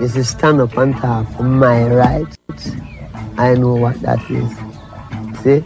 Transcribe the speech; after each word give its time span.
is 0.00 0.14
to 0.14 0.24
stand 0.24 0.60
up 0.60 0.76
and 0.76 0.96
talk 0.96 1.28
for 1.36 1.42
my 1.42 1.86
rights. 1.86 2.70
I 3.36 3.54
know 3.54 3.74
what 3.74 4.00
that 4.02 4.20
is. 4.30 4.50
See? 5.42 5.64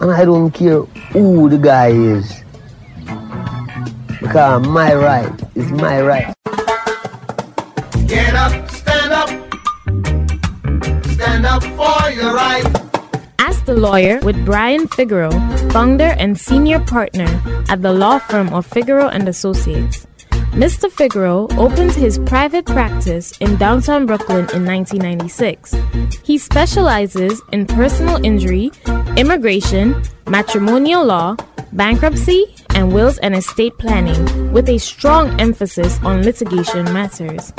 And 0.00 0.10
I 0.10 0.24
don't 0.24 0.50
care 0.50 0.82
who 1.12 1.48
the 1.48 1.58
guy 1.58 1.88
is. 1.88 2.42
Because 4.20 4.66
my 4.66 4.94
right 4.94 5.32
is 5.54 5.70
my 5.70 6.00
right. 6.00 6.34
Get 8.06 8.34
up, 8.34 8.70
stand 8.70 9.12
up. 9.12 9.28
Stand 11.12 11.46
up 11.46 11.62
for 11.62 12.10
your 12.10 12.34
right. 12.34 12.64
Ask 13.38 13.64
the 13.66 13.74
Lawyer 13.74 14.20
with 14.20 14.44
Brian 14.44 14.88
Figueroa, 14.88 15.32
founder 15.70 16.14
and 16.18 16.38
senior 16.38 16.80
partner 16.80 17.28
at 17.68 17.82
the 17.82 17.92
law 17.92 18.18
firm 18.18 18.52
of 18.52 18.66
Figueroa 18.66 19.08
and 19.08 19.28
Associates. 19.28 20.06
Mr. 20.54 20.88
Figueroa 20.88 21.48
opened 21.58 21.90
his 21.90 22.20
private 22.20 22.64
practice 22.64 23.36
in 23.38 23.56
downtown 23.56 24.06
Brooklyn 24.06 24.46
in 24.54 24.64
1996. 24.64 25.74
He 26.22 26.38
specializes 26.38 27.42
in 27.50 27.66
personal 27.66 28.24
injury, 28.24 28.70
immigration, 29.16 30.00
matrimonial 30.28 31.04
law, 31.04 31.34
bankruptcy, 31.72 32.54
and 32.76 32.92
wills 32.92 33.18
and 33.18 33.34
estate 33.34 33.76
planning, 33.78 34.52
with 34.52 34.68
a 34.68 34.78
strong 34.78 35.40
emphasis 35.40 35.98
on 36.04 36.22
litigation 36.22 36.84
matters. 36.92 37.52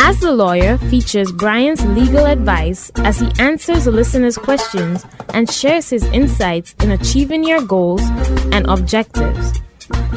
Ask 0.00 0.18
the 0.18 0.32
Lawyer 0.32 0.78
features 0.78 1.30
Brian's 1.30 1.84
legal 1.86 2.26
advice 2.26 2.90
as 2.96 3.20
he 3.20 3.30
answers 3.38 3.86
listeners' 3.86 4.36
questions 4.36 5.06
and 5.32 5.48
shares 5.48 5.90
his 5.90 6.02
insights 6.06 6.74
in 6.82 6.90
achieving 6.90 7.44
your 7.44 7.62
goals 7.62 8.02
and 8.50 8.66
objectives. 8.66 9.60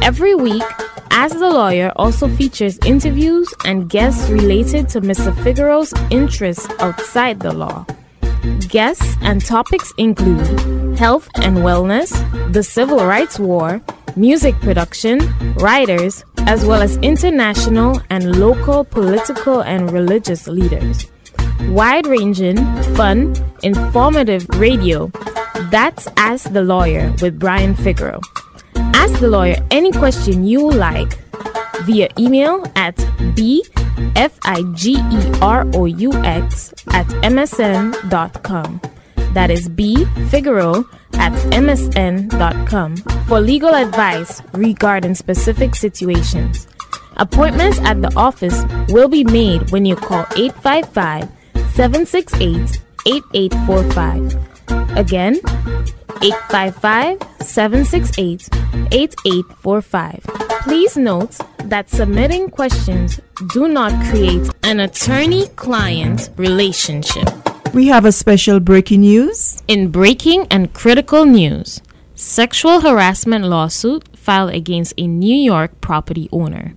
Every 0.01 0.35
week, 0.35 0.63
Ask 1.11 1.37
the 1.37 1.49
Lawyer 1.49 1.91
also 1.95 2.27
features 2.27 2.79
interviews 2.85 3.53
and 3.65 3.89
guests 3.89 4.29
related 4.29 4.89
to 4.89 5.01
Mr. 5.01 5.35
Figueroa's 5.43 5.93
interests 6.09 6.67
outside 6.79 7.39
the 7.39 7.53
law. 7.53 7.85
Guests 8.69 9.17
and 9.21 9.43
topics 9.43 9.93
include 9.97 10.97
health 10.97 11.29
and 11.35 11.57
wellness, 11.57 12.11
the 12.53 12.63
civil 12.63 13.05
rights 13.05 13.37
war, 13.37 13.81
music 14.15 14.55
production, 14.61 15.19
writers, 15.55 16.23
as 16.47 16.65
well 16.65 16.81
as 16.81 16.97
international 16.97 18.01
and 18.09 18.39
local 18.39 18.83
political 18.83 19.61
and 19.61 19.91
religious 19.91 20.47
leaders. 20.47 21.07
Wide 21.69 22.07
ranging, 22.07 22.57
fun, 22.95 23.35
informative 23.63 24.47
radio. 24.55 25.11
That's 25.69 26.07
Ask 26.15 26.53
the 26.53 26.63
Lawyer 26.63 27.13
with 27.21 27.37
Brian 27.37 27.75
Figueroa. 27.75 28.21
Ask 28.99 29.21
the 29.21 29.29
lawyer 29.29 29.55
any 29.71 29.91
question 29.91 30.43
you 30.43 30.69
like 30.69 31.17
via 31.87 32.09
email 32.19 32.65
at 32.75 32.95
bfigueroa 33.33 34.33
at 36.91 37.07
msn.com. 37.23 38.81
That 39.33 39.51
is 39.51 39.69
B 39.69 40.03
at 41.13 41.33
msn.com 41.53 42.97
for 43.27 43.39
legal 43.39 43.73
advice 43.73 44.41
regarding 44.53 45.15
specific 45.15 45.75
situations. 45.75 46.67
Appointments 47.15 47.79
at 47.79 48.01
the 48.01 48.11
office 48.17 48.63
will 48.89 49.07
be 49.07 49.23
made 49.23 49.71
when 49.71 49.85
you 49.85 49.95
call 49.95 50.25
855 50.35 51.29
768 51.73 52.81
8845. 53.05 54.48
Again, 54.95 55.39
855 56.21 57.17
768 57.41 58.49
8845. 58.91 60.23
Please 60.63 60.97
note 60.97 61.37
that 61.65 61.89
submitting 61.89 62.49
questions 62.49 63.19
do 63.53 63.67
not 63.67 63.91
create 64.09 64.49
an 64.63 64.81
attorney 64.81 65.47
client 65.55 66.29
relationship. 66.35 67.27
We 67.73 67.87
have 67.87 68.05
a 68.05 68.11
special 68.11 68.59
breaking 68.59 69.01
news. 69.01 69.61
In 69.67 69.91
breaking 69.91 70.47
and 70.49 70.73
critical 70.73 71.25
news, 71.25 71.81
sexual 72.15 72.81
harassment 72.81 73.45
lawsuit 73.45 74.17
filed 74.17 74.51
against 74.53 74.93
a 74.97 75.07
New 75.07 75.35
York 75.35 75.79
property 75.79 76.27
owner. 76.31 76.73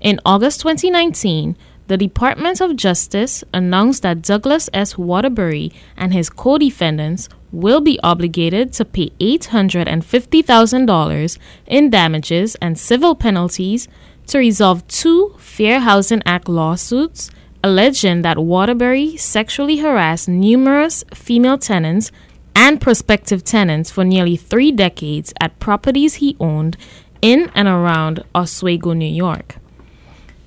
In 0.00 0.20
August 0.24 0.60
2019, 0.60 1.56
the 1.90 1.98
Department 1.98 2.60
of 2.60 2.76
Justice 2.76 3.42
announced 3.52 4.04
that 4.04 4.22
Douglas 4.22 4.70
S. 4.72 4.96
Waterbury 4.96 5.72
and 5.96 6.14
his 6.14 6.30
co 6.30 6.56
defendants 6.56 7.28
will 7.50 7.80
be 7.80 7.98
obligated 8.04 8.72
to 8.74 8.84
pay 8.84 9.10
$850,000 9.18 11.38
in 11.66 11.90
damages 11.90 12.54
and 12.62 12.78
civil 12.78 13.16
penalties 13.16 13.88
to 14.28 14.38
resolve 14.38 14.86
two 14.86 15.34
Fair 15.36 15.80
Housing 15.80 16.22
Act 16.24 16.48
lawsuits 16.48 17.28
alleging 17.64 18.22
that 18.22 18.38
Waterbury 18.38 19.16
sexually 19.16 19.78
harassed 19.78 20.28
numerous 20.28 21.02
female 21.12 21.58
tenants 21.58 22.12
and 22.54 22.80
prospective 22.80 23.42
tenants 23.42 23.90
for 23.90 24.04
nearly 24.04 24.36
three 24.36 24.70
decades 24.70 25.34
at 25.40 25.58
properties 25.58 26.14
he 26.22 26.36
owned 26.38 26.76
in 27.20 27.50
and 27.56 27.66
around 27.66 28.22
Oswego, 28.32 28.92
New 28.92 29.12
York. 29.12 29.59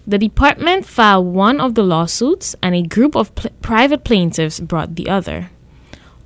The 0.05 0.17
department 0.17 0.85
filed 0.85 1.27
one 1.27 1.61
of 1.61 1.75
the 1.75 1.83
lawsuits, 1.83 2.55
and 2.61 2.75
a 2.75 2.81
group 2.81 3.15
of 3.15 3.33
pl- 3.35 3.51
private 3.61 4.03
plaintiffs 4.03 4.59
brought 4.59 4.95
the 4.95 5.09
other. 5.09 5.49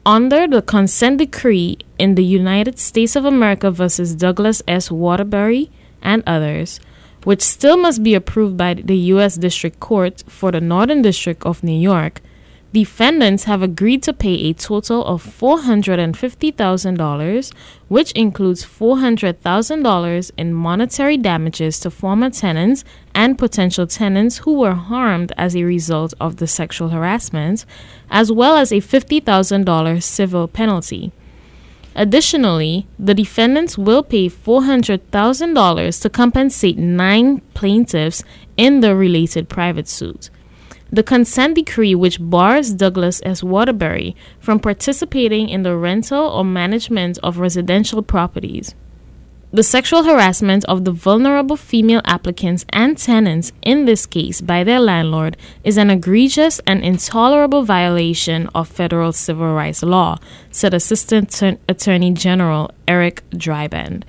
Under 0.03 0.47
the 0.47 0.61
consent 0.61 1.19
decree 1.19 1.77
in 1.99 2.15
the 2.15 2.23
United 2.23 2.79
States 2.79 3.15
of 3.15 3.25
America 3.25 3.69
versus 3.69 4.15
Douglas 4.15 4.63
S. 4.67 4.89
Waterbury 4.89 5.69
and 6.01 6.23
others, 6.25 6.79
which 7.23 7.41
still 7.41 7.77
must 7.77 8.01
be 8.01 8.15
approved 8.15 8.57
by 8.57 8.73
the 8.73 8.97
U.S. 9.13 9.35
District 9.35 9.79
Court 9.79 10.23
for 10.27 10.51
the 10.51 10.61
Northern 10.61 11.01
District 11.01 11.45
of 11.45 11.63
New 11.63 11.77
York, 11.77 12.21
defendants 12.73 13.45
have 13.45 13.61
agreed 13.61 14.03
to 14.03 14.11
pay 14.13 14.33
a 14.33 14.51
total 14.53 15.05
of 15.05 15.23
$450,000, 15.23 17.53
which 17.87 18.11
includes 18.11 18.65
$400,000 18.65 20.31
in 20.37 20.53
monetary 20.53 21.15
damages 21.17 21.79
to 21.79 21.89
former 21.89 22.29
tenants 22.29 22.83
and 23.15 23.37
potential 23.37 23.87
tenants 23.87 24.39
who 24.39 24.53
were 24.53 24.73
harmed 24.73 25.31
as 25.37 25.55
a 25.55 25.63
result 25.63 26.13
of 26.19 26.35
the 26.37 26.47
sexual 26.47 26.89
harassment, 26.89 27.65
as 28.11 28.29
well 28.31 28.57
as 28.57 28.71
a 28.71 28.81
$50,000 28.81 30.03
civil 30.03 30.47
penalty. 30.47 31.11
Additionally, 31.95 32.85
the 32.99 33.15
defendants 33.15 33.75
will 33.75 34.03
pay 34.03 34.29
$400,000 34.29 36.01
to 36.01 36.09
compensate 36.11 36.77
nine 36.77 37.41
plaintiffs 37.55 38.23
in 38.55 38.81
the 38.81 38.95
related 38.95 39.49
private 39.49 39.87
suit. 39.87 40.29
The 40.91 41.03
consent 41.03 41.55
decree, 41.55 41.95
which 41.95 42.17
bars 42.19 42.73
Douglas 42.73 43.21
S. 43.25 43.43
Waterbury 43.43 44.15
from 44.39 44.59
participating 44.59 45.49
in 45.49 45.63
the 45.63 45.75
rental 45.75 46.23
or 46.23 46.45
management 46.45 47.19
of 47.21 47.39
residential 47.39 48.01
properties. 48.01 48.73
The 49.51 49.63
sexual 49.63 50.03
harassment 50.03 50.65
of 50.65 50.83
the 50.83 50.91
vulnerable 50.91 51.55
female 51.55 52.01
applicants 52.03 52.65
and 52.69 52.97
tenants 52.97 53.53
in 53.61 53.85
this 53.85 54.05
case 54.05 54.41
by 54.41 54.65
their 54.65 54.79
landlord 54.79 55.37
is 55.63 55.77
an 55.77 55.89
egregious 55.89 56.59
and 56.67 56.83
intolerable 56.83 57.63
violation 57.63 58.49
of 58.53 58.67
federal 58.67 59.13
civil 59.13 59.53
rights 59.53 59.83
law, 59.83 60.17
said 60.51 60.73
Assistant 60.73 61.41
Attorney 61.69 62.11
General 62.11 62.71
Eric 62.89 63.23
Dreiband. 63.31 64.03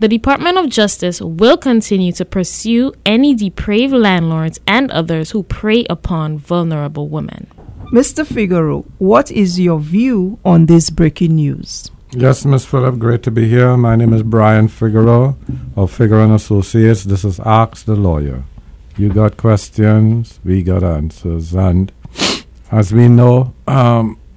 The 0.00 0.06
Department 0.06 0.56
of 0.58 0.68
Justice 0.68 1.20
will 1.20 1.56
continue 1.56 2.12
to 2.12 2.24
pursue 2.24 2.92
any 3.04 3.34
depraved 3.34 3.92
landlords 3.92 4.60
and 4.64 4.92
others 4.92 5.32
who 5.32 5.42
prey 5.42 5.86
upon 5.90 6.38
vulnerable 6.38 7.08
women. 7.08 7.48
Mr. 7.92 8.24
Figueroa, 8.24 8.84
what 8.98 9.32
is 9.32 9.58
your 9.58 9.80
view 9.80 10.38
on 10.44 10.66
this 10.66 10.90
breaking 10.90 11.34
news? 11.34 11.90
Yes, 12.12 12.44
Miss 12.44 12.64
Phillip, 12.64 13.00
great 13.00 13.24
to 13.24 13.32
be 13.32 13.48
here. 13.48 13.76
My 13.76 13.96
name 13.96 14.12
is 14.12 14.22
Brian 14.22 14.68
Figueroa 14.68 15.34
of 15.74 15.90
Figueroa 15.90 16.26
and 16.26 16.34
Associates. 16.34 17.02
This 17.02 17.24
is 17.24 17.40
Ask 17.40 17.84
the 17.84 17.96
Lawyer. 17.96 18.44
You 18.96 19.12
got 19.12 19.36
questions, 19.36 20.38
we 20.44 20.62
got 20.62 20.84
answers. 20.84 21.54
And 21.54 21.90
as 22.70 22.92
we 22.92 23.08
know, 23.08 23.52
um, 23.66 24.16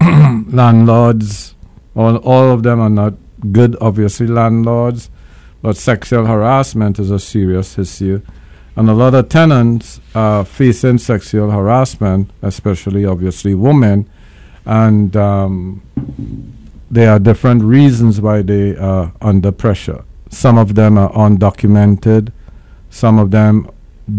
landlords, 0.50 1.54
all, 1.94 2.16
all 2.16 2.50
of 2.50 2.64
them 2.64 2.80
are 2.80 2.90
not 2.90 3.14
good, 3.52 3.76
obviously, 3.80 4.26
landlords, 4.26 5.08
but 5.62 5.76
sexual 5.76 6.26
harassment 6.26 6.98
is 6.98 7.10
a 7.10 7.18
serious 7.18 7.78
issue. 7.78 8.20
And 8.74 8.90
a 8.90 8.94
lot 8.94 9.14
of 9.14 9.28
tenants 9.28 10.00
are 10.14 10.44
facing 10.44 10.98
sexual 10.98 11.50
harassment, 11.50 12.30
especially, 12.42 13.04
obviously, 13.04 13.54
women. 13.54 14.08
And 14.64 15.14
um, 15.16 15.82
there 16.90 17.10
are 17.10 17.18
different 17.18 17.62
reasons 17.62 18.20
why 18.20 18.42
they 18.42 18.76
are 18.76 19.12
under 19.20 19.52
pressure. 19.52 20.04
Some 20.30 20.58
of 20.58 20.74
them 20.74 20.98
are 20.98 21.12
undocumented. 21.12 22.32
Some 22.90 23.18
of 23.18 23.30
them 23.30 23.70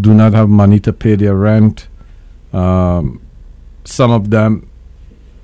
do 0.02 0.14
not 0.14 0.34
have 0.34 0.50
money 0.50 0.80
to 0.82 0.94
pay 0.94 1.16
their 1.16 1.36
rent. 1.36 1.88
Um, 2.54 3.22
some 3.84 4.12
of 4.12 4.30
them, 4.30 4.70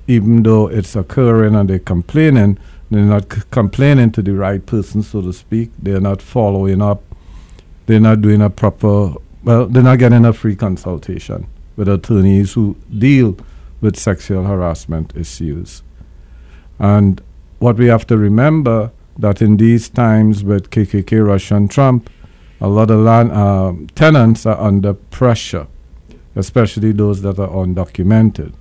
even 0.08 0.44
though 0.44 0.68
it's 0.68 0.96
occurring 0.96 1.56
and 1.56 1.70
they're 1.70 1.80
complaining, 1.80 2.58
they're 2.92 3.02
not 3.04 3.32
c- 3.32 3.42
complaining 3.52 4.12
to 4.12 4.22
the 4.22 4.34
right 4.34 4.66
person, 4.66 5.04
so 5.04 5.22
to 5.22 5.32
speak. 5.34 5.72
They're 5.78 6.02
not 6.02 6.22
following 6.22 6.82
up. 6.82 7.04
They're 7.86 8.00
not 8.00 8.22
doing 8.22 8.42
a 8.42 8.50
proper, 8.50 9.14
well, 9.44 9.68
they're 9.68 9.84
not 9.84 10.00
getting 10.00 10.26
a 10.26 10.34
free 10.34 10.56
consultation 10.56 11.48
with 11.76 11.88
attorneys 11.88 12.54
who 12.54 12.76
deal 12.98 13.38
with 13.82 13.98
sexual 13.98 14.44
harassment 14.44 15.16
issues. 15.16 15.84
And 16.78 17.22
what 17.60 17.78
we 17.78 17.88
have 17.88 18.08
to 18.08 18.18
remember 18.18 18.92
that 19.18 19.42
in 19.42 19.58
these 19.58 19.90
times 19.90 20.44
with 20.44 20.70
KKK, 20.70 21.26
Russia, 21.26 21.56
and 21.56 21.70
Trump, 21.70 22.10
a 22.62 22.68
lot 22.68 22.90
of 22.90 23.00
land, 23.00 23.32
um, 23.32 23.88
tenants 23.96 24.46
are 24.46 24.60
under 24.60 24.94
pressure, 24.94 25.68
especially 26.36 26.92
those 26.92 27.22
that 27.22 27.40
are 27.40 27.50
undocumented. 27.50 28.54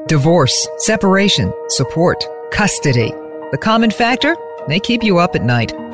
Divorce, 0.08 0.68
separation, 0.80 1.52
support, 1.70 2.24
custody. 2.52 3.12
The 3.52 3.58
common 3.62 3.92
factor? 3.92 4.36
They 4.68 4.80
keep 4.80 5.04
you 5.04 5.18
up 5.18 5.36
at 5.36 5.44
night. 5.44 5.74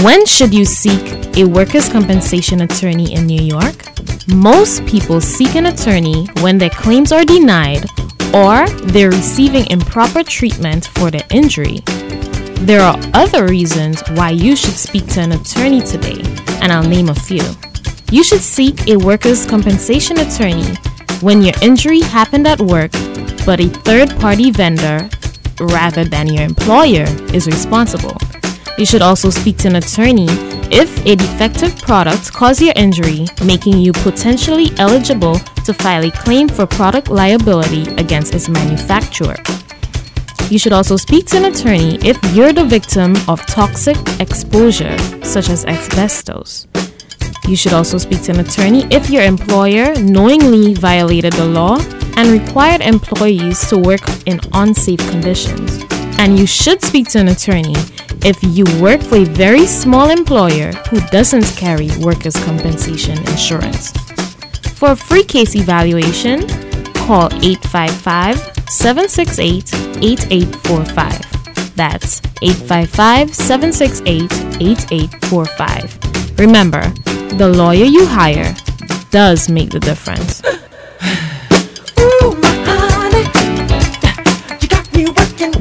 When 0.00 0.24
should 0.24 0.54
you 0.54 0.64
seek 0.64 1.36
a 1.36 1.44
workers' 1.44 1.90
compensation 1.90 2.62
attorney 2.62 3.12
in 3.12 3.26
New 3.26 3.42
York? 3.42 3.76
Most 4.26 4.86
people 4.86 5.20
seek 5.20 5.54
an 5.54 5.66
attorney 5.66 6.28
when 6.40 6.56
their 6.56 6.70
claims 6.70 7.12
are 7.12 7.26
denied 7.26 7.84
or 8.32 8.66
they're 8.88 9.10
receiving 9.10 9.70
improper 9.70 10.22
treatment 10.22 10.86
for 10.94 11.10
their 11.10 11.26
injury. 11.28 11.80
There 12.64 12.80
are 12.80 12.98
other 13.12 13.46
reasons 13.46 14.02
why 14.12 14.30
you 14.30 14.56
should 14.56 14.78
speak 14.78 15.08
to 15.08 15.20
an 15.20 15.32
attorney 15.32 15.82
today, 15.82 16.22
and 16.62 16.72
I'll 16.72 16.88
name 16.88 17.10
a 17.10 17.14
few. 17.14 17.44
You 18.10 18.24
should 18.24 18.40
seek 18.40 18.88
a 18.88 18.96
workers' 18.96 19.44
compensation 19.44 20.20
attorney 20.20 20.74
when 21.20 21.42
your 21.42 21.54
injury 21.60 22.00
happened 22.00 22.48
at 22.48 22.62
work, 22.62 22.92
but 23.44 23.60
a 23.60 23.68
third 23.84 24.18
party 24.18 24.52
vendor, 24.52 25.10
rather 25.60 26.04
than 26.06 26.28
your 26.28 26.44
employer, 26.44 27.04
is 27.34 27.46
responsible. 27.46 28.16
You 28.78 28.86
should 28.86 29.02
also 29.02 29.30
speak 29.30 29.58
to 29.58 29.68
an 29.68 29.76
attorney 29.76 30.26
if 30.70 31.04
a 31.06 31.14
defective 31.14 31.76
product 31.82 32.32
caused 32.32 32.62
your 32.62 32.72
injury, 32.74 33.26
making 33.44 33.78
you 33.78 33.92
potentially 33.92 34.70
eligible 34.78 35.38
to 35.66 35.74
file 35.74 36.04
a 36.04 36.10
claim 36.10 36.48
for 36.48 36.66
product 36.66 37.08
liability 37.08 37.82
against 37.96 38.34
its 38.34 38.48
manufacturer. 38.48 39.36
You 40.48 40.58
should 40.58 40.72
also 40.72 40.96
speak 40.96 41.26
to 41.26 41.36
an 41.38 41.44
attorney 41.46 41.98
if 42.02 42.18
you're 42.34 42.52
the 42.52 42.64
victim 42.64 43.14
of 43.28 43.44
toxic 43.46 43.96
exposure, 44.20 44.96
such 45.22 45.48
as 45.50 45.64
asbestos. 45.66 46.66
You 47.48 47.56
should 47.56 47.72
also 47.72 47.98
speak 47.98 48.22
to 48.24 48.32
an 48.32 48.40
attorney 48.40 48.84
if 48.90 49.10
your 49.10 49.22
employer 49.22 49.94
knowingly 50.00 50.74
violated 50.74 51.32
the 51.34 51.44
law 51.44 51.78
and 52.16 52.28
required 52.28 52.80
employees 52.80 53.66
to 53.68 53.78
work 53.78 54.02
in 54.26 54.40
unsafe 54.52 55.00
conditions. 55.10 55.82
And 56.18 56.38
you 56.38 56.46
should 56.46 56.82
speak 56.82 57.08
to 57.08 57.18
an 57.18 57.28
attorney 57.28 57.74
if 58.24 58.38
you 58.42 58.64
work 58.80 59.00
for 59.00 59.16
a 59.16 59.24
very 59.24 59.66
small 59.66 60.10
employer 60.10 60.72
who 60.90 61.00
doesn't 61.08 61.44
carry 61.56 61.90
workers' 61.98 62.36
compensation 62.44 63.18
insurance. 63.28 63.90
For 64.78 64.92
a 64.92 64.96
free 64.96 65.24
case 65.24 65.54
evaluation, 65.56 66.46
call 66.94 67.26
855 67.42 68.38
768 68.68 69.74
8845. 70.02 71.76
That's 71.76 72.20
855 72.42 73.34
768 73.34 74.32
8845. 74.60 76.38
Remember, 76.38 76.82
the 77.36 77.48
lawyer 77.48 77.84
you 77.84 78.06
hire 78.06 78.54
does 79.10 79.48
make 79.48 79.70
the 79.70 79.80
difference. 79.80 80.42
Ooh, 81.98 82.34
honey, 82.66 83.24
you 84.60 84.68
got 84.68 84.94
me 84.94 85.06
working. 85.06 85.52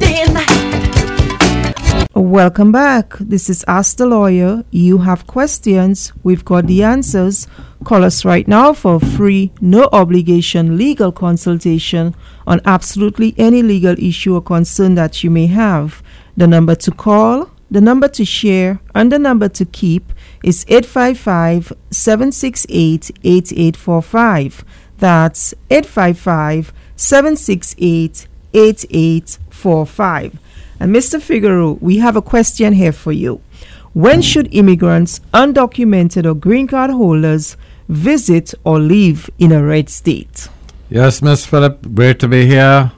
Welcome 2.21 2.71
back. 2.71 3.17
This 3.17 3.49
is 3.49 3.65
Ask 3.67 3.97
the 3.97 4.05
Lawyer. 4.05 4.63
You 4.69 4.99
have 4.99 5.25
questions, 5.25 6.13
we've 6.21 6.45
got 6.45 6.67
the 6.67 6.83
answers. 6.83 7.47
Call 7.83 8.03
us 8.03 8.23
right 8.23 8.47
now 8.47 8.73
for 8.73 8.99
free, 8.99 9.51
no 9.59 9.89
obligation 9.91 10.77
legal 10.77 11.11
consultation 11.11 12.13
on 12.45 12.61
absolutely 12.63 13.33
any 13.39 13.63
legal 13.63 13.95
issue 13.97 14.35
or 14.35 14.41
concern 14.41 14.93
that 14.93 15.23
you 15.23 15.31
may 15.31 15.47
have. 15.47 16.03
The 16.37 16.45
number 16.45 16.75
to 16.75 16.91
call, 16.91 17.49
the 17.71 17.81
number 17.81 18.07
to 18.09 18.23
share, 18.23 18.79
and 18.93 19.11
the 19.11 19.17
number 19.17 19.49
to 19.49 19.65
keep 19.65 20.13
is 20.43 20.63
855 20.67 21.73
768 21.89 23.09
8845. 23.23 24.63
That's 24.99 25.55
855 25.71 26.71
768 26.95 28.27
8845. 28.53 30.40
And 30.81 30.95
Mr. 30.95 31.21
Figueroa, 31.21 31.73
we 31.73 31.99
have 31.99 32.15
a 32.15 32.23
question 32.23 32.73
here 32.73 32.91
for 32.91 33.11
you. 33.11 33.39
When 33.93 34.23
should 34.23 34.51
immigrants, 34.51 35.19
undocumented 35.31 36.25
or 36.25 36.33
green 36.33 36.65
card 36.65 36.89
holders, 36.89 37.55
visit 37.87 38.55
or 38.63 38.79
live 38.79 39.29
in 39.37 39.51
a 39.51 39.63
red 39.63 39.89
state? 39.89 40.49
Yes, 40.89 41.21
Miss 41.21 41.45
Phillip, 41.45 41.93
great 41.93 42.19
to 42.21 42.27
be 42.27 42.47
here. 42.47 42.91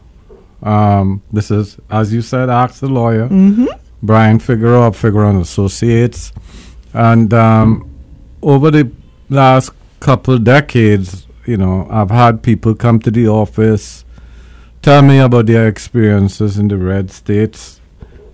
Um, 0.62 1.24
this 1.34 1.52
is, 1.52 1.78
as 1.90 2.14
you 2.14 2.22
said, 2.22 2.50
Ask 2.50 2.80
the 2.80 2.88
Lawyer. 2.88 3.28
Mm-hmm. 3.28 3.66
Brian 4.02 4.40
Figueroa 4.40 4.88
of 4.88 4.96
Figueroa 4.96 5.32
and 5.32 5.42
Associates. 5.42 6.32
And 6.94 7.34
um, 7.34 7.94
over 8.42 8.72
the 8.72 8.90
last 9.30 9.72
couple 10.00 10.38
decades, 10.38 11.28
you 11.46 11.58
know, 11.58 11.86
I've 11.90 12.12
had 12.12 12.44
people 12.44 12.76
come 12.76 13.00
to 13.00 13.12
the 13.12 13.28
office, 13.28 14.03
tell 14.84 15.02
me 15.02 15.18
about 15.18 15.46
their 15.46 15.68
experiences 15.68 16.60
in 16.60 16.68
the 16.68 16.78
red 16.78 17.10
states. 17.10 17.80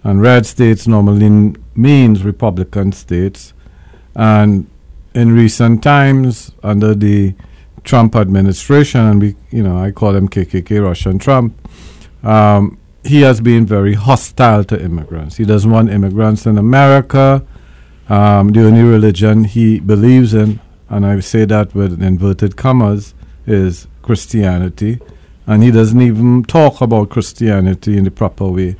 And 0.03 0.21
red 0.21 0.45
states 0.45 0.87
normally 0.87 1.55
means 1.75 2.23
Republican 2.23 2.91
states. 2.91 3.53
And 4.15 4.67
in 5.13 5.33
recent 5.33 5.83
times, 5.83 6.51
under 6.63 6.95
the 6.95 7.35
Trump 7.83 8.15
administration, 8.15 9.01
and 9.01 9.21
we, 9.21 9.35
you 9.51 9.61
know, 9.61 9.77
I 9.77 9.91
call 9.91 10.15
him 10.15 10.27
KKK 10.27 10.83
Russian 10.83 11.19
Trump, 11.19 11.53
um, 12.23 12.77
he 13.03 13.21
has 13.21 13.39
been 13.41 13.65
very 13.65 13.93
hostile 13.93 14.63
to 14.65 14.83
immigrants. 14.83 15.37
He 15.37 15.45
doesn't 15.45 15.69
want 15.69 15.89
immigrants 15.91 16.45
in 16.45 16.57
America. 16.57 17.45
Um, 18.09 18.51
the 18.51 18.65
only 18.65 18.81
religion 18.81 19.43
he 19.43 19.79
believes 19.79 20.33
in, 20.33 20.59
and 20.89 21.05
I 21.05 21.19
say 21.19 21.45
that 21.45 21.75
with 21.75 22.01
inverted 22.01 22.57
commas, 22.57 23.13
is 23.45 23.87
Christianity. 24.01 24.99
And 25.49 25.63
he 25.63 25.71
doesn't 25.71 25.99
even 25.99 26.43
talk 26.43 26.79
about 26.79 27.09
Christianity 27.09 27.97
in 27.97 28.03
the 28.03 28.11
proper 28.11 28.47
way, 28.47 28.75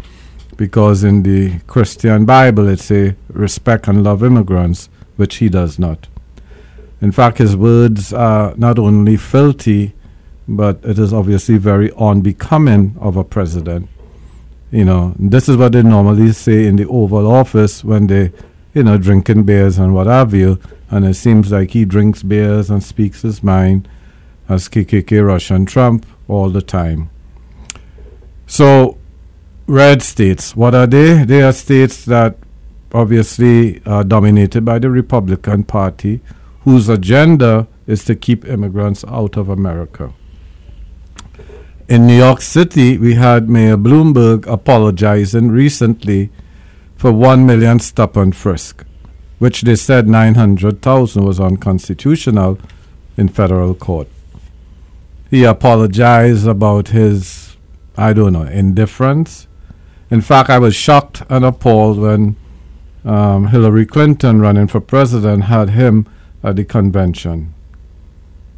because 0.56 1.04
in 1.04 1.24
the 1.24 1.62
Christian 1.66 2.26
Bible 2.26 2.68
it 2.68 2.80
says 2.80 3.16
respect 3.28 3.88
and 3.88 4.04
love 4.04 4.24
immigrants, 4.24 4.88
which 5.16 5.38
he 5.38 5.50
does 5.50 5.80
not. 5.80 6.08
In 7.02 7.12
fact, 7.12 7.40
his 7.40 7.56
words 7.56 8.14
are 8.14 8.54
not 8.56 8.78
only 8.78 9.18
filthy, 9.18 9.96
but 10.48 10.80
it 10.84 11.00
is 11.00 11.12
obviously 11.12 11.58
very 11.58 11.92
unbecoming 11.98 12.96
of 13.00 13.18
a 13.18 13.24
president. 13.24 13.90
You 14.70 14.86
know, 14.86 15.16
this 15.18 15.50
is 15.50 15.58
what 15.58 15.72
they 15.72 15.82
normally 15.82 16.32
say 16.34 16.68
in 16.68 16.76
the 16.76 16.88
Oval 16.88 17.26
Office 17.26 17.84
when 17.84 18.06
they, 18.06 18.32
you 18.76 18.84
know, 18.84 19.00
drinking 19.00 19.46
beers 19.46 19.80
and 19.80 19.96
what 19.96 20.06
have 20.06 20.36
you. 20.36 20.60
And 20.92 21.04
it 21.04 21.16
seems 21.16 21.52
like 21.52 21.72
he 21.72 21.84
drinks 21.84 22.22
beers 22.22 22.70
and 22.70 22.84
speaks 22.84 23.24
his 23.24 23.42
mind 23.42 23.88
as 24.48 24.70
KKK 24.70 25.26
Russian 25.26 25.66
Trump 25.66 26.06
all 26.30 26.50
the 26.50 26.62
time. 26.62 27.10
So, 28.48 28.98
red 29.68 30.02
states, 30.02 30.56
what 30.56 30.74
are 30.74 30.88
they? 30.88 31.26
They 31.26 31.42
are 31.42 31.54
states 31.54 32.06
that 32.06 32.38
obviously 32.94 33.82
are 33.86 34.04
dominated 34.04 34.66
by 34.66 34.80
the 34.80 34.90
Republican 34.90 35.64
Party, 35.64 36.22
whose 36.64 36.90
agenda 36.90 37.68
is 37.88 38.04
to 38.06 38.16
keep 38.16 38.46
immigrants 38.46 39.04
out 39.08 39.38
of 39.38 39.50
America. 39.50 40.14
In 41.88 42.06
New 42.06 42.18
York 42.18 42.42
City, 42.42 42.98
we 42.98 43.16
had 43.16 43.50
Mayor 43.50 43.78
Bloomberg 43.78 44.46
apologizing 44.46 45.50
recently 45.50 46.30
for 46.96 47.12
1 47.12 47.46
million 47.46 47.80
stop 47.80 48.16
and 48.16 48.36
frisk, 48.36 48.86
which 49.40 49.62
they 49.62 49.76
said 49.76 50.08
900,000 50.08 51.24
was 51.24 51.40
unconstitutional 51.40 52.60
in 53.18 53.28
federal 53.28 53.74
court. 53.74 54.08
He 55.30 55.44
apologized 55.44 56.48
about 56.48 56.90
his, 56.90 57.56
I 57.96 58.14
don't 58.14 58.34
know, 58.34 58.44
indifference. 58.44 59.48
In 60.10 60.22
fact, 60.22 60.50
I 60.50 60.58
was 60.58 60.76
shocked 60.76 61.22
and 61.30 61.46
appalled 61.46 62.00
when 62.00 62.36
um, 63.06 63.48
Hillary 63.48 63.86
Clinton 63.86 64.42
running 64.42 64.68
for 64.68 64.82
president 64.82 65.46
had 65.46 65.70
him 65.70 66.08
at 66.44 66.56
the 66.56 66.66
convention. 66.66 67.54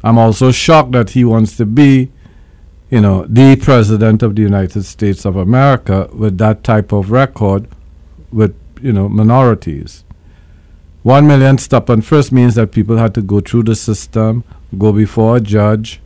I'm 0.02 0.18
also 0.18 0.50
shocked 0.50 0.92
that 0.92 1.10
he 1.10 1.24
wants 1.24 1.56
to 1.58 1.66
be, 1.66 2.10
you 2.90 3.00
know, 3.00 3.26
the 3.26 3.56
president 3.56 4.22
of 4.22 4.34
the 4.34 4.42
United 4.42 4.84
States 4.84 5.24
of 5.24 5.36
America 5.36 6.08
with 6.12 6.38
that 6.38 6.64
type 6.64 6.90
of 6.92 7.10
record 7.10 7.68
with, 8.32 8.56
you 8.80 8.92
know, 8.92 9.08
minorities. 9.08 10.04
One 11.02 11.26
million 11.26 11.58
stop 11.58 11.88
and 11.88 12.04
first 12.04 12.32
means 12.32 12.54
that 12.54 12.72
people 12.72 12.96
had 12.96 13.14
to 13.14 13.22
go 13.22 13.40
through 13.40 13.64
the 13.64 13.74
system, 13.74 14.44
go 14.78 14.92
before 14.92 15.36
a 15.36 15.40
judge, 15.40 16.00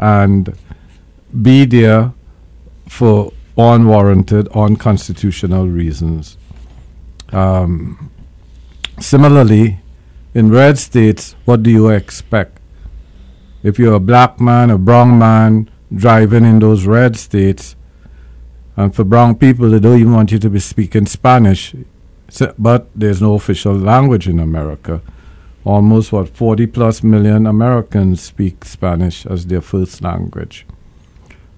and 0.00 0.56
be 1.42 1.64
there 1.64 2.12
for 2.88 3.32
unwarranted, 3.56 4.48
unconstitutional 4.48 5.68
reasons. 5.68 6.36
Um, 7.32 8.10
similarly, 8.98 9.80
in 10.34 10.50
red 10.50 10.78
states, 10.78 11.36
what 11.44 11.62
do 11.62 11.70
you 11.70 11.88
expect? 11.88 12.58
If 13.62 13.78
you're 13.78 13.94
a 13.94 14.00
black 14.00 14.40
man, 14.40 14.70
a 14.70 14.78
brown 14.78 15.18
man 15.18 15.70
driving 15.94 16.44
in 16.44 16.60
those 16.60 16.86
red 16.86 17.16
states, 17.16 17.76
and 18.76 18.94
for 18.94 19.04
brown 19.04 19.34
people, 19.34 19.68
they 19.68 19.78
don't 19.78 20.00
even 20.00 20.14
want 20.14 20.32
you 20.32 20.38
to 20.38 20.48
be 20.48 20.60
speaking 20.60 21.04
Spanish, 21.04 21.74
so, 22.28 22.54
but 22.58 22.88
there's 22.94 23.20
no 23.20 23.34
official 23.34 23.74
language 23.74 24.26
in 24.28 24.38
America. 24.38 25.02
Almost 25.64 26.12
what 26.12 26.28
40 26.28 26.66
plus 26.68 27.02
million 27.02 27.46
Americans 27.46 28.22
speak 28.22 28.64
Spanish 28.64 29.26
as 29.26 29.46
their 29.46 29.60
first 29.60 30.02
language. 30.02 30.66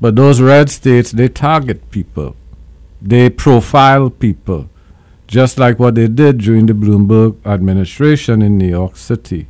But 0.00 0.16
those 0.16 0.40
red 0.40 0.68
states, 0.68 1.12
they 1.12 1.28
target 1.28 1.90
people, 1.92 2.34
they 3.00 3.30
profile 3.30 4.10
people, 4.10 4.68
just 5.28 5.58
like 5.58 5.78
what 5.78 5.94
they 5.94 6.08
did 6.08 6.38
during 6.38 6.66
the 6.66 6.72
Bloomberg 6.72 7.36
administration 7.46 8.42
in 8.42 8.58
New 8.58 8.68
York 8.68 8.96
City. 8.96 9.46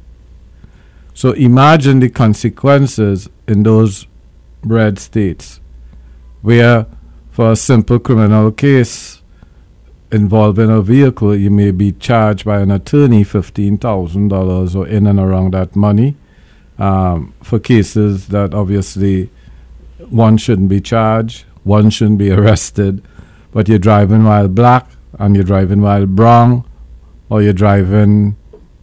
So 1.14 1.32
imagine 1.32 2.00
the 2.00 2.10
consequences 2.10 3.30
in 3.48 3.62
those 3.62 4.06
red 4.62 4.98
states, 4.98 5.60
where 6.42 6.86
for 7.30 7.52
a 7.52 7.56
simple 7.56 7.98
criminal 7.98 8.52
case 8.52 9.21
involving 10.12 10.70
a 10.70 10.82
vehicle, 10.82 11.34
you 11.34 11.50
may 11.50 11.70
be 11.70 11.92
charged 11.92 12.44
by 12.44 12.60
an 12.60 12.70
attorney 12.70 13.24
$15,000 13.24 14.76
or 14.76 14.86
in 14.86 15.06
and 15.06 15.18
around 15.18 15.54
that 15.54 15.74
money 15.74 16.14
um, 16.78 17.32
for 17.42 17.58
cases 17.58 18.28
that 18.28 18.54
obviously 18.54 19.30
one 20.10 20.36
shouldn't 20.36 20.68
be 20.68 20.80
charged, 20.80 21.44
one 21.64 21.90
shouldn't 21.90 22.18
be 22.18 22.30
arrested, 22.30 23.02
but 23.52 23.68
you're 23.68 23.78
driving 23.78 24.24
while 24.24 24.48
black 24.48 24.88
and 25.18 25.34
you're 25.34 25.44
driving 25.44 25.80
while 25.80 26.06
brown, 26.06 26.64
or 27.28 27.42
you're 27.42 27.52
driving 27.52 28.36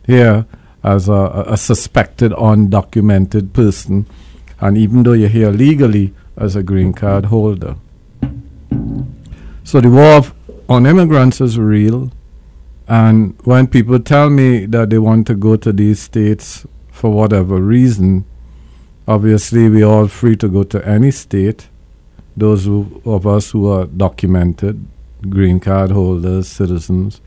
here 0.06 0.46
as 0.84 1.10
a, 1.10 1.46
a- 1.48 1.58
suspected 1.58 2.32
undocumented 2.32 3.52
person, 3.54 4.06
and 4.60 4.78
even 4.78 5.04
though 5.04 5.14
you're 5.14 5.28
here 5.30 5.50
legally 5.52 6.14
as 6.38 6.56
a 6.56 6.64
green 6.64 6.94
card 6.94 7.26
holder. 7.26 7.76
So 9.64 9.82
the 9.82 9.90
war 9.90 10.18
of, 10.18 10.34
on 10.70 10.86
immigrants 10.86 11.42
is 11.42 11.58
real, 11.58 12.12
and 12.88 13.36
when 13.44 13.68
people 13.68 14.00
tell 14.00 14.30
me 14.30 14.66
that 14.68 14.92
they 14.92 15.00
want 15.00 15.28
to 15.28 15.36
go 15.36 15.56
to 15.56 15.74
these 15.74 16.00
states 16.00 16.66
for 16.92 17.12
whatever 17.12 17.60
reason, 17.60 18.24
obviously 19.08 19.68
we're 19.68 19.86
all 19.86 20.08
free 20.08 20.36
to 20.38 20.48
go 20.48 20.64
to 20.64 20.88
any 20.88 21.10
state. 21.12 21.70
Those 22.38 22.66
who, 22.66 23.02
of 23.04 23.26
us 23.26 23.52
who 23.52 23.68
are 23.68 23.86
documented, 23.86 24.86
green 25.28 25.60
card 25.60 25.92
holders, 25.92 26.48
citizens. 26.48 27.20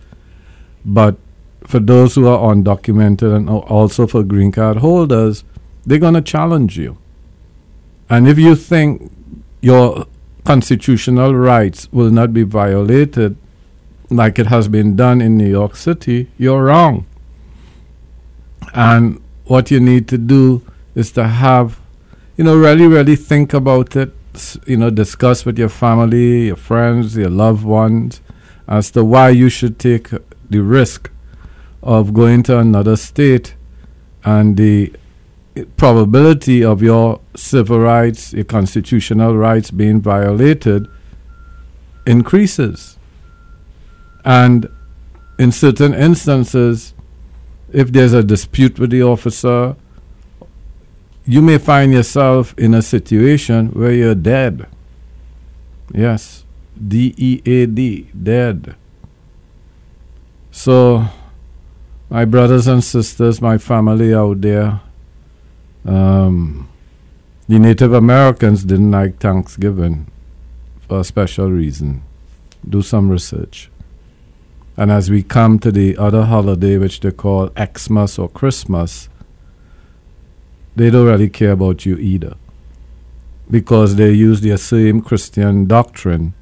But 0.85 1.17
for 1.65 1.81
those 1.81 2.15
who 2.15 2.27
are 2.29 2.55
undocumented 2.55 3.35
and 3.35 3.51
also 3.51 4.07
for 4.07 4.23
green 4.23 4.53
card 4.53 4.79
holders, 4.79 5.45
they're 5.85 5.99
going 5.99 6.15
to 6.15 6.23
challenge 6.23 6.79
you. 6.79 6.97
And 8.09 8.29
if 8.29 8.39
you 8.39 8.55
think 8.55 9.13
your 9.61 10.07
constitutional 10.45 11.35
rights 11.35 11.89
will 11.93 12.11
not 12.11 12.33
be 12.33 12.43
violated 12.43 13.37
like 14.11 14.39
it 14.39 14.47
has 14.47 14.69
been 14.69 14.97
done 14.97 15.21
in 15.21 15.39
New 15.39 15.49
York 15.49 15.77
City, 15.77 16.29
you're 16.39 16.65
wrong. 16.65 17.07
And 18.75 19.21
what 19.45 19.71
you 19.71 19.81
need 19.81 20.09
to 20.09 20.19
do 20.19 20.63
is 20.95 21.13
to 21.13 21.27
have, 21.27 21.81
you 22.37 22.45
know, 22.45 22.57
really, 22.57 22.87
really 22.87 23.17
think 23.17 23.55
about 23.55 23.97
it, 23.97 24.13
you 24.67 24.77
know, 24.77 24.91
discuss 24.91 25.45
with 25.45 25.59
your 25.59 25.69
family, 25.69 26.47
your 26.47 26.57
friends, 26.57 27.17
your 27.17 27.31
loved 27.31 27.65
ones, 27.65 28.21
as 28.69 28.91
to 28.93 29.05
why 29.05 29.31
you 29.31 29.49
should 29.49 29.79
take 29.79 30.09
the 30.49 30.61
risk 30.61 31.11
of 31.83 32.15
going 32.15 32.43
to 32.45 32.59
another 32.59 32.97
state 32.97 33.55
and 34.25 34.57
the 34.57 34.93
probability 35.77 36.65
of 36.65 36.83
your 36.83 37.21
civil 37.37 37.79
rights, 37.79 38.33
your 38.33 38.45
constitutional 38.45 39.37
rights 39.37 39.71
being 39.71 40.01
violated 40.01 40.89
increases. 42.07 42.99
And 44.25 44.69
in 45.39 45.53
certain 45.53 45.95
instances, 45.95 46.95
if 47.73 47.93
there's 47.93 48.13
a 48.13 48.23
dispute 48.23 48.79
with 48.79 48.91
the 48.91 49.03
officer, 49.03 49.77
you 51.25 51.41
may 51.41 51.59
find 51.59 51.93
yourself 51.93 52.55
in 52.59 52.75
a 52.75 52.83
situation 52.83 53.69
where 53.69 53.93
you're 53.93 54.15
dead. 54.15 54.67
Yes, 55.95 56.45
D 56.77 57.15
E 57.17 57.43
A 57.45 57.67
D, 57.67 58.09
dead. 58.21 58.75
So, 60.51 61.07
my 62.11 62.25
brothers 62.25 62.67
and 62.67 62.83
sisters, 62.83 63.41
my 63.41 63.59
family 63.59 64.15
out 64.15 64.41
there, 64.41 64.81
um, 65.85 66.69
the 67.49 67.59
Native 67.59 67.93
Americans 67.93 68.65
didn't 68.65 68.91
like 68.91 69.19
Thanksgiving 69.19 70.11
for 70.89 71.01
a 71.01 71.05
special 71.05 71.51
reason. 71.51 72.03
Do 72.69 72.83
some 72.83 73.11
research. 73.11 73.71
And 74.77 74.91
as 74.91 75.11
we 75.11 75.23
come 75.23 75.59
to 75.59 75.71
the 75.71 75.97
other 75.97 76.25
holiday, 76.25 76.79
which 76.79 77.01
they 77.01 77.11
call 77.11 77.51
Xmas 77.59 78.19
or 78.19 78.29
Christmas, 78.29 79.09
they 80.75 80.89
don't 80.89 81.07
really 81.07 81.29
care 81.29 81.53
about 81.53 81.85
you 81.85 81.97
either. 81.99 82.37
Because 83.51 83.97
they 83.97 84.13
use 84.13 84.41
their 84.41 84.57
same 84.57 85.03
Christian 85.03 85.67
doctrine 85.67 86.33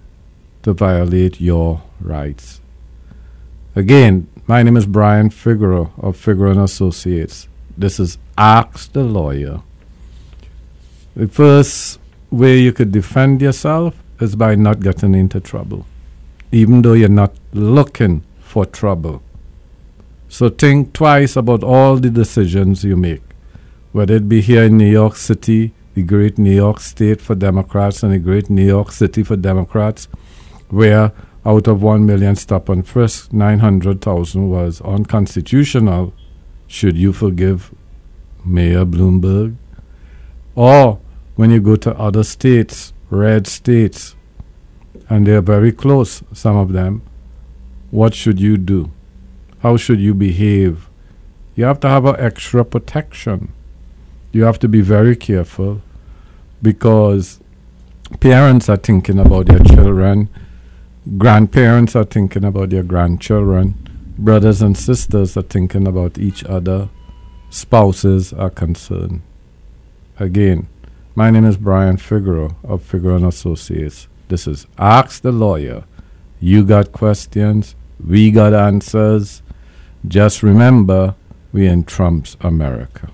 to 0.62 0.72
violate 0.72 1.40
your 1.40 1.82
rights. 2.00 2.60
Again, 3.74 4.28
my 4.46 4.62
name 4.62 4.76
is 4.76 4.86
Brian 4.86 5.30
Figueroa 5.30 5.90
of 5.98 6.16
Figueroa 6.16 6.62
Associates. 6.62 7.48
This 7.76 8.00
is 8.00 8.18
Ask 8.36 8.92
the 8.92 9.02
Lawyer. 9.04 9.62
The 11.16 11.28
first 11.28 11.98
way 12.30 12.58
you 12.58 12.72
could 12.72 12.92
defend 12.92 13.42
yourself 13.42 13.94
is 14.20 14.36
by 14.36 14.54
not 14.54 14.80
getting 14.80 15.14
into 15.14 15.40
trouble, 15.40 15.86
even 16.52 16.82
though 16.82 16.92
you're 16.92 17.08
not 17.08 17.34
looking 17.52 18.22
for 18.40 18.66
trouble. 18.66 19.22
So 20.28 20.48
think 20.48 20.92
twice 20.92 21.36
about 21.36 21.64
all 21.64 21.96
the 21.96 22.10
decisions 22.10 22.84
you 22.84 22.96
make, 22.96 23.22
whether 23.92 24.14
it 24.14 24.28
be 24.28 24.40
here 24.40 24.64
in 24.64 24.78
New 24.78 24.90
York 24.90 25.16
City, 25.16 25.72
the 25.94 26.02
great 26.02 26.38
New 26.38 26.54
York 26.54 26.80
State 26.80 27.20
for 27.20 27.34
Democrats, 27.34 28.02
and 28.02 28.12
the 28.12 28.18
great 28.18 28.48
New 28.48 28.66
York 28.66 28.92
City 28.92 29.22
for 29.22 29.36
Democrats, 29.36 30.06
where 30.68 31.12
out 31.44 31.66
of 31.66 31.82
1 31.82 32.06
million 32.06 32.36
stop 32.36 32.68
and 32.68 32.86
frisk, 32.86 33.32
900,000 33.32 34.48
was 34.50 34.80
unconstitutional. 34.82 36.12
Should 36.70 36.96
you 36.96 37.12
forgive 37.12 37.74
Mayor 38.44 38.84
Bloomberg? 38.84 39.56
Or 40.54 41.00
when 41.34 41.50
you 41.50 41.60
go 41.60 41.74
to 41.74 41.98
other 41.98 42.22
states, 42.22 42.92
red 43.10 43.48
states, 43.48 44.14
and 45.08 45.26
they're 45.26 45.40
very 45.42 45.72
close, 45.72 46.22
some 46.32 46.56
of 46.56 46.72
them, 46.72 47.02
what 47.90 48.14
should 48.14 48.38
you 48.38 48.56
do? 48.56 48.92
How 49.58 49.76
should 49.76 50.00
you 50.00 50.14
behave? 50.14 50.88
You 51.56 51.64
have 51.64 51.80
to 51.80 51.88
have 51.88 52.04
an 52.04 52.14
extra 52.20 52.64
protection. 52.64 53.52
You 54.30 54.44
have 54.44 54.60
to 54.60 54.68
be 54.68 54.80
very 54.80 55.16
careful 55.16 55.82
because 56.62 57.40
parents 58.20 58.68
are 58.68 58.76
thinking 58.76 59.18
about 59.18 59.46
their 59.46 59.58
children 59.58 60.28
grandparents 61.18 61.96
are 61.96 62.04
thinking 62.04 62.44
about 62.44 62.70
their 62.70 62.82
grandchildren, 62.82 63.74
brothers 64.20 64.60
and 64.60 64.76
sisters 64.76 65.34
are 65.36 65.42
thinking 65.42 65.88
about 65.88 66.18
each 66.18 66.44
other, 66.44 66.90
spouses 67.48 68.34
are 68.34 68.50
concerned. 68.50 69.22
Again, 70.18 70.68
my 71.14 71.30
name 71.30 71.46
is 71.46 71.56
Brian 71.56 71.96
Figueroa 71.96 72.54
of 72.62 72.82
Figueroa 72.82 73.16
and 73.16 73.26
Associates. 73.26 74.08
This 74.28 74.46
is 74.46 74.66
Ask 74.78 75.22
the 75.22 75.32
Lawyer. 75.32 75.84
You 76.38 76.64
got 76.64 76.92
questions, 76.92 77.74
we 77.98 78.30
got 78.30 78.52
answers. 78.52 79.42
Just 80.06 80.42
remember, 80.42 81.14
we 81.50 81.66
in 81.66 81.84
Trump's 81.84 82.36
America. 82.42 83.10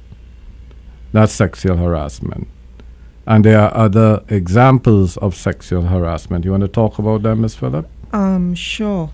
That's 1.11 1.33
sexual 1.33 1.77
harassment. 1.77 2.47
And 3.25 3.43
there 3.43 3.59
are 3.59 3.75
other 3.75 4.23
examples 4.29 5.17
of 5.17 5.35
sexual 5.35 5.83
harassment. 5.83 6.45
You 6.45 6.51
want 6.51 6.61
to 6.61 6.67
talk 6.67 6.99
about 6.99 7.23
them, 7.23 7.41
Ms. 7.41 7.55
Phillip? 7.55 7.87
Um, 8.13 8.53
sure. 8.55 9.09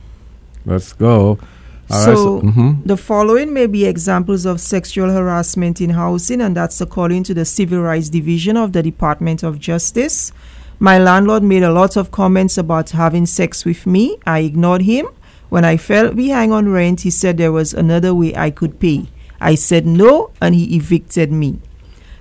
Let's 0.65 0.91
go. 0.93 1.39
All 1.89 2.05
right, 2.05 2.17
so, 2.17 2.41
mhm. 2.41 2.83
the 2.85 2.97
following 2.97 3.53
may 3.53 3.65
be 3.65 3.85
examples 3.85 4.45
of 4.45 4.59
sexual 4.59 5.09
harassment 5.09 5.79
in 5.79 5.91
housing, 5.91 6.41
and 6.41 6.55
that's 6.55 6.81
according 6.81 7.23
to 7.23 7.33
the 7.33 7.45
Civil 7.45 7.81
Rights 7.81 8.09
Division 8.09 8.57
of 8.57 8.73
the 8.73 8.83
Department 8.83 9.41
of 9.41 9.57
Justice. 9.57 10.33
My 10.79 10.99
landlord 10.99 11.43
made 11.43 11.63
a 11.63 11.71
lot 11.71 11.95
of 11.95 12.11
comments 12.11 12.57
about 12.57 12.89
having 12.89 13.25
sex 13.25 13.63
with 13.63 13.87
me. 13.87 14.17
I 14.25 14.39
ignored 14.39 14.81
him. 14.81 15.07
When 15.49 15.63
I 15.63 15.77
fell 15.77 16.13
behind 16.13 16.51
on 16.51 16.69
rent, 16.69 17.01
he 17.01 17.09
said 17.09 17.37
there 17.37 17.53
was 17.53 17.73
another 17.73 18.13
way 18.13 18.35
I 18.35 18.51
could 18.51 18.79
pay. 18.79 19.05
I 19.39 19.55
said 19.55 19.85
no, 19.87 20.31
and 20.41 20.53
he 20.53 20.75
evicted 20.75 21.31
me. 21.31 21.59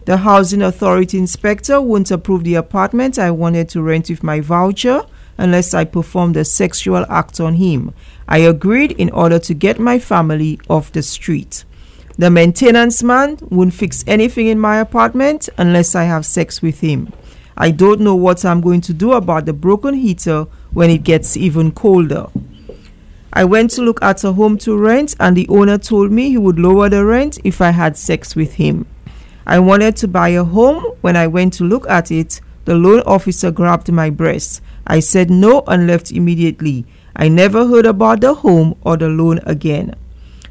The 0.04 0.18
housing 0.18 0.62
authority 0.62 1.18
inspector 1.18 1.80
wouldn't 1.80 2.12
approve 2.12 2.44
the 2.44 2.54
apartment 2.54 3.18
I 3.18 3.32
wanted 3.32 3.68
to 3.70 3.82
rent 3.82 4.08
with 4.08 4.22
my 4.22 4.40
voucher 4.40 5.02
unless 5.36 5.74
I 5.74 5.84
performed 5.84 6.36
a 6.36 6.44
sexual 6.44 7.04
act 7.08 7.40
on 7.40 7.54
him. 7.54 7.92
I 8.28 8.38
agreed 8.38 8.92
in 8.92 9.10
order 9.10 9.38
to 9.38 9.54
get 9.54 9.78
my 9.78 9.98
family 9.98 10.58
off 10.68 10.92
the 10.92 11.02
street. 11.02 11.64
The 12.18 12.30
maintenance 12.30 13.02
man 13.02 13.38
won't 13.50 13.74
fix 13.74 14.02
anything 14.06 14.46
in 14.46 14.58
my 14.58 14.78
apartment 14.78 15.48
unless 15.58 15.94
I 15.94 16.04
have 16.04 16.24
sex 16.24 16.62
with 16.62 16.80
him. 16.80 17.12
I 17.56 17.70
don't 17.70 18.00
know 18.00 18.14
what 18.14 18.44
I'm 18.44 18.60
going 18.60 18.80
to 18.82 18.92
do 18.92 19.12
about 19.12 19.46
the 19.46 19.52
broken 19.52 19.94
heater 19.94 20.46
when 20.72 20.90
it 20.90 21.04
gets 21.04 21.36
even 21.36 21.72
colder. 21.72 22.26
I 23.32 23.44
went 23.44 23.70
to 23.72 23.82
look 23.82 24.02
at 24.02 24.24
a 24.24 24.32
home 24.32 24.56
to 24.58 24.76
rent, 24.76 25.14
and 25.20 25.36
the 25.36 25.46
owner 25.48 25.76
told 25.76 26.10
me 26.10 26.30
he 26.30 26.38
would 26.38 26.58
lower 26.58 26.88
the 26.88 27.04
rent 27.04 27.38
if 27.44 27.60
I 27.60 27.70
had 27.70 27.96
sex 27.98 28.34
with 28.34 28.54
him. 28.54 28.86
I 29.46 29.58
wanted 29.58 29.96
to 29.96 30.08
buy 30.08 30.30
a 30.30 30.42
home. 30.42 30.82
When 31.02 31.16
I 31.16 31.26
went 31.26 31.52
to 31.54 31.64
look 31.64 31.88
at 31.88 32.10
it, 32.10 32.40
the 32.64 32.74
loan 32.74 33.00
officer 33.00 33.50
grabbed 33.50 33.92
my 33.92 34.08
breast. 34.08 34.62
I 34.86 35.00
said 35.00 35.30
no 35.30 35.62
and 35.66 35.86
left 35.86 36.10
immediately. 36.10 36.86
I 37.16 37.28
never 37.28 37.66
heard 37.66 37.86
about 37.86 38.20
the 38.20 38.34
home 38.34 38.76
or 38.82 38.98
the 38.98 39.08
loan 39.08 39.40
again. 39.44 39.94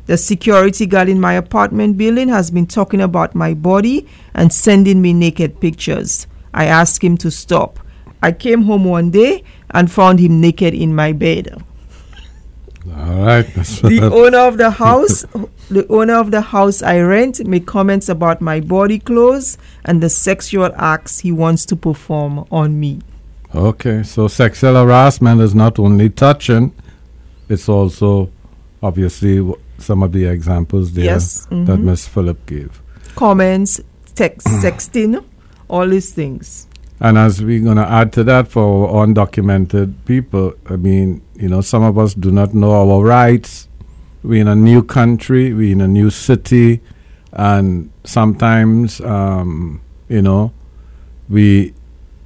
The 0.07 0.17
security 0.17 0.87
guard 0.87 1.09
in 1.09 1.19
my 1.19 1.33
apartment 1.33 1.97
building 1.97 2.29
has 2.29 2.49
been 2.49 2.65
talking 2.65 3.01
about 3.01 3.35
my 3.35 3.53
body 3.53 4.07
and 4.33 4.51
sending 4.51 5.01
me 5.01 5.13
naked 5.13 5.59
pictures. 5.59 6.25
I 6.53 6.65
asked 6.65 7.03
him 7.03 7.17
to 7.17 7.29
stop. 7.29 7.79
I 8.21 8.31
came 8.31 8.63
home 8.63 8.85
one 8.85 9.11
day 9.11 9.43
and 9.69 9.91
found 9.91 10.19
him 10.19 10.41
naked 10.41 10.73
in 10.73 10.95
my 10.95 11.11
bed. 11.11 11.63
All 12.87 13.25
right, 13.25 13.45
The 13.45 14.09
owner 14.11 14.39
of 14.39 14.57
the 14.57 14.71
house, 14.71 15.25
the 15.69 15.87
owner 15.89 16.15
of 16.15 16.31
the 16.31 16.41
house 16.41 16.81
I 16.81 16.99
rent, 16.99 17.45
made 17.45 17.65
comments 17.65 18.09
about 18.09 18.41
my 18.41 18.59
body 18.59 18.99
clothes 18.99 19.57
and 19.83 20.01
the 20.01 20.09
sexual 20.09 20.71
acts 20.75 21.19
he 21.19 21.31
wants 21.31 21.65
to 21.67 21.75
perform 21.75 22.45
on 22.51 22.79
me. 22.79 23.01
Okay, 23.55 24.03
so 24.03 24.27
sexual 24.27 24.73
harassment 24.73 25.39
is 25.39 25.55
not 25.55 25.79
only 25.79 26.09
touching, 26.09 26.73
it's 27.47 27.69
also 27.69 28.29
obviously 28.83 29.37
w- 29.37 29.57
some 29.77 30.03
of 30.03 30.11
the 30.11 30.25
examples 30.25 30.93
there 30.93 31.05
Yes, 31.05 31.45
that 31.45 31.55
mhm. 31.79 31.83
Miss 31.83 32.05
Phillip 32.07 32.45
gave. 32.45 32.81
Comments, 33.15 33.79
text, 34.13 34.47
sexting, 34.61 35.23
all 35.69 35.87
these 35.87 36.11
things. 36.13 36.67
And 36.99 37.17
as 37.17 37.41
we're 37.41 37.61
going 37.63 37.77
to 37.77 37.87
add 37.89 38.11
to 38.13 38.23
that 38.25 38.49
for 38.49 38.89
undocumented 38.89 39.93
people, 40.05 40.53
I 40.69 40.75
mean, 40.75 41.21
you 41.35 41.47
know, 41.49 41.61
some 41.61 41.83
of 41.83 41.97
us 41.97 42.13
do 42.13 42.31
not 42.31 42.53
know 42.53 42.71
our 42.71 43.03
rights. 43.03 43.67
We're 44.23 44.41
in 44.41 44.47
a 44.47 44.55
new 44.55 44.83
country, 44.83 45.53
we're 45.53 45.71
in 45.71 45.81
a 45.81 45.87
new 45.87 46.09
city, 46.09 46.81
and 47.31 47.91
sometimes, 48.03 48.99
um, 49.01 49.81
you 50.09 50.21
know, 50.21 50.51
we 51.29 51.73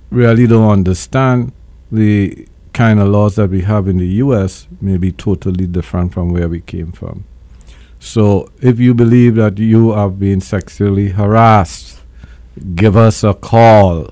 really 0.10 0.48
don't 0.48 0.69
understand 0.69 1.52
the 1.91 2.48
kind 2.74 3.00
of 3.00 3.08
laws 3.08 3.36
that 3.36 3.50
we 3.50 3.62
have 3.62 3.88
in 3.88 3.98
the 3.98 4.08
US 4.24 4.67
may 4.80 4.98
be 4.98 5.12
totally 5.12 5.67
different 5.67 6.13
from 6.13 6.32
where 6.32 6.48
we 6.48 6.62
came 6.62 6.91
from. 6.91 7.26
So 8.00 8.50
if 8.62 8.80
you 8.80 8.93
believe 8.93 9.36
that 9.36 9.58
you 9.58 9.91
have 9.91 10.19
been 10.19 10.39
sexually 10.39 11.10
harassed, 11.10 12.00
give 12.76 12.95
us 12.95 13.24
a 13.24 13.34
call. 13.34 14.12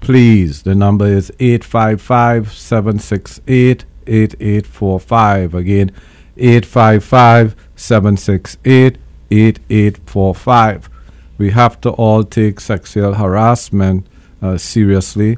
Please, 0.00 0.62
the 0.62 0.74
number 0.74 1.06
is 1.06 1.30
855 1.40 2.52
768 2.52 3.84
8845. 4.06 5.54
Again, 5.54 5.90
855 6.36 7.56
768 7.74 8.98
8845. 9.30 10.90
We 11.38 11.50
have 11.50 11.80
to 11.82 11.90
all 11.90 12.24
take 12.24 12.60
sexual 12.60 13.14
harassment 13.14 14.06
uh, 14.46 14.58
seriously. 14.58 15.36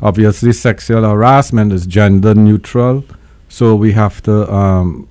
Obviously, 0.00 0.52
sexual 0.52 1.02
harassment 1.02 1.72
is 1.72 1.86
gender 1.86 2.34
neutral, 2.34 3.04
so 3.48 3.74
we 3.74 3.92
have 3.92 4.20
to 4.22 4.52
um, 4.52 5.08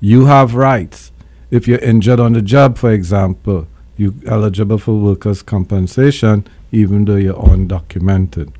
You 0.00 0.26
have 0.26 0.54
rights. 0.54 1.10
If 1.50 1.66
you're 1.66 1.80
injured 1.80 2.20
on 2.20 2.34
the 2.34 2.42
job, 2.42 2.78
for 2.78 2.92
example, 2.92 3.66
you're 3.96 4.14
eligible 4.26 4.78
for 4.78 4.94
workers' 4.94 5.42
compensation 5.42 6.46
even 6.72 7.04
though 7.04 7.16
you're 7.16 7.34
undocumented. 7.34 8.52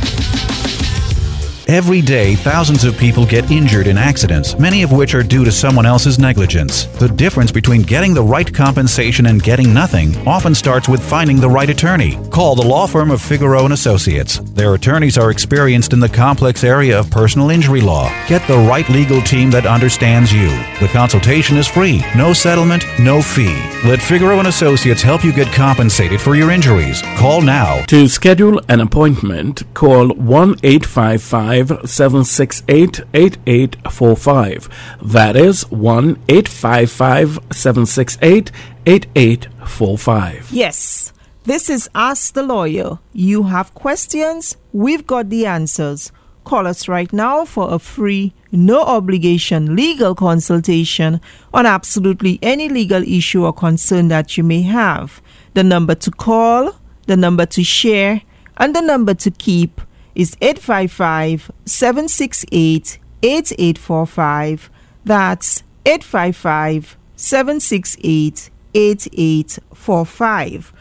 Every 1.68 2.00
day, 2.00 2.36
thousands 2.36 2.86
of 2.86 2.98
people 2.98 3.26
get 3.26 3.52
injured 3.52 3.88
in 3.88 3.98
accidents, 3.98 4.58
many 4.58 4.84
of 4.84 4.94
which 4.94 5.14
are 5.14 5.22
due 5.22 5.44
to 5.44 5.52
someone 5.52 5.86
else's 5.86 6.18
negligence. 6.18 6.86
The 6.86 7.10
difference 7.10 7.52
between 7.52 7.82
getting 7.82 8.14
the 8.14 8.24
right 8.24 8.50
compensation 8.54 9.26
and 9.26 9.44
getting 9.44 9.74
nothing 9.74 10.16
often 10.26 10.56
starts 10.56 10.88
with 10.88 11.04
finding 11.04 11.42
the 11.42 11.50
right 11.50 11.70
attorney. 11.70 12.18
Call 12.30 12.56
the 12.56 12.66
law 12.66 12.88
firm 12.88 13.12
of 13.12 13.22
Figueroa 13.22 13.66
and 13.66 13.74
Associates. 13.74 14.40
Their 14.40 14.76
attorneys 14.76 15.18
are 15.18 15.30
experienced 15.30 15.92
in 15.92 16.00
the 16.00 16.08
complex 16.08 16.64
area 16.64 16.98
of 16.98 17.12
personal 17.12 17.50
injury 17.50 17.82
law. 17.82 18.10
Get 18.30 18.48
the 18.48 18.60
right 18.60 18.88
legal 18.88 19.22
team 19.22 19.52
that 19.52 19.66
understands 19.66 20.32
you. 20.32 20.48
The 20.80 20.90
consultation 20.94 21.58
is 21.58 21.68
free, 21.68 22.02
no 22.16 22.32
settlement, 22.32 22.86
no 22.98 23.22
fee. 23.22 23.62
Let 23.84 24.02
Figueroa 24.02 24.40
and 24.40 24.48
Associates 24.48 25.02
help 25.02 25.26
you 25.26 25.34
get 25.34 25.54
compensated 25.54 26.22
for 26.22 26.38
your 26.38 26.50
injuries. 26.50 27.02
Call 27.18 27.42
now. 27.42 27.84
To 27.88 28.08
schedule 28.08 28.62
an 28.70 28.80
appointment, 28.80 29.64
call 29.74 30.14
1 30.14 30.60
855 30.64 31.57
768 31.66 33.02
8845. 33.14 34.70
That 35.02 35.36
is 35.36 35.70
1 35.72 36.20
855 36.30 37.40
768 37.52 38.52
8845. 38.86 40.52
Yes, 40.52 41.14
this 41.44 41.70
is 41.70 41.90
Ask 41.96 42.34
the 42.34 42.44
Lawyer. 42.44 43.00
You 43.14 43.44
have 43.44 43.74
questions, 43.74 44.58
we've 44.74 45.08
got 45.08 45.30
the 45.30 45.46
answers. 45.46 46.12
Call 46.44 46.66
us 46.66 46.88
right 46.88 47.12
now 47.12 47.44
for 47.44 47.74
a 47.74 47.80
free, 47.80 48.34
no 48.52 48.82
obligation 48.82 49.76
legal 49.76 50.16
consultation 50.16 51.20
on 51.54 51.66
absolutely 51.66 52.40
any 52.42 52.70
legal 52.70 53.04
issue 53.04 53.44
or 53.46 53.52
concern 53.52 54.08
that 54.08 54.38
you 54.38 54.44
may 54.44 54.62
have. 54.62 55.22
The 55.56 55.64
number 55.64 55.96
to 55.96 56.12
call, 56.12 56.76
the 57.08 57.18
number 57.18 57.46
to 57.48 57.64
share, 57.64 58.22
and 58.58 58.76
the 58.76 58.82
number 58.82 59.14
to 59.14 59.32
keep 59.32 59.82
is 60.18 60.36
855 60.42 61.52
768 61.66 62.98
8845. 63.22 64.70
That's 65.06 65.64
855 65.86 66.98
768 67.16 68.50
8845. 68.74 70.74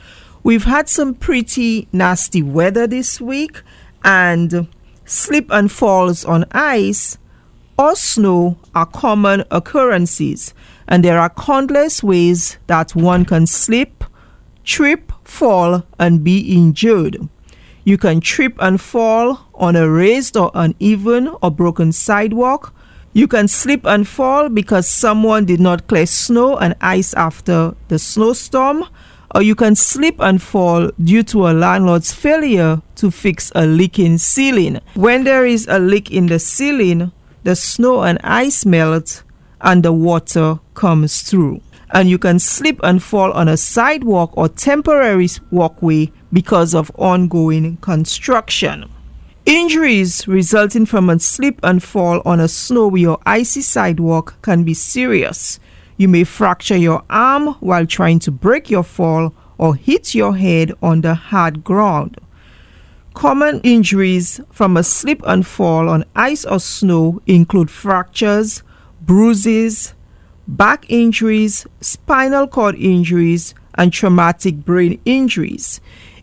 We've 0.42 0.64
had 0.64 0.88
some 0.88 1.14
pretty 1.14 1.86
nasty 1.92 2.42
weather 2.42 2.86
this 2.86 3.20
week, 3.20 3.60
and 4.02 4.68
slip 5.04 5.50
and 5.50 5.70
falls 5.70 6.24
on 6.24 6.46
ice 6.52 7.18
or 7.78 7.94
snow 7.94 8.56
are 8.74 8.86
common 8.86 9.44
occurrences, 9.50 10.54
and 10.88 11.04
there 11.04 11.18
are 11.18 11.28
countless 11.28 12.02
ways 12.02 12.56
that 12.68 12.96
one 12.96 13.26
can 13.26 13.46
slip, 13.46 14.02
trip, 14.64 15.12
fall, 15.24 15.84
and 15.98 16.24
be 16.24 16.56
injured. 16.56 17.28
You 17.86 17.96
can 17.96 18.20
trip 18.20 18.56
and 18.58 18.80
fall 18.80 19.46
on 19.54 19.76
a 19.76 19.88
raised 19.88 20.36
or 20.36 20.50
uneven 20.54 21.30
or 21.40 21.52
broken 21.52 21.92
sidewalk. 21.92 22.74
You 23.12 23.28
can 23.28 23.46
slip 23.46 23.86
and 23.86 24.08
fall 24.08 24.48
because 24.48 24.88
someone 24.88 25.44
did 25.44 25.60
not 25.60 25.86
clear 25.86 26.06
snow 26.06 26.56
and 26.56 26.74
ice 26.80 27.14
after 27.14 27.76
the 27.86 28.00
snowstorm. 28.00 28.86
Or 29.36 29.42
you 29.42 29.54
can 29.54 29.76
slip 29.76 30.16
and 30.18 30.42
fall 30.42 30.90
due 31.00 31.22
to 31.30 31.46
a 31.46 31.52
landlord's 31.52 32.12
failure 32.12 32.82
to 32.96 33.12
fix 33.12 33.52
a 33.54 33.64
leaking 33.64 34.18
ceiling. 34.18 34.80
When 34.94 35.22
there 35.22 35.46
is 35.46 35.68
a 35.68 35.78
leak 35.78 36.10
in 36.10 36.26
the 36.26 36.40
ceiling, 36.40 37.12
the 37.44 37.54
snow 37.54 38.02
and 38.02 38.18
ice 38.24 38.66
melt 38.66 39.22
and 39.60 39.84
the 39.84 39.92
water 39.92 40.58
comes 40.74 41.22
through. 41.22 41.60
And 41.96 42.10
you 42.10 42.18
can 42.18 42.38
slip 42.38 42.78
and 42.82 43.02
fall 43.02 43.32
on 43.32 43.48
a 43.48 43.56
sidewalk 43.56 44.36
or 44.36 44.50
temporary 44.50 45.28
walkway 45.50 46.12
because 46.30 46.74
of 46.74 46.92
ongoing 46.96 47.78
construction. 47.78 48.90
Injuries 49.46 50.28
resulting 50.28 50.84
from 50.84 51.08
a 51.08 51.18
slip 51.18 51.58
and 51.62 51.82
fall 51.82 52.20
on 52.26 52.38
a 52.38 52.48
snowy 52.48 53.06
or 53.06 53.18
icy 53.24 53.62
sidewalk 53.62 54.34
can 54.42 54.62
be 54.62 54.74
serious. 54.74 55.58
You 55.96 56.08
may 56.08 56.24
fracture 56.24 56.76
your 56.76 57.02
arm 57.08 57.54
while 57.60 57.86
trying 57.86 58.18
to 58.18 58.30
break 58.30 58.68
your 58.68 58.82
fall 58.82 59.32
or 59.56 59.74
hit 59.74 60.14
your 60.14 60.36
head 60.36 60.74
on 60.82 61.00
the 61.00 61.14
hard 61.14 61.64
ground. 61.64 62.20
Common 63.14 63.62
injuries 63.62 64.38
from 64.50 64.76
a 64.76 64.82
slip 64.82 65.22
and 65.24 65.46
fall 65.46 65.88
on 65.88 66.04
ice 66.14 66.44
or 66.44 66.60
snow 66.60 67.22
include 67.26 67.70
fractures, 67.70 68.62
bruises, 69.00 69.94
back 70.48 70.86
injuries, 70.88 71.66
spinal 71.80 72.46
cord 72.46 72.76
injuries, 72.76 73.54
and 73.74 73.92
traumatic 73.92 74.64
brain 74.64 75.00
injuries. 75.04 75.80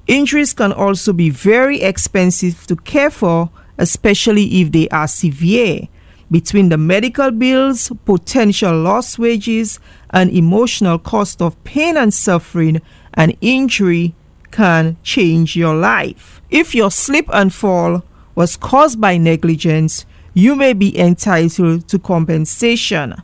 Injuries 0.07 0.53
can 0.53 0.73
also 0.73 1.13
be 1.13 1.29
very 1.29 1.81
expensive 1.81 2.65
to 2.67 2.75
care 2.75 3.09
for, 3.09 3.49
especially 3.77 4.61
if 4.61 4.71
they 4.71 4.89
are 4.89 5.07
severe. 5.07 5.87
Between 6.31 6.69
the 6.69 6.77
medical 6.77 7.31
bills, 7.31 7.91
potential 8.05 8.81
lost 8.81 9.19
wages, 9.19 9.79
and 10.09 10.31
emotional 10.31 10.97
cost 10.99 11.41
of 11.41 11.61
pain 11.63 11.95
and 11.95 12.13
suffering, 12.13 12.81
an 13.13 13.31
injury 13.41 14.15
can 14.51 14.97
change 15.03 15.55
your 15.55 15.75
life. 15.75 16.41
If 16.49 16.73
your 16.73 16.91
slip 16.91 17.29
and 17.31 17.53
fall 17.53 18.03
was 18.35 18.57
caused 18.57 18.99
by 18.99 19.17
negligence, 19.17 20.05
you 20.33 20.55
may 20.55 20.73
be 20.73 20.97
entitled 20.97 21.87
to 21.89 21.99
compensation. 21.99 23.21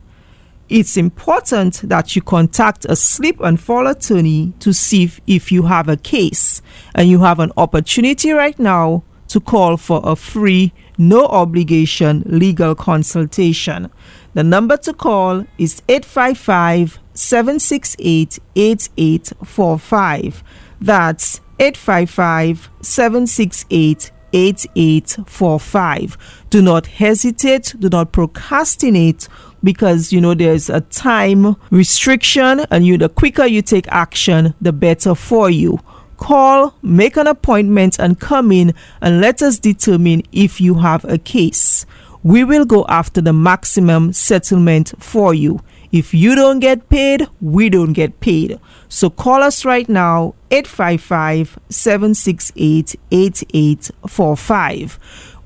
It's 0.70 0.96
important 0.96 1.82
that 1.88 2.14
you 2.14 2.22
contact 2.22 2.86
a 2.88 2.94
slip 2.94 3.40
and 3.40 3.60
fall 3.60 3.88
attorney 3.88 4.52
to 4.60 4.72
see 4.72 5.02
if, 5.02 5.20
if 5.26 5.50
you 5.50 5.64
have 5.64 5.88
a 5.88 5.96
case. 5.96 6.62
And 6.94 7.08
you 7.08 7.18
have 7.20 7.40
an 7.40 7.50
opportunity 7.56 8.30
right 8.30 8.56
now 8.56 9.02
to 9.28 9.40
call 9.40 9.76
for 9.76 10.00
a 10.04 10.14
free, 10.14 10.72
no 10.96 11.26
obligation 11.26 12.22
legal 12.24 12.76
consultation. 12.76 13.90
The 14.34 14.44
number 14.44 14.76
to 14.76 14.92
call 14.92 15.44
is 15.58 15.82
855 15.88 17.00
768 17.14 18.38
8845. 18.54 20.44
That's 20.80 21.40
855 21.58 22.70
768 22.80 24.12
8845. 24.32 26.16
Do 26.50 26.62
not 26.62 26.86
hesitate, 26.86 27.74
do 27.78 27.88
not 27.88 28.12
procrastinate 28.12 29.28
because 29.62 30.12
you 30.12 30.20
know 30.20 30.34
there's 30.34 30.70
a 30.70 30.80
time 30.80 31.56
restriction 31.70 32.60
and 32.70 32.86
you 32.86 32.98
the 32.98 33.08
quicker 33.08 33.44
you 33.44 33.62
take 33.62 33.86
action 33.88 34.54
the 34.60 34.72
better 34.72 35.14
for 35.14 35.50
you. 35.50 35.78
Call 36.16 36.74
make 36.82 37.16
an 37.16 37.26
appointment 37.26 37.98
and 37.98 38.20
come 38.20 38.52
in 38.52 38.74
and 39.00 39.20
let 39.20 39.42
us 39.42 39.58
determine 39.58 40.22
if 40.32 40.60
you 40.60 40.74
have 40.74 41.04
a 41.04 41.18
case. 41.18 41.86
We 42.22 42.44
will 42.44 42.66
go 42.66 42.84
after 42.88 43.22
the 43.22 43.32
maximum 43.32 44.12
settlement 44.12 44.92
for 44.98 45.32
you 45.32 45.62
if 45.92 46.14
you 46.14 46.34
don't 46.34 46.60
get 46.60 46.88
paid 46.88 47.26
we 47.40 47.68
don't 47.68 47.92
get 47.92 48.20
paid 48.20 48.58
so 48.88 49.10
call 49.10 49.42
us 49.42 49.64
right 49.64 49.88
now 49.88 50.34
855 50.50 51.58
768 51.68 52.96
8845 53.10 54.98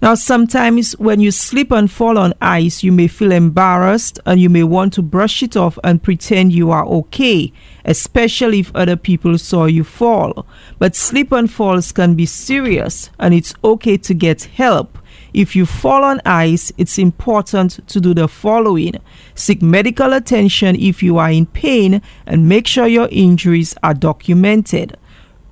now, 0.05 0.15
sometimes 0.15 0.93
when 0.99 1.21
you 1.21 1.31
slip 1.31 1.73
and 1.73 1.91
fall 1.91 2.19
on 2.19 2.35
ice, 2.43 2.83
you 2.83 2.93
may 2.93 3.09
feel 3.09 3.33
embarrassed 3.33 4.21
and 4.27 4.39
you 4.39 4.51
may 4.51 4.63
want 4.63 4.93
to 4.93 5.03
brush 5.03 5.43
it 5.43 5.57
off 5.57 5.79
and 5.83 6.03
pretend 6.03 6.53
you 6.53 6.71
are 6.73 6.85
okay, 6.85 7.51
especially 7.87 8.61
if 8.61 8.77
other 8.77 8.97
people 8.97 9.39
saw 9.39 9.65
you 9.65 9.83
fall. 9.83 10.47
But 10.79 10.95
slip 10.95 11.33
and 11.33 11.51
falls 11.51 11.91
can 11.91 12.17
be 12.17 12.27
serious 12.27 13.09
and 13.19 13.33
it's 13.33 13.55
okay 13.65 13.97
to 13.97 14.13
get 14.13 14.43
help. 14.43 14.94
If 15.35 15.57
you 15.57 15.67
fall 15.67 16.05
on 16.05 16.21
ice, 16.25 16.71
it's 16.79 16.97
important 16.97 17.87
to 17.89 18.01
do 18.01 18.15
the 18.15 18.29
following 18.29 18.95
seek 19.35 19.61
medical 19.63 20.13
attention 20.13 20.77
if 20.77 21.03
you 21.03 21.19
are 21.19 21.31
in 21.31 21.47
pain 21.47 22.01
and 22.25 22.49
make 22.49 22.69
sure 22.69 22.87
your 22.87 23.09
injuries 23.11 23.75
are 23.83 23.95
documented. 23.95 24.97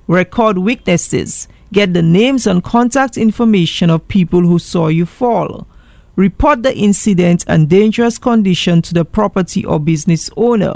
Record 0.07 0.57
weaknesses. 0.57 1.49
Get 1.73 1.93
the 1.93 2.01
names 2.01 2.47
and 2.47 2.63
contact 2.63 3.17
information 3.17 3.89
of 3.89 4.07
people 4.07 4.39
who 4.41 4.57
saw 4.57 4.87
you 4.87 5.05
fall. 5.05 5.67
Report 6.15 6.63
the 6.63 6.73
incident 6.77 7.43
and 7.47 7.67
dangerous 7.67 8.17
condition 8.17 8.81
to 8.83 8.93
the 8.93 9.03
property 9.03 9.65
or 9.65 9.81
business 9.81 10.29
owner. 10.37 10.75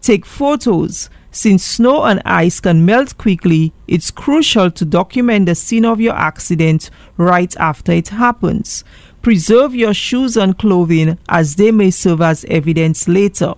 Take 0.00 0.26
photos. 0.26 1.10
Since 1.38 1.64
snow 1.64 2.02
and 2.02 2.20
ice 2.24 2.58
can 2.58 2.84
melt 2.84 3.16
quickly, 3.16 3.72
it's 3.86 4.10
crucial 4.10 4.72
to 4.72 4.84
document 4.84 5.46
the 5.46 5.54
scene 5.54 5.84
of 5.84 6.00
your 6.00 6.16
accident 6.16 6.90
right 7.16 7.56
after 7.58 7.92
it 7.92 8.08
happens. 8.08 8.82
Preserve 9.22 9.72
your 9.72 9.94
shoes 9.94 10.36
and 10.36 10.58
clothing 10.58 11.16
as 11.28 11.54
they 11.54 11.70
may 11.70 11.92
serve 11.92 12.22
as 12.22 12.44
evidence 12.46 13.06
later. 13.06 13.54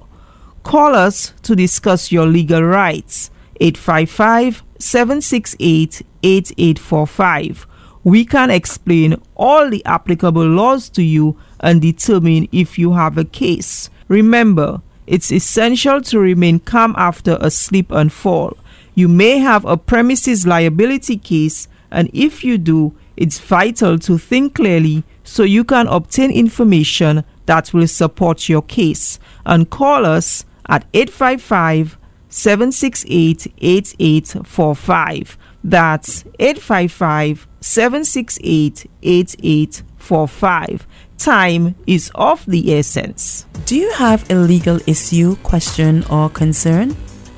Call 0.63 0.95
us 0.95 1.33
to 1.41 1.57
discuss 1.57 2.13
your 2.13 2.27
legal 2.27 2.63
rights. 2.63 3.31
855 3.63 4.63
768 4.79 6.03
8845. 6.23 7.67
We 8.05 8.27
can 8.27 8.51
explain 8.51 9.17
all 9.37 9.71
the 9.71 9.83
applicable 9.87 10.47
laws 10.47 10.91
to 10.91 11.03
you 11.03 11.39
and 11.61 11.81
determine 11.81 12.47
if 12.53 12.79
you 12.79 12.93
have 12.93 13.17
a 13.17 13.25
case. 13.25 13.89
Remember, 14.09 14.83
it's 15.07 15.33
essential 15.33 16.01
to 16.03 16.19
remain 16.19 16.61
calm 16.61 16.95
after 16.97 17.37
a 17.41 17.51
slip 17.51 17.91
and 17.91 18.13
fall. 18.13 18.57
You 18.95 19.09
may 19.09 19.39
have 19.39 19.65
a 19.65 19.77
premises 19.77 20.47
liability 20.47 21.17
case, 21.17 21.69
and 21.91 22.11
if 22.13 22.45
you 22.45 22.59
do, 22.59 22.95
it's 23.17 23.39
vital 23.39 23.99
to 24.01 24.19
think 24.19 24.55
clearly 24.55 25.05
so 25.25 25.43
you 25.43 25.65
can 25.65 25.87
obtain 25.89 26.31
information 26.31 27.25
that 27.47 27.73
will 27.75 27.87
support 27.87 28.49
your 28.49 28.63
case. 28.63 29.19
And 29.45 29.69
call 29.69 30.07
us 30.07 30.45
at 30.69 30.87
855 30.95 31.99
768 32.29 33.53
8845. 33.59 35.39
That's 35.63 36.25
855 36.39 37.47
768 37.61 38.91
8845. 39.03 40.87
Time 41.21 41.75
is 41.87 42.11
of 42.15 42.45
the 42.47 42.75
essence. 42.75 43.45
Do 43.67 43.77
you 43.77 43.93
have 43.93 44.31
a 44.31 44.35
legal 44.35 44.81
issue, 44.87 45.37
question, 45.43 46.03
or 46.09 46.31
concern? 46.31 46.97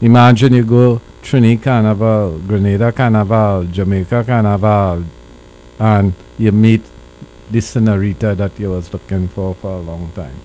Imagine 0.00 0.52
you 0.52 0.64
go 0.64 1.00
Trini 1.28 1.62
Carnival, 1.62 2.38
Grenada 2.38 2.90
Carnival, 2.90 3.64
Jamaica 3.64 4.24
Carnival, 4.24 5.04
and 5.78 6.14
you 6.38 6.50
meet 6.52 6.80
the 7.50 7.60
senorita 7.60 8.34
that 8.34 8.58
you 8.58 8.70
was 8.70 8.90
looking 8.94 9.28
for 9.28 9.54
for 9.54 9.72
a 9.72 9.78
long 9.78 10.10
time. 10.14 10.40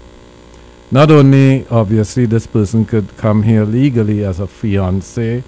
Not 0.92 1.10
only, 1.10 1.66
obviously, 1.70 2.26
this 2.26 2.48
person 2.48 2.84
could 2.84 3.16
come 3.16 3.44
here 3.44 3.64
legally 3.64 4.26
as 4.26 4.42
a 4.42 4.46
fiance 4.48 5.46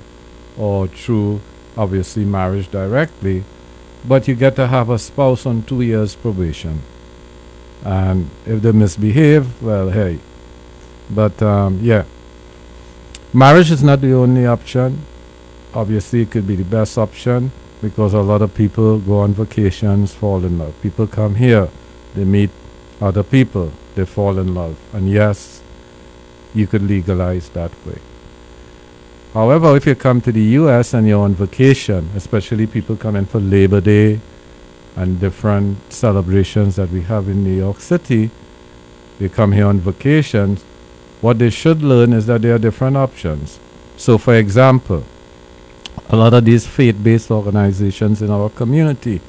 or 0.58 0.88
through, 0.88 1.42
obviously, 1.76 2.24
marriage 2.24 2.72
directly, 2.72 3.44
but 4.08 4.30
you 4.30 4.36
get 4.36 4.56
to 4.56 4.68
have 4.68 4.90
a 4.90 4.98
spouse 4.98 5.46
on 5.46 5.64
two 5.64 5.82
years 5.82 6.16
probation. 6.16 6.82
And 7.84 8.30
if 8.46 8.62
they 8.62 8.72
misbehave, 8.72 9.62
well, 9.62 9.90
hey. 9.90 10.20
But 11.10 11.42
um, 11.42 11.80
yeah, 11.82 12.06
marriage 13.34 13.70
is 13.70 13.84
not 13.84 14.00
the 14.00 14.14
only 14.14 14.46
option. 14.46 15.06
Obviously, 15.76 16.22
it 16.22 16.32
could 16.32 16.48
be 16.48 16.56
the 16.56 16.64
best 16.64 16.98
option 16.98 17.52
because 17.82 18.14
a 18.14 18.22
lot 18.22 18.42
of 18.42 18.56
people 18.56 18.98
go 19.00 19.20
on 19.20 19.34
vacations, 19.34 20.14
fall 20.14 20.44
in 20.46 20.58
love. 20.58 20.74
People 20.82 21.06
come 21.06 21.36
here, 21.36 21.68
they 22.14 22.24
meet 22.24 22.50
other 23.02 23.24
people, 23.24 23.72
they 23.96 24.06
fall 24.06 24.40
in 24.40 24.56
love. 24.56 24.78
And 24.94 25.10
yes, 25.10 25.62
you 26.54 26.66
could 26.66 26.82
legalize 26.82 27.50
that 27.50 27.72
way. 27.86 28.00
However, 29.34 29.76
if 29.76 29.86
you 29.86 29.96
come 29.96 30.22
to 30.22 30.32
the 30.32 30.44
US 30.60 30.94
and 30.94 31.06
you're 31.06 31.22
on 31.22 31.36
vacation, 31.36 32.10
especially 32.16 32.68
people 32.68 32.96
coming 32.96 33.26
for 33.26 33.42
Labor 33.42 33.82
Day 33.82 34.22
and 34.96 35.20
different 35.20 35.92
celebrations 35.92 36.78
that 36.78 36.90
we 36.90 37.02
have 37.02 37.28
in 37.28 37.44
New 37.44 37.54
York 37.54 37.82
City, 37.82 38.32
they 39.20 39.28
come 39.28 39.52
here 39.52 39.68
on 39.68 39.80
vacation. 39.80 40.58
What 41.20 41.40
they 41.40 41.50
should 41.50 41.82
learn 41.82 42.14
is 42.14 42.28
that 42.28 42.44
there 42.44 42.56
are 42.56 42.60
different 42.60 42.96
options. 42.96 43.60
So, 43.98 44.18
for 44.18 44.36
example, 44.36 45.04
a 46.10 46.16
lot 46.16 46.34
of 46.34 46.46
these 46.46 46.68
faith 46.68 47.04
based 47.04 47.32
organizations 47.32 48.22
in 48.22 48.30
our 48.30 48.50
community, 48.50 49.22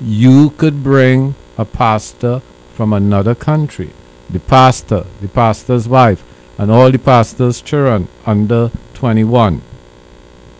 you 0.00 0.50
could 0.50 0.82
bring 0.82 1.34
a 1.56 1.64
pastor 1.64 2.40
from 2.74 2.92
another 2.92 3.34
country, 3.34 3.90
the 4.28 4.40
pastor, 4.40 5.04
the 5.20 5.28
pastor's 5.28 5.88
wife, 5.88 6.22
and 6.58 6.70
all 6.70 6.90
the 6.90 6.98
pastor's 6.98 7.62
children 7.62 8.08
under 8.26 8.70
21 8.94 9.62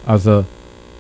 as 0.07 0.27
a 0.27 0.47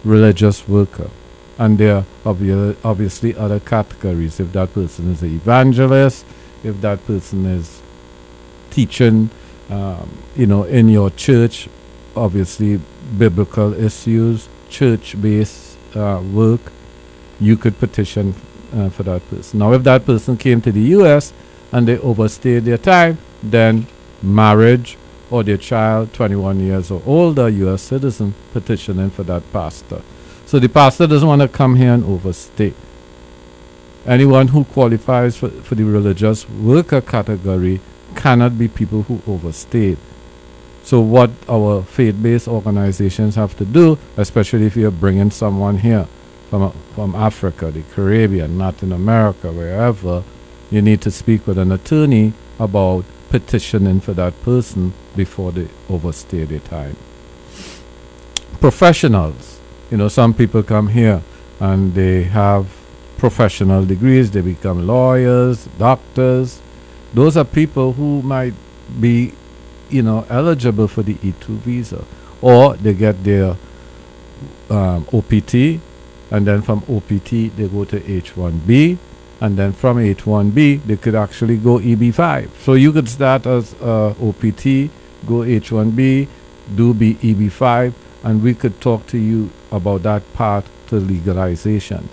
religious 0.04 0.68
worker. 0.68 1.10
And 1.58 1.78
there 1.78 1.96
are 1.96 2.04
obvi- 2.24 2.76
obviously 2.84 3.34
other 3.36 3.60
categories. 3.60 4.40
If 4.40 4.52
that 4.52 4.74
person 4.74 5.12
is 5.12 5.22
an 5.22 5.34
evangelist, 5.34 6.24
if 6.64 6.80
that 6.80 7.04
person 7.06 7.46
is 7.46 7.80
teaching, 8.70 9.30
um, 9.70 10.18
you 10.34 10.46
know, 10.46 10.64
in 10.64 10.88
your 10.88 11.10
church, 11.10 11.68
obviously 12.16 12.80
biblical 13.18 13.74
issues, 13.74 14.48
church-based 14.68 15.76
uh, 15.96 16.22
work, 16.32 16.60
you 17.40 17.56
could 17.56 17.78
petition 17.78 18.34
uh, 18.72 18.88
for 18.90 19.02
that 19.04 19.28
person. 19.30 19.58
Now, 19.60 19.72
if 19.72 19.82
that 19.84 20.04
person 20.04 20.36
came 20.36 20.60
to 20.62 20.72
the 20.72 20.80
U.S. 20.98 21.32
and 21.72 21.86
they 21.86 21.98
overstayed 21.98 22.64
their 22.64 22.78
time, 22.78 23.18
then 23.42 23.86
marriage 24.22 24.96
or 25.30 25.42
their 25.42 25.56
child, 25.56 26.12
21 26.12 26.60
years 26.60 26.90
or 26.90 27.02
older, 27.06 27.48
U.S. 27.48 27.82
citizen, 27.82 28.34
petitioning 28.52 29.10
for 29.10 29.22
that 29.24 29.42
pastor. 29.52 30.02
So 30.46 30.58
the 30.58 30.68
pastor 30.68 31.06
doesn't 31.06 31.26
want 31.26 31.42
to 31.42 31.48
come 31.48 31.76
here 31.76 31.92
and 31.92 32.04
overstay. 32.04 32.74
Anyone 34.06 34.48
who 34.48 34.64
qualifies 34.64 35.36
for, 35.36 35.48
for 35.48 35.74
the 35.74 35.84
religious 35.84 36.48
worker 36.48 37.00
category 37.00 37.80
cannot 38.14 38.58
be 38.58 38.68
people 38.68 39.02
who 39.02 39.22
overstayed. 39.26 39.98
So 40.84 41.00
what 41.00 41.30
our 41.48 41.82
faith-based 41.82 42.46
organizations 42.46 43.36
have 43.36 43.56
to 43.56 43.64
do, 43.64 43.98
especially 44.16 44.66
if 44.66 44.76
you're 44.76 44.90
bringing 44.90 45.30
someone 45.30 45.78
here 45.78 46.06
from, 46.50 46.72
from 46.94 47.14
Africa, 47.14 47.70
the 47.70 47.82
Caribbean, 47.94 48.58
Latin 48.58 48.92
America, 48.92 49.50
wherever, 49.50 50.22
you 50.70 50.82
need 50.82 51.00
to 51.00 51.10
speak 51.10 51.46
with 51.46 51.58
an 51.58 51.72
attorney 51.72 52.34
about 52.58 53.04
petitioning 53.30 54.00
for 54.00 54.12
that 54.12 54.40
person 54.42 54.92
before 55.16 55.52
they 55.52 55.68
overstay 55.88 56.44
their 56.44 56.60
time. 56.60 56.96
Professionals, 58.60 59.60
you 59.90 59.96
know, 59.96 60.08
some 60.08 60.34
people 60.34 60.62
come 60.62 60.88
here 60.88 61.22
and 61.60 61.94
they 61.94 62.24
have 62.24 62.68
professional 63.16 63.84
degrees, 63.84 64.30
they 64.30 64.40
become 64.40 64.86
lawyers, 64.86 65.66
doctors. 65.78 66.60
Those 67.14 67.36
are 67.36 67.44
people 67.44 67.92
who 67.94 68.22
might 68.22 68.54
be, 69.00 69.32
you 69.94 70.02
know, 70.02 70.26
eligible 70.28 70.88
for 70.88 71.02
the 71.02 71.14
E2 71.14 71.58
visa, 71.62 72.04
or 72.42 72.76
they 72.76 72.94
get 72.94 73.22
their 73.22 73.56
um, 74.70 75.06
OPT 75.12 75.80
and 76.30 76.46
then 76.46 76.62
from 76.62 76.78
OPT 76.88 77.54
they 77.56 77.68
go 77.68 77.84
to 77.84 78.00
H1B, 78.00 78.98
and 79.40 79.56
then 79.56 79.72
from 79.72 79.98
H1B 79.98 80.82
they 80.84 80.96
could 80.96 81.14
actually 81.14 81.56
go 81.56 81.78
EB5. 81.78 82.50
So 82.58 82.74
you 82.74 82.92
could 82.92 83.08
start 83.08 83.46
as 83.46 83.74
uh, 83.74 84.08
OPT, 84.20 84.90
go 85.26 85.46
H1B, 85.46 86.26
do 86.74 86.92
be 86.92 87.14
EB5, 87.14 87.92
and 88.24 88.42
we 88.42 88.54
could 88.54 88.80
talk 88.80 89.06
to 89.08 89.18
you 89.18 89.50
about 89.70 90.02
that 90.02 90.22
path 90.32 90.68
to 90.88 90.96
legalization, 90.96 92.08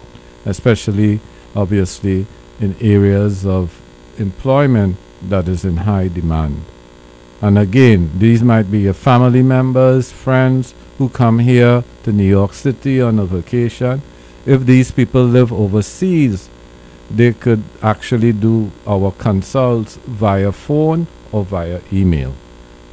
especially 0.45 1.19
obviously 1.55 2.27
in 2.59 2.75
areas 2.79 3.45
of 3.45 3.81
employment 4.19 4.97
that 5.21 5.47
is 5.47 5.65
in 5.65 5.77
high 5.77 6.09
demand. 6.09 6.63
And 7.41 7.57
again, 7.57 8.11
these 8.15 8.43
might 8.43 8.69
be 8.69 8.81
your 8.81 8.93
family 8.93 9.41
members, 9.41 10.11
friends 10.11 10.75
who 10.99 11.09
come 11.09 11.39
here 11.39 11.83
to 12.03 12.11
New 12.11 12.23
York 12.23 12.53
City 12.53 13.01
on 13.01 13.17
a 13.17 13.25
vacation. 13.25 14.03
If 14.45 14.67
these 14.67 14.91
people 14.91 15.23
live 15.23 15.51
overseas, 15.51 16.47
they 17.09 17.33
could 17.33 17.63
actually 17.81 18.31
do 18.31 18.69
our 18.85 19.11
consults 19.11 19.95
via 20.05 20.51
phone 20.51 21.07
or 21.31 21.43
via 21.43 21.81
email. 21.91 22.35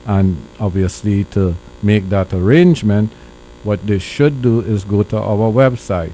And 0.07 0.39
obviously, 0.59 1.25
to 1.37 1.55
make 1.83 2.09
that 2.09 2.33
arrangement, 2.33 3.13
what 3.65 3.87
they 3.87 3.99
should 3.99 4.41
do 4.41 4.61
is 4.61 4.85
go 4.85 5.03
to 5.03 5.19
our 5.19 5.53
website, 5.53 6.13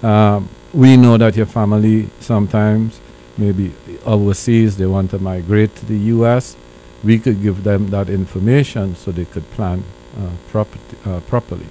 um, 0.02 0.48
we 0.72 0.96
know 0.96 1.16
that 1.16 1.36
your 1.36 1.46
family 1.46 2.08
sometimes, 2.20 3.00
maybe 3.38 3.72
overseas, 4.04 4.76
they 4.76 4.86
want 4.86 5.10
to 5.10 5.18
migrate 5.18 5.74
to 5.76 5.86
the 5.86 5.98
US. 6.14 6.56
We 7.02 7.18
could 7.18 7.42
give 7.42 7.64
them 7.64 7.90
that 7.90 8.08
information 8.08 8.94
so 8.96 9.12
they 9.12 9.24
could 9.24 9.48
plan 9.52 9.84
uh, 10.18 10.64
uh, 11.04 11.20
properly. 11.20 11.66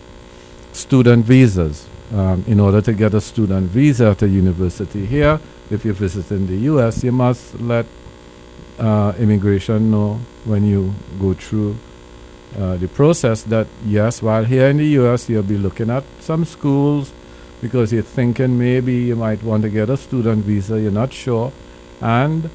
Student 0.72 1.26
visas. 1.26 1.88
Um, 2.14 2.44
in 2.46 2.60
order 2.60 2.82
to 2.82 2.94
get 2.94 3.16
a 3.16 3.22
student 3.22 3.72
visa 3.72 4.12
at 4.12 4.22
a 4.22 4.28
university 4.28 5.08
here, 5.08 5.40
if 5.72 5.84
you're 5.84 5.96
visiting 5.96 6.46
the 6.46 6.58
US, 6.72 7.04
you 7.04 7.12
must 7.12 7.60
let 7.60 7.88
uh, 8.78 9.14
immigration 9.18 9.90
know 9.90 10.20
when 10.44 10.66
you 10.66 10.94
go 11.20 11.34
through 11.34 11.76
uh, 12.58 12.78
the 12.78 12.88
process 12.88 13.44
that 13.44 13.68
yes, 13.86 14.22
while 14.22 14.46
here 14.46 14.70
in 14.70 14.78
the 14.78 14.88
US, 15.00 15.30
you'll 15.30 15.44
be 15.44 15.58
looking 15.58 15.90
at 15.90 16.04
some 16.22 16.46
schools 16.46 17.12
because 17.62 17.92
you're 17.92 18.04
thinking 18.04 18.58
maybe 18.58 18.94
you 18.94 19.16
might 19.16 19.44
want 19.44 19.64
to 19.64 19.70
get 19.70 19.90
a 19.90 19.98
student 19.98 20.46
visa, 20.46 20.80
you're 20.80 20.92
not 20.92 21.12
sure. 21.12 21.52
And 22.00 22.50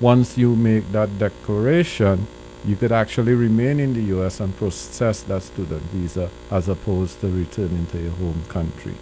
once 0.00 0.38
you 0.38 0.54
make 0.54 0.90
that 0.92 1.18
declaration, 1.18 2.26
you 2.64 2.76
could 2.76 2.92
actually 2.92 3.34
remain 3.34 3.80
in 3.80 3.94
the 3.94 4.02
US 4.16 4.38
and 4.40 4.56
process 4.56 5.22
that 5.22 5.42
student 5.42 5.82
visa 5.90 6.30
as 6.50 6.68
opposed 6.68 7.20
to 7.20 7.28
returning 7.28 7.86
to 7.86 7.98
your 7.98 8.12
home 8.12 8.44
country. 8.48 8.94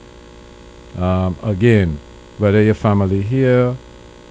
Um, 0.96 1.36
again, 1.42 1.98
whether 2.38 2.62
your 2.62 2.74
family 2.74 3.22
here 3.22 3.76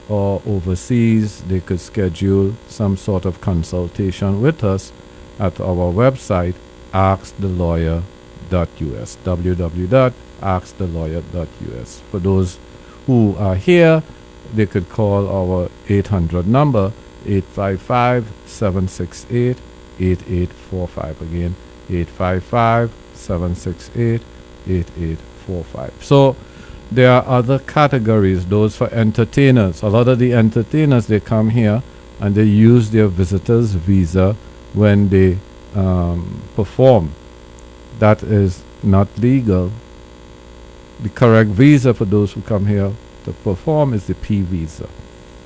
or 0.08 0.42
overseas, 0.48 1.44
they 1.44 1.60
could 1.60 1.80
schedule 1.80 2.56
some 2.68 2.98
sort 2.98 3.26
of 3.26 3.42
consultation 3.42 4.42
with 4.42 4.64
us 4.64 4.92
at 5.40 5.60
our 5.60 5.92
website, 5.92 6.54
askthelawyer.us. 6.94 9.18
www.askthelawyer.us. 9.24 12.00
For 12.12 12.20
those 12.20 12.60
who 13.06 13.36
are 13.38 13.56
here, 13.56 14.04
they 14.54 14.66
could 14.66 14.90
call 14.90 15.28
our 15.28 15.70
800 15.88 16.48
number 16.48 16.92
855 17.26 18.32
768 18.46 19.58
8845. 20.00 21.22
Again, 21.22 21.56
855 21.90 22.92
768 23.14 24.22
8845. 24.68 26.04
So 26.04 26.36
there 26.92 27.12
are 27.12 27.24
other 27.28 27.60
categories, 27.60 28.48
those 28.48 28.76
for 28.76 28.92
entertainers. 28.94 29.84
A 29.84 29.90
lot 29.90 30.08
of 30.08 30.18
the 30.20 30.34
entertainers, 30.34 31.08
they 31.08 31.20
come 31.20 31.52
here 31.52 31.84
and 32.20 32.36
they 32.36 32.44
use 32.44 32.90
their 32.90 33.08
visitor's 33.08 33.74
visa 33.74 34.36
when 34.74 35.10
they 35.10 35.38
um, 35.76 36.42
perform. 36.56 37.12
That 38.00 38.24
is 38.24 38.64
not 38.84 39.08
legal. 39.18 39.72
The 41.02 41.10
correct 41.10 41.50
visa 41.50 41.94
for 41.94 42.06
those 42.06 42.34
who 42.34 42.42
come 42.42 42.66
here 42.66 42.94
to 43.26 43.34
perform 43.34 43.94
is 43.94 44.08
the 44.08 44.16
P 44.16 44.42
visa. 44.42 44.88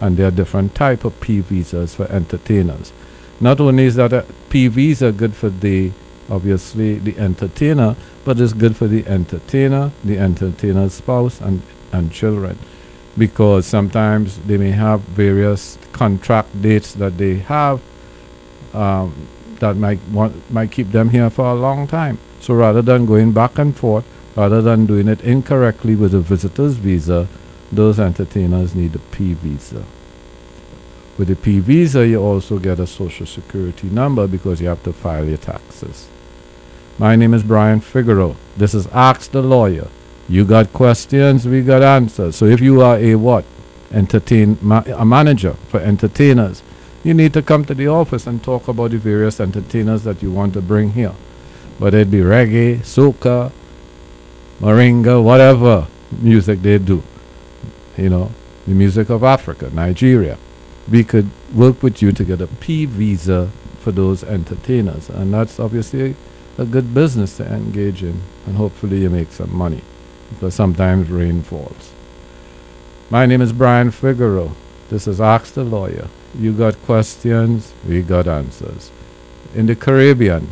And 0.02 0.18
there 0.18 0.28
are 0.28 0.32
different 0.32 0.76
type 0.76 1.06
of 1.06 1.20
P 1.20 1.40
visas 1.40 1.96
for 1.96 2.06
entertainers. 2.12 2.92
Not 3.40 3.60
only 3.60 3.86
is 3.86 3.96
that 3.96 4.14
a 4.14 4.26
P 4.50 4.68
visa 4.68 5.12
good 5.12 5.36
for 5.36 5.50
the 5.50 5.92
obviously 6.30 6.96
the 7.00 7.18
entertainer, 7.18 7.96
but 8.24 8.40
it's 8.40 8.54
good 8.54 8.76
for 8.76 8.88
the 8.88 9.06
entertainer, 9.08 9.92
the 10.04 10.18
entertainer's 10.18 10.94
spouse 10.94 11.42
and, 11.42 11.62
and 11.92 12.12
children. 12.12 12.58
Because 13.18 13.66
sometimes 13.66 14.40
they 14.40 14.58
may 14.58 14.72
have 14.72 15.02
various 15.02 15.78
contract 15.92 16.62
dates 16.62 16.94
that 16.94 17.18
they 17.18 17.38
have 17.38 17.82
um, 18.74 19.28
that 19.60 19.78
might 19.78 20.00
want 20.10 20.52
might 20.52 20.72
keep 20.72 20.92
them 20.92 21.10
here 21.10 21.30
for 21.30 21.46
a 21.46 21.54
long 21.56 21.88
time. 21.88 22.18
So 22.40 22.54
rather 22.54 22.82
than 22.82 23.06
going 23.06 23.32
back 23.32 23.58
and 23.58 23.76
forth, 23.76 24.06
rather 24.36 24.62
than 24.62 24.86
doing 24.86 25.08
it 25.08 25.22
incorrectly 25.22 25.96
with 25.96 26.14
a 26.14 26.20
visitor's 26.20 26.76
visa, 26.76 27.28
those 27.72 28.00
entertainers 28.00 28.76
need 28.76 28.96
a 28.96 29.00
P 29.00 29.34
visa. 29.34 29.84
With 31.18 31.28
the 31.28 31.36
P 31.36 31.60
visa, 31.60 32.08
you 32.08 32.20
also 32.22 32.58
get 32.60 32.80
a 32.80 32.88
social 32.88 33.26
security 33.26 33.88
number 33.90 34.28
because 34.28 34.60
you 34.60 34.68
have 34.68 34.84
to 34.84 34.94
file 34.94 35.26
your 35.26 35.38
taxes. 35.38 36.08
My 36.98 37.16
name 37.16 37.34
is 37.34 37.44
Brian 37.44 37.80
Figueroa. 37.80 38.36
This 38.58 38.74
is 38.74 38.88
Ask 38.88 39.32
the 39.32 39.42
Lawyer. 39.42 39.88
You 40.28 40.46
got 40.46 40.74
questions, 40.74 41.48
we 41.48 41.62
got 41.62 41.84
answers. 41.84 42.36
So 42.36 42.46
if 42.46 42.62
you 42.62 42.82
are 42.82 42.98
a 42.98 43.16
what? 43.16 43.46
Entertain 43.92 44.58
ma- 44.62 44.84
a 44.88 45.06
manager 45.06 45.54
for 45.70 45.80
entertainers, 45.80 46.64
you 47.04 47.14
need 47.14 47.34
to 47.34 47.42
come 47.42 47.66
to 47.66 47.74
the 47.74 47.88
office 47.88 48.26
and 48.26 48.42
talk 48.42 48.68
about 48.68 48.92
the 48.92 48.98
various 48.98 49.40
entertainers 49.40 50.04
that 50.04 50.24
you 50.24 50.32
want 50.32 50.54
to 50.54 50.62
bring 50.62 50.92
here. 50.92 51.14
Whether 51.78 52.00
it 52.00 52.12
be 52.12 52.20
reggae, 52.20 52.80
soca, 52.80 53.52
maringa, 54.60 55.22
whatever 55.22 55.88
music 56.22 56.62
they 56.62 56.78
do. 56.78 57.04
You 57.98 58.10
know, 58.10 58.32
the 58.66 58.74
music 58.74 59.10
of 59.10 59.24
Africa, 59.24 59.70
Nigeria. 59.74 60.38
We 60.90 61.04
could 61.04 61.30
work 61.54 61.84
with 61.84 62.02
you 62.02 62.12
to 62.14 62.24
get 62.24 62.42
a 62.42 62.48
P 62.48 62.86
visa 62.86 63.50
for 63.80 63.92
those 63.92 64.24
entertainers. 64.24 65.10
And 65.10 65.34
that's 65.34 65.60
obviously 65.60 66.16
a 66.58 66.66
good 66.66 66.94
business 66.94 67.38
to 67.38 67.46
engage 67.46 68.02
in. 68.02 68.22
And 68.46 68.56
hopefully 68.56 69.02
you 69.02 69.10
make 69.10 69.32
some 69.32 69.56
money. 69.56 69.82
Because 70.30 70.56
sometimes 70.56 71.10
rain 71.10 71.42
falls. 71.42 71.92
My 73.10 73.26
name 73.26 73.42
is 73.42 73.52
Brian 73.52 73.92
Figueroa. 73.92 74.52
This 74.90 75.08
is 75.08 75.20
Ask 75.20 75.54
the 75.54 75.64
Lawyer. 75.64 76.08
You 76.36 76.52
got 76.52 76.82
questions, 76.84 77.74
we 77.88 78.02
got 78.02 78.28
answers. 78.28 78.92
In 79.54 79.68
the 79.68 79.76
Caribbean, 79.76 80.50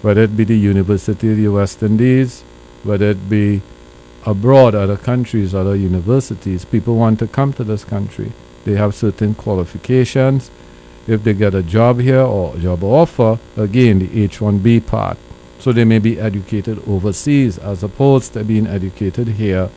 whether 0.00 0.22
it 0.22 0.36
be 0.36 0.44
the 0.44 0.56
University 0.56 1.30
of 1.30 1.36
the 1.36 1.48
West 1.48 1.82
Indies, 1.82 2.42
whether 2.82 3.10
it 3.10 3.28
be 3.28 3.60
abroad, 4.24 4.74
other 4.74 4.96
countries, 4.96 5.54
other 5.54 5.76
universities, 5.76 6.64
people 6.64 6.96
want 6.96 7.18
to 7.18 7.26
come 7.26 7.52
to 7.54 7.64
this 7.64 7.84
country. 7.84 8.32
They 8.64 8.74
have 8.74 8.94
certain 8.94 9.34
qualifications. 9.34 10.50
If 11.06 11.24
they 11.24 11.34
get 11.34 11.54
a 11.54 11.62
job 11.62 12.00
here 12.00 12.20
or 12.22 12.56
job 12.56 12.82
offer, 12.82 13.38
again, 13.56 13.98
the 13.98 14.22
H 14.24 14.38
1B 14.38 14.86
part. 14.86 15.18
So 15.58 15.72
they 15.72 15.84
may 15.84 15.98
be 15.98 16.18
educated 16.18 16.80
overseas 16.88 17.58
as 17.58 17.82
opposed 17.82 18.32
to 18.32 18.44
being 18.44 18.66
educated 18.66 19.28
here. 19.28 19.68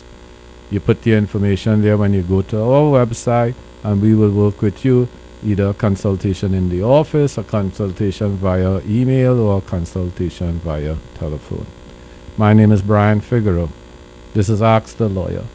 You 0.70 0.82
put 0.82 1.04
the 1.04 1.14
information 1.14 1.82
there 1.82 1.98
when 1.98 2.14
you 2.14 2.24
go 2.24 2.42
to 2.42 2.62
our 2.62 3.06
website, 3.06 3.56
and 3.84 4.02
we 4.02 4.14
will 4.14 4.32
work 4.32 4.62
with 4.62 4.84
you 4.84 5.08
either 5.44 5.74
consultation 5.74 6.54
in 6.54 6.68
the 6.68 6.82
office, 6.82 7.38
a 7.38 7.44
consultation 7.44 8.36
via 8.36 8.82
email, 8.86 9.40
or 9.40 9.62
consultation 9.62 10.60
via 10.60 10.98
telephone. 11.16 11.66
My 12.38 12.54
name 12.54 12.72
is 12.72 12.82
Brian 12.82 13.22
Figueroa. 13.22 13.70
This 14.34 14.50
is 14.50 14.62
Ask 14.62 14.98
the 14.98 15.08
Lawyer. 15.08 15.46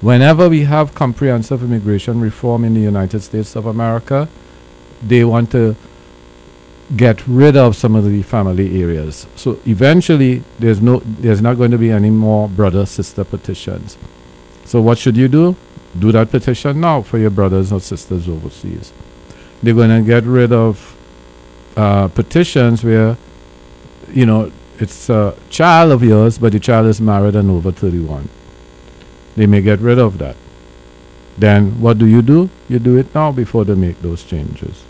Whenever 0.00 0.48
we 0.48 0.64
have 0.64 0.94
comprehensive 0.94 1.62
immigration 1.62 2.20
reform 2.20 2.64
in 2.64 2.74
the 2.74 2.80
United 2.80 3.20
States 3.22 3.56
of 3.56 3.66
America, 3.66 4.28
they 5.02 5.24
want 5.24 5.50
to 5.50 5.74
get 6.96 7.26
rid 7.26 7.56
of 7.56 7.76
some 7.76 7.96
of 7.96 8.04
the 8.04 8.22
family 8.22 8.82
areas. 8.82 9.26
So 9.36 9.58
eventually, 9.66 10.42
there's 10.58 10.80
no, 10.80 11.00
there's 11.00 11.42
not 11.42 11.56
going 11.56 11.70
to 11.72 11.78
be 11.78 11.90
any 11.90 12.10
more 12.10 12.48
brother 12.48 12.86
sister 12.86 13.24
petitions. 13.24 13.98
So 14.70 14.80
what 14.80 14.98
should 14.98 15.16
you 15.16 15.26
do? 15.26 15.56
Do 15.98 16.12
that 16.12 16.30
petition 16.30 16.80
now 16.80 17.02
for 17.02 17.18
your 17.18 17.30
brothers 17.30 17.72
or 17.72 17.80
sisters 17.80 18.28
overseas. 18.28 18.92
They're 19.60 19.74
going 19.74 19.90
to 19.90 20.06
get 20.06 20.22
rid 20.22 20.52
of 20.52 20.96
uh, 21.76 22.06
petitions 22.06 22.84
where, 22.84 23.16
you 24.12 24.26
know, 24.26 24.52
it's 24.78 25.10
a 25.10 25.34
child 25.48 25.90
of 25.90 26.04
yours, 26.04 26.38
but 26.38 26.52
the 26.52 26.60
child 26.60 26.86
is 26.86 27.00
married 27.00 27.34
and 27.34 27.50
over 27.50 27.72
31. 27.72 28.28
They 29.34 29.46
may 29.46 29.60
get 29.60 29.80
rid 29.80 29.98
of 29.98 30.18
that. 30.18 30.36
Then 31.36 31.80
what 31.80 31.98
do 31.98 32.06
you 32.06 32.22
do? 32.22 32.48
You 32.68 32.78
do 32.78 32.96
it 32.96 33.12
now 33.12 33.32
before 33.32 33.64
they 33.64 33.74
make 33.74 34.00
those 34.02 34.22
changes. 34.22 34.84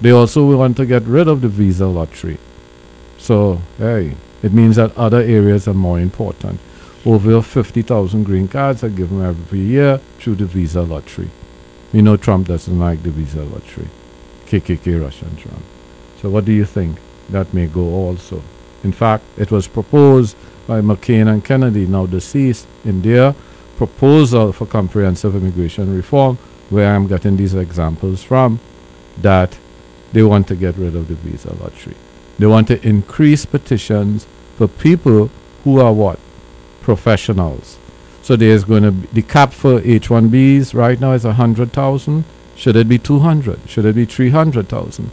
They 0.00 0.12
also 0.12 0.56
want 0.56 0.76
to 0.76 0.86
get 0.86 1.02
rid 1.02 1.26
of 1.26 1.40
the 1.40 1.48
visa 1.48 1.88
lottery. 1.88 2.38
So, 3.18 3.62
hey, 3.78 4.14
it 4.44 4.52
means 4.52 4.76
that 4.76 4.96
other 4.96 5.20
areas 5.20 5.66
are 5.66 5.74
more 5.74 5.98
important. 5.98 6.60
Over 7.06 7.40
50,000 7.42 8.24
green 8.24 8.48
cards 8.48 8.82
are 8.82 8.88
given 8.88 9.22
every 9.22 9.60
year 9.60 9.98
through 10.18 10.34
the 10.36 10.46
visa 10.46 10.82
lottery. 10.82 11.30
You 11.92 12.02
know 12.02 12.16
Trump 12.16 12.48
doesn't 12.48 12.78
like 12.78 13.02
the 13.02 13.10
visa 13.10 13.44
lottery. 13.44 13.88
KKK 14.46 15.00
Russian 15.00 15.36
Trump. 15.36 15.62
So 16.20 16.28
what 16.28 16.44
do 16.44 16.52
you 16.52 16.64
think? 16.64 16.98
That 17.30 17.54
may 17.54 17.66
go 17.66 17.82
also. 17.82 18.42
In 18.82 18.92
fact, 18.92 19.24
it 19.36 19.50
was 19.50 19.68
proposed 19.68 20.36
by 20.66 20.80
McCain 20.80 21.32
and 21.32 21.44
Kennedy, 21.44 21.86
now 21.86 22.06
deceased, 22.06 22.66
in 22.84 23.02
their 23.02 23.34
proposal 23.76 24.52
for 24.52 24.66
comprehensive 24.66 25.36
immigration 25.36 25.94
reform, 25.94 26.36
where 26.68 26.94
I'm 26.94 27.06
getting 27.06 27.36
these 27.36 27.54
examples 27.54 28.22
from, 28.22 28.60
that 29.18 29.58
they 30.12 30.22
want 30.22 30.48
to 30.48 30.56
get 30.56 30.76
rid 30.76 30.96
of 30.96 31.08
the 31.08 31.14
visa 31.14 31.54
lottery. 31.54 31.96
They 32.38 32.46
want 32.46 32.68
to 32.68 32.86
increase 32.86 33.44
petitions 33.44 34.26
for 34.56 34.68
people 34.68 35.30
who 35.64 35.80
are 35.80 35.92
what? 35.92 36.18
Professionals. 36.88 37.76
So 38.22 38.34
there's 38.34 38.64
going 38.64 38.82
to 38.82 38.92
be 38.92 39.06
the 39.08 39.20
cap 39.20 39.52
for 39.52 39.78
H1Bs 39.78 40.72
right 40.72 40.98
now 40.98 41.12
is 41.12 41.24
100,000. 41.24 42.24
Should 42.56 42.76
it 42.76 42.88
be 42.88 42.96
200? 42.96 43.68
Should 43.68 43.84
it 43.84 43.94
be 43.94 44.06
300,000? 44.06 45.10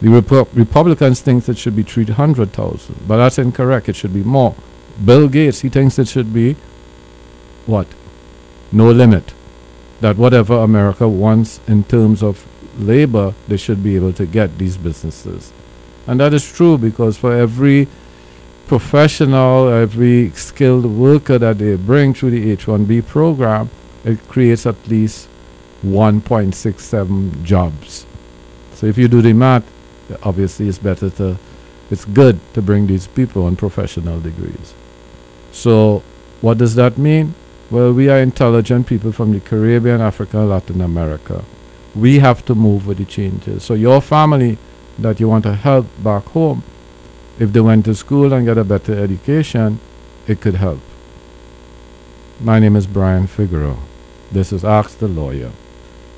The 0.00 0.08
Repu- 0.08 0.48
Republicans 0.54 1.20
think 1.20 1.46
it 1.46 1.58
should 1.58 1.76
be 1.76 1.82
300,000, 1.82 3.06
but 3.06 3.18
that's 3.18 3.38
incorrect. 3.38 3.90
It 3.90 3.96
should 3.96 4.14
be 4.14 4.22
more. 4.22 4.54
Bill 5.04 5.28
Gates, 5.28 5.60
he 5.60 5.68
thinks 5.68 5.98
it 5.98 6.08
should 6.08 6.32
be 6.32 6.56
what? 7.66 7.86
No 8.72 8.90
limit. 8.90 9.34
That 10.00 10.16
whatever 10.16 10.54
America 10.54 11.06
wants 11.06 11.60
in 11.68 11.84
terms 11.84 12.22
of 12.22 12.46
labor, 12.78 13.34
they 13.46 13.58
should 13.58 13.82
be 13.82 13.94
able 13.96 14.14
to 14.14 14.24
get 14.24 14.56
these 14.56 14.78
businesses. 14.78 15.52
And 16.06 16.18
that 16.20 16.32
is 16.32 16.50
true 16.50 16.78
because 16.78 17.18
for 17.18 17.34
every 17.34 17.88
professional, 18.68 19.68
every 19.68 20.30
skilled 20.30 20.84
worker 20.84 21.38
that 21.38 21.58
they 21.58 21.74
bring 21.76 22.14
through 22.14 22.30
the 22.30 22.56
H1B 22.56 23.06
program, 23.06 23.70
it 24.04 24.28
creates 24.28 24.66
at 24.66 24.86
least 24.86 25.28
1.67 25.84 27.42
jobs. 27.42 28.06
So 28.74 28.86
if 28.86 28.96
you 28.98 29.08
do 29.08 29.22
the 29.22 29.32
math, 29.32 29.64
obviously 30.22 30.68
it's 30.68 30.78
better 30.78 31.10
to, 31.10 31.38
it's 31.90 32.04
good 32.04 32.38
to 32.54 32.62
bring 32.62 32.86
these 32.86 33.06
people 33.06 33.44
on 33.44 33.56
professional 33.56 34.20
degrees. 34.20 34.74
So 35.50 36.02
what 36.40 36.58
does 36.58 36.74
that 36.76 36.98
mean? 36.98 37.34
Well, 37.70 37.92
we 37.92 38.08
are 38.08 38.20
intelligent 38.20 38.86
people 38.86 39.12
from 39.12 39.32
the 39.32 39.40
Caribbean, 39.40 40.00
Africa, 40.00 40.38
Latin 40.38 40.80
America. 40.80 41.44
We 41.94 42.20
have 42.20 42.44
to 42.46 42.54
move 42.54 42.86
with 42.86 42.98
the 42.98 43.04
changes. 43.04 43.64
So 43.64 43.74
your 43.74 44.00
family 44.00 44.58
that 44.98 45.20
you 45.20 45.28
want 45.28 45.44
to 45.44 45.54
help 45.54 45.86
back 46.02 46.24
home, 46.26 46.62
if 47.38 47.52
they 47.52 47.60
went 47.60 47.84
to 47.84 47.94
school 47.94 48.32
and 48.32 48.46
got 48.46 48.58
a 48.58 48.64
better 48.64 48.98
education, 48.98 49.78
it 50.26 50.40
could 50.40 50.56
help. 50.56 50.80
My 52.40 52.58
name 52.58 52.74
is 52.74 52.86
Brian 52.86 53.26
Figueroa. 53.26 53.78
This 54.32 54.52
is 54.52 54.64
Ask 54.64 54.98
the 54.98 55.08
Lawyer. 55.08 55.52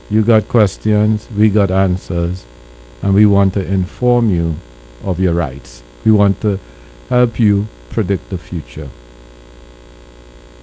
You 0.08 0.22
got 0.22 0.48
questions, 0.48 1.28
we 1.30 1.50
got 1.50 1.70
answers, 1.70 2.44
and 3.02 3.14
we 3.14 3.26
want 3.26 3.54
to 3.54 3.64
inform 3.64 4.30
you 4.30 4.56
of 5.04 5.20
your 5.20 5.34
rights. 5.34 5.82
We 6.04 6.10
want 6.10 6.40
to 6.40 6.58
help 7.08 7.38
you 7.38 7.66
predict 7.90 8.30
the 8.30 8.38
future. 8.38 8.88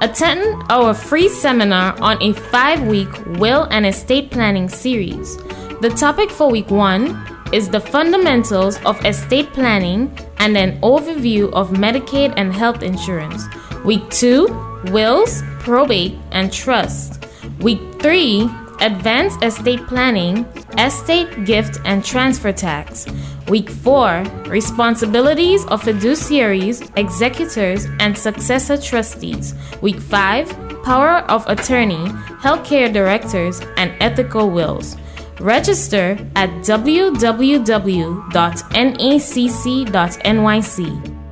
Attend 0.00 0.62
our 0.70 0.94
free 0.94 1.28
seminar 1.28 2.00
on 2.00 2.22
a 2.22 2.32
five 2.32 2.86
week 2.86 3.08
will 3.38 3.64
and 3.70 3.86
estate 3.86 4.30
planning 4.30 4.68
series. 4.68 5.36
The 5.80 5.90
topic 5.90 6.30
for 6.30 6.50
week 6.50 6.70
one 6.70 7.26
is 7.52 7.68
the 7.68 7.80
fundamentals 7.80 8.82
of 8.84 9.04
estate 9.04 9.52
planning 9.52 10.16
and 10.38 10.56
an 10.56 10.80
overview 10.80 11.52
of 11.52 11.70
Medicaid 11.70 12.32
and 12.36 12.52
health 12.52 12.82
insurance. 12.82 13.44
Week 13.84 14.08
two, 14.10 14.46
wills, 14.86 15.42
probate, 15.58 16.16
and 16.32 16.52
trust. 16.52 17.24
Week 17.60 17.80
three, 18.00 18.48
advanced 18.80 19.42
estate 19.42 19.86
planning, 19.86 20.44
estate, 20.78 21.44
gift, 21.44 21.78
and 21.84 22.04
transfer 22.04 22.52
tax. 22.52 23.06
Week 23.48 23.68
4 23.68 24.22
Responsibilities 24.46 25.64
of 25.66 25.82
fiduciaries, 25.82 26.90
executors, 26.96 27.86
and 27.98 28.16
successor 28.16 28.76
trustees. 28.76 29.54
Week 29.80 29.98
5 30.00 30.82
Power 30.84 31.18
of 31.28 31.46
attorney, 31.48 32.06
healthcare 32.40 32.92
directors, 32.92 33.60
and 33.76 33.92
ethical 34.00 34.50
wills. 34.50 34.96
Register 35.40 36.18
at 36.36 36.50
www.nacc.nyc. 36.60 37.20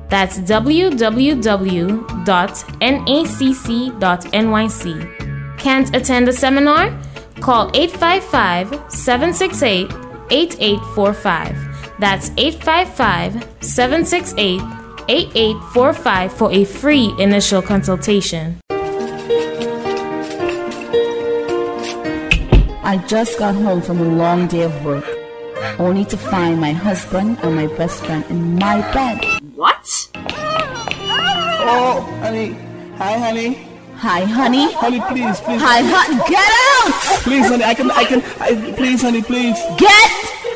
That's 0.09 0.39
www.nacc.nyc. 0.39 1.19
Can't 5.59 5.95
attend 5.95 6.27
the 6.27 6.33
seminar? 6.33 6.99
Call 7.41 7.71
855 7.73 8.91
768 8.91 9.91
8845. 10.31 11.55
That's 11.99 12.31
855 12.37 13.47
768 13.61 14.61
8845 15.07 16.33
for 16.33 16.51
a 16.51 16.65
free 16.65 17.13
initial 17.17 17.61
consultation. 17.61 18.59
I 22.83 22.97
just 23.07 23.37
got 23.37 23.55
home 23.55 23.81
from 23.81 23.99
a 23.99 24.03
long 24.03 24.47
day 24.47 24.63
of 24.63 24.85
work, 24.85 25.05
only 25.77 26.05
to 26.05 26.17
find 26.17 26.59
my 26.59 26.71
husband 26.71 27.37
and 27.43 27.55
my 27.55 27.67
best 27.77 28.03
friend 28.05 28.25
in 28.29 28.55
my 28.55 28.81
bed. 28.93 29.23
What? 29.55 30.09
Oh, 31.71 32.01
honey. 32.21 32.53
Hi, 32.97 33.17
honey. 33.17 33.68
Hi, 34.01 34.23
honey. 34.23 34.71
Honey, 34.75 35.01
please, 35.01 35.41
please. 35.41 35.61
Hi, 35.61 35.81
honey. 35.83 36.15
Get 36.31 36.51
out! 36.71 37.21
Please, 37.23 37.47
honey, 37.49 37.65
I 37.65 37.73
can, 37.73 37.91
I 37.91 38.05
can, 38.05 38.23
I, 38.39 38.73
please, 38.77 39.01
honey, 39.01 39.21
please. 39.21 39.57
Get 39.77 40.11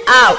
out! 0.07 0.37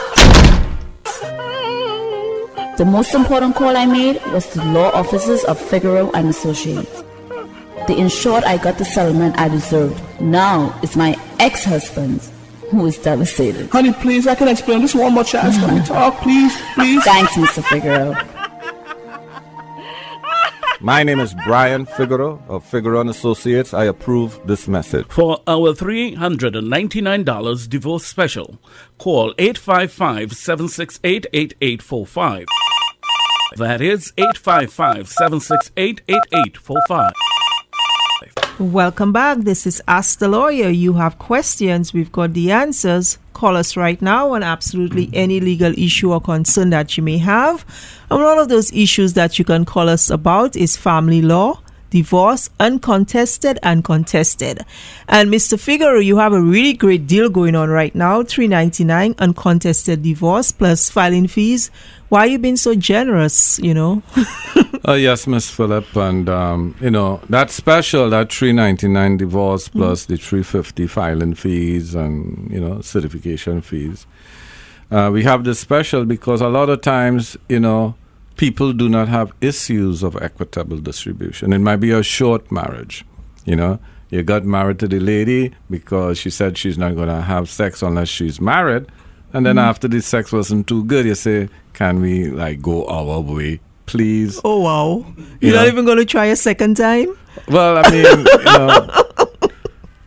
The 2.78 2.84
most 2.86 3.14
important 3.14 3.57
call 3.57 3.76
I 3.76 3.84
made 3.84 4.22
was 4.32 4.46
to 4.55 4.64
law 4.64 4.90
offices 4.92 5.44
of 5.44 5.61
Figueroa 5.61 6.12
and 6.14 6.30
Associates. 6.30 7.05
They 7.88 7.98
ensured 7.98 8.42
I 8.44 8.57
got 8.57 8.78
the 8.78 8.86
settlement 8.86 9.38
I 9.38 9.48
deserved. 9.48 10.00
Now 10.22 10.74
it's 10.82 10.96
my 10.96 11.14
ex-husband 11.38 12.22
who 12.70 12.86
is 12.86 12.96
devastated. 12.96 13.68
Honey, 13.68 13.92
please, 13.92 14.26
I 14.26 14.34
can 14.34 14.48
explain 14.48 14.80
this 14.80 14.94
one 14.94 15.12
more 15.12 15.24
chance. 15.24 15.59
Can 15.59 15.74
we 15.74 15.82
talk, 15.82 16.16
please, 16.22 16.57
please? 16.74 17.05
Thanks, 17.05 17.32
Mr. 17.32 17.62
Figueroa. 17.64 18.34
My 20.85 21.03
name 21.03 21.18
is 21.18 21.35
Brian 21.47 21.87
Figueroa 21.87 22.39
of 22.47 22.62
Figueroa 22.62 23.01
and 23.01 23.09
Associates. 23.09 23.72
I 23.72 23.85
approve 23.87 24.39
this 24.45 24.68
message. 24.68 25.07
For 25.09 25.41
our 25.47 25.72
$399 25.72 27.68
divorce 27.70 28.05
special, 28.05 28.59
call 28.99 29.32
855 29.39 30.35
768 30.37 31.26
8845. 31.32 32.47
That 33.57 33.80
is 33.80 34.12
855 34.18 35.09
768 35.09 36.03
8845. 36.07 37.14
Welcome 38.59 39.11
back. 39.11 39.39
This 39.39 39.66
is 39.66 39.80
Ask 39.89 40.18
the 40.18 40.28
Lawyer. 40.28 40.68
You 40.68 40.93
have 40.93 41.18
questions, 41.18 41.95
we've 41.95 42.12
got 42.12 42.35
the 42.35 42.53
answers. 42.53 43.16
Call 43.35 43.57
us 43.57 43.76
right 43.76 44.01
now 44.01 44.32
on 44.32 44.43
absolutely 44.43 45.11
any 45.12 45.41
legal 45.41 45.76
issue 45.76 46.12
or 46.12 46.20
concern 46.20 46.70
that 46.70 46.97
you 46.97 47.03
may 47.03 47.18
have. 47.18 47.66
And 48.11 48.22
one 48.22 48.39
of 48.39 48.49
those 48.49 48.72
issues 48.72 49.12
that 49.14 49.39
you 49.39 49.45
can 49.45 49.64
call 49.64 49.89
us 49.89 50.09
about 50.09 50.57
is 50.57 50.76
family 50.76 51.20
law, 51.20 51.61
divorce, 51.91 52.49
uncontested 52.59 53.59
and 53.62 53.85
contested. 53.85 54.64
And 55.09 55.30
Mr. 55.30 55.59
Figueroa, 55.59 56.01
you 56.03 56.16
have 56.18 56.32
a 56.32 56.41
really 56.41 56.72
great 56.72 57.07
deal 57.07 57.28
going 57.28 57.55
on 57.55 57.70
right 57.70 57.95
now, 57.95 58.22
399 58.22 59.14
uncontested 59.18 60.03
divorce 60.03 60.51
plus 60.51 60.89
filing 60.89 61.26
fees. 61.26 61.70
Why 62.09 62.20
are 62.20 62.26
you 62.28 62.39
been 62.39 62.57
so 62.57 62.74
generous, 62.74 63.59
you 63.59 63.74
know? 63.74 64.03
Uh, 64.87 64.93
yes, 64.93 65.26
Miss 65.26 65.49
Phillip, 65.51 65.97
and 65.97 66.28
um, 66.28 66.74
you 66.80 66.91
know 66.91 67.20
that 67.30 67.51
special, 67.51 68.11
that 68.11 68.30
three 68.30 68.53
ninety 68.53 68.87
nine 68.87 69.16
divorce 69.16 69.66
plus 69.68 70.05
the 70.07 70.16
three 70.18 70.43
fifty 70.43 70.87
filing 70.87 71.35
fees 71.35 71.95
and 71.95 72.51
you 72.51 72.61
know 72.61 72.80
certification 72.82 73.62
fees. 73.62 74.07
Uh, 74.91 75.11
we 75.11 75.22
have 75.24 75.45
this 75.45 75.59
special 75.59 76.05
because 76.05 76.43
a 76.43 76.49
lot 76.49 76.68
of 76.68 76.82
times, 76.82 77.37
you 77.49 77.59
know, 77.59 77.95
people 78.37 78.74
do 78.74 78.89
not 78.91 79.09
have 79.09 79.32
issues 79.41 80.03
of 80.03 80.16
equitable 80.20 80.76
distribution. 80.76 81.55
It 81.55 81.61
might 81.61 81.76
be 81.76 81.91
a 81.91 82.03
short 82.03 82.53
marriage, 82.53 83.07
you 83.47 83.57
know. 83.57 83.78
You 84.11 84.22
got 84.22 84.45
married 84.45 84.78
to 84.80 84.87
the 84.87 85.01
lady 85.01 85.55
because 85.70 86.18
she 86.18 86.28
said 86.28 86.59
she's 86.59 86.76
not 86.76 86.95
going 86.95 87.09
to 87.09 87.22
have 87.22 87.49
sex 87.49 87.82
unless 87.82 88.09
she's 88.11 88.39
married, 88.39 88.85
and 89.32 89.47
then 89.47 89.57
Mhm. 89.57 89.62
after 89.70 89.89
the 89.89 90.03
sex 90.03 90.30
wasn't 90.30 90.66
too 90.66 90.85
good, 90.85 91.07
you 91.07 91.14
say, 91.14 91.49
"Can 91.72 92.03
we 92.03 92.28
like 92.30 92.61
go 92.61 92.85
our 92.87 93.20
way, 93.20 93.61
please?" 93.87 94.41
Oh, 94.45 94.61
wow. 94.61 95.05
You 95.16 95.26
You're 95.41 95.57
not 95.57 95.62
know? 95.62 95.68
even 95.68 95.85
going 95.85 95.99
to 95.99 96.05
try 96.05 96.26
a 96.26 96.37
second 96.37 96.76
time? 96.76 97.16
Well, 97.49 97.78
I 97.78 97.91
mean, 97.91 98.05
you 98.26 98.45
know, 98.45 98.89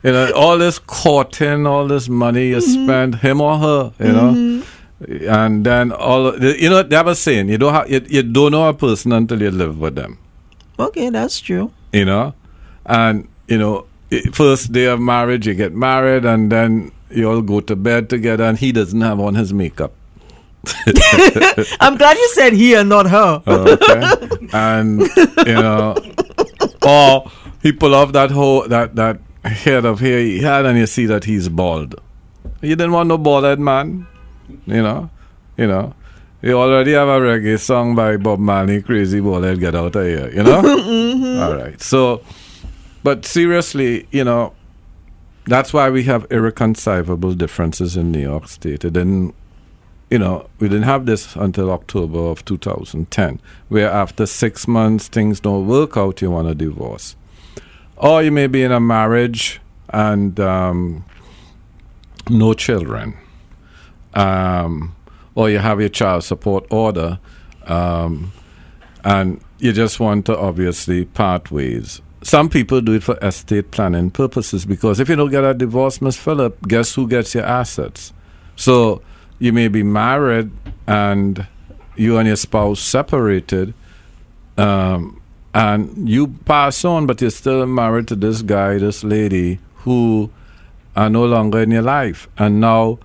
you 0.03 0.11
know, 0.11 0.31
all 0.33 0.57
this 0.57 0.79
courting, 0.79 1.67
all 1.67 1.87
this 1.87 2.07
money 2.09 2.49
you 2.49 2.57
mm-hmm. 2.57 2.83
spend, 2.85 3.15
him 3.15 3.41
or 3.41 3.57
her, 3.57 3.93
you 3.99 4.13
know, 4.13 4.33
mm-hmm. 4.33 5.29
and 5.29 5.65
then 5.65 5.91
all, 5.91 6.37
you 6.41 6.69
know, 6.69 6.83
they 6.83 6.95
have 6.95 7.07
a 7.07 7.15
saying, 7.15 7.49
you 7.49 7.57
don't 7.57 7.73
have, 7.73 7.89
you, 7.89 8.01
you 8.07 8.23
don't 8.23 8.51
know 8.51 8.69
a 8.69 8.73
person 8.73 9.11
until 9.11 9.41
you 9.41 9.51
live 9.51 9.79
with 9.79 9.95
them, 9.95 10.17
Okay, 10.79 11.09
that's 11.09 11.39
true. 11.39 11.71
you 11.91 12.05
know, 12.05 12.33
and 12.85 13.27
you 13.47 13.57
know, 13.57 13.85
first 14.31 14.71
day 14.71 14.85
of 14.85 14.99
marriage, 14.99 15.47
you 15.47 15.53
get 15.53 15.73
married, 15.73 16.25
and 16.25 16.51
then 16.51 16.91
you 17.09 17.29
all 17.29 17.41
go 17.41 17.59
to 17.59 17.75
bed 17.75 18.09
together, 18.09 18.43
and 18.43 18.57
he 18.57 18.71
doesn't 18.71 19.01
have 19.01 19.19
on 19.19 19.35
his 19.35 19.53
makeup. 19.53 19.93
I'm 21.79 21.97
glad 21.97 22.17
you 22.17 22.29
said 22.33 22.53
he 22.53 22.73
and 22.75 22.89
not 22.89 23.07
her. 23.09 23.41
okay. 23.47 24.47
and 24.53 25.01
you 25.45 25.53
know, 25.55 25.95
or 26.85 27.31
he 27.61 27.71
pull 27.71 27.95
off 27.95 28.11
that 28.13 28.31
whole 28.31 28.67
that 28.67 28.95
that 28.95 29.19
head 29.43 29.85
of 29.85 29.99
hair 29.99 30.19
he 30.19 30.39
had, 30.39 30.65
and 30.65 30.77
you 30.77 30.85
see 30.87 31.05
that 31.05 31.23
he's 31.25 31.49
bald. 31.49 31.95
You 32.61 32.75
didn't 32.75 32.91
want 32.91 33.07
no 33.09 33.17
bald 33.17 33.59
man, 33.59 34.07
you 34.65 34.81
know, 34.81 35.09
you 35.57 35.67
know. 35.67 35.93
You 36.41 36.53
already 36.59 36.91
have 36.93 37.07
a 37.07 37.19
reggae 37.19 37.59
song 37.59 37.95
by 37.95 38.15
Bob 38.17 38.39
Marley, 38.39 38.81
"Crazy 38.81 39.19
Bald 39.19 39.43
Head, 39.43 39.59
Get 39.59 39.73
Out 39.75 39.95
of 39.95 40.05
Here," 40.05 40.29
you 40.33 40.43
know. 40.43 40.61
Mhm. 41.17 41.41
All 41.43 41.55
right, 41.55 41.81
so, 41.81 42.21
but 43.03 43.25
seriously, 43.25 44.07
you 44.11 44.23
know, 44.23 44.53
that's 45.45 45.73
why 45.73 45.89
we 45.89 46.03
have 46.03 46.25
irreconcilable 46.29 47.33
differences 47.33 47.97
in 47.97 48.11
New 48.11 48.19
York 48.21 48.47
State. 48.47 48.85
It 48.85 48.93
didn't 48.93 49.33
you 50.09 50.17
know, 50.17 50.49
we 50.59 50.69
didn't 50.69 50.83
have 50.83 51.05
this 51.05 51.35
until 51.35 51.71
October 51.71 52.19
of 52.19 52.45
2010, 52.45 53.41
where 53.67 53.89
after 53.89 54.25
six 54.25 54.67
months 54.67 55.07
things 55.07 55.39
don't 55.39 55.67
work 55.67 55.97
out, 55.97 56.21
you 56.21 56.31
want 56.31 56.47
a 56.47 56.55
divorce. 56.55 57.15
Or 57.97 58.23
you 58.23 58.31
may 58.31 58.47
be 58.47 58.63
in 58.63 58.71
a 58.71 58.79
marriage 58.79 59.59
and 59.89 60.39
um, 60.39 61.05
no 62.29 62.53
children. 62.53 63.17
Um, 64.13 64.95
or 65.35 65.49
you 65.49 65.59
have 65.59 65.79
your 65.79 65.89
child 65.89 66.23
support 66.23 66.65
order 66.71 67.19
um, 67.67 68.31
and 69.03 69.41
you 69.59 69.73
just 69.73 69.99
want 69.99 70.25
to 70.25 70.37
obviously 70.37 71.05
part 71.05 71.51
ways. 71.51 72.01
Some 72.23 72.49
people 72.49 72.81
do 72.81 72.93
it 72.93 73.03
for 73.03 73.17
estate 73.21 73.71
planning 73.71 74.09
purposes 74.09 74.65
because 74.65 74.99
if 74.99 75.09
you 75.09 75.15
don't 75.15 75.29
get 75.29 75.43
a 75.43 75.53
divorce, 75.53 76.01
Miss 76.01 76.17
Phillip, 76.17 76.67
guess 76.67 76.95
who 76.95 77.07
gets 77.07 77.35
your 77.35 77.45
assets? 77.45 78.13
So 78.55 79.01
you 79.39 79.53
may 79.53 79.67
be 79.67 79.83
married 79.83 80.51
and 80.85 81.47
you 81.95 82.17
and 82.17 82.27
your 82.27 82.35
spouse 82.35 82.79
separated, 82.79 83.73
um, 84.57 85.21
and 85.53 86.07
you 86.07 86.27
pass 86.27 86.85
on, 86.85 87.07
but 87.07 87.21
you're 87.21 87.29
still 87.31 87.65
married 87.65 88.07
to 88.07 88.15
this 88.15 88.41
guy, 88.41 88.77
this 88.77 89.03
lady 89.03 89.59
who 89.77 90.29
are 90.95 91.09
no 91.09 91.25
longer 91.25 91.61
in 91.61 91.71
your 91.71 91.81
life. 91.81 92.27
And 92.37 92.61
now, 92.61 92.99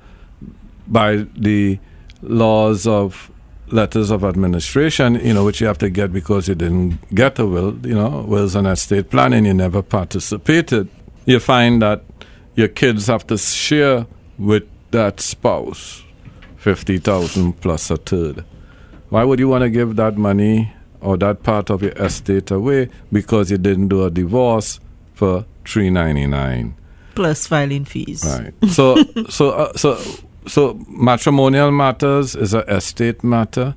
by 0.87 1.27
the 1.37 1.79
laws 2.21 2.87
of 2.87 3.31
letters 3.69 4.11
of 4.11 4.23
administration, 4.23 5.15
you 5.15 5.33
know, 5.33 5.45
which 5.45 5.61
you 5.61 5.67
have 5.67 5.79
to 5.79 5.89
get 5.89 6.13
because 6.13 6.47
you 6.49 6.55
didn't 6.55 6.99
get 7.15 7.39
a 7.39 7.47
will, 7.47 7.75
you 7.87 7.95
know, 7.95 8.23
wills 8.23 8.55
and 8.55 8.67
estate 8.67 9.11
planning, 9.11 9.47
you 9.47 9.55
never 9.55 9.83
participated, 9.83 10.89
you 11.25 11.41
find 11.41 11.81
that 11.81 12.05
your 12.55 12.69
kids 12.69 13.07
have 13.07 13.27
to 13.27 13.39
share 13.39 14.07
with 14.39 14.65
that 14.91 15.21
spouse 15.21 16.03
50,000 16.63 17.61
plus 17.61 17.91
a 17.91 17.97
third. 17.97 18.45
Why 19.09 19.25
would 19.25 19.41
you 19.41 19.49
want 19.49 19.63
to 19.63 19.71
give 19.71 19.97
that 19.97 20.17
money 20.17 20.73
or 21.01 21.17
that 21.17 21.43
part 21.43 21.71
of 21.71 21.83
your 21.83 21.91
estate 21.93 22.53
away 22.53 22.89
because 23.13 23.51
you 23.51 23.59
didn't 23.59 23.89
do 23.89 24.05
a 24.05 24.11
divorce 24.11 24.79
for 25.13 25.45
399 25.65 26.77
Plus 27.17 27.47
filing 27.49 27.85
fees. 27.85 28.25
Right. 28.25 28.55
So 28.71 28.97
so 29.29 29.51
uh, 29.51 29.73
so 29.77 30.01
so 30.47 30.81
matrimonial 30.89 31.73
matters 31.73 32.37
is 32.37 32.55
a 32.55 32.61
estate 32.73 33.23
matter. 33.25 33.75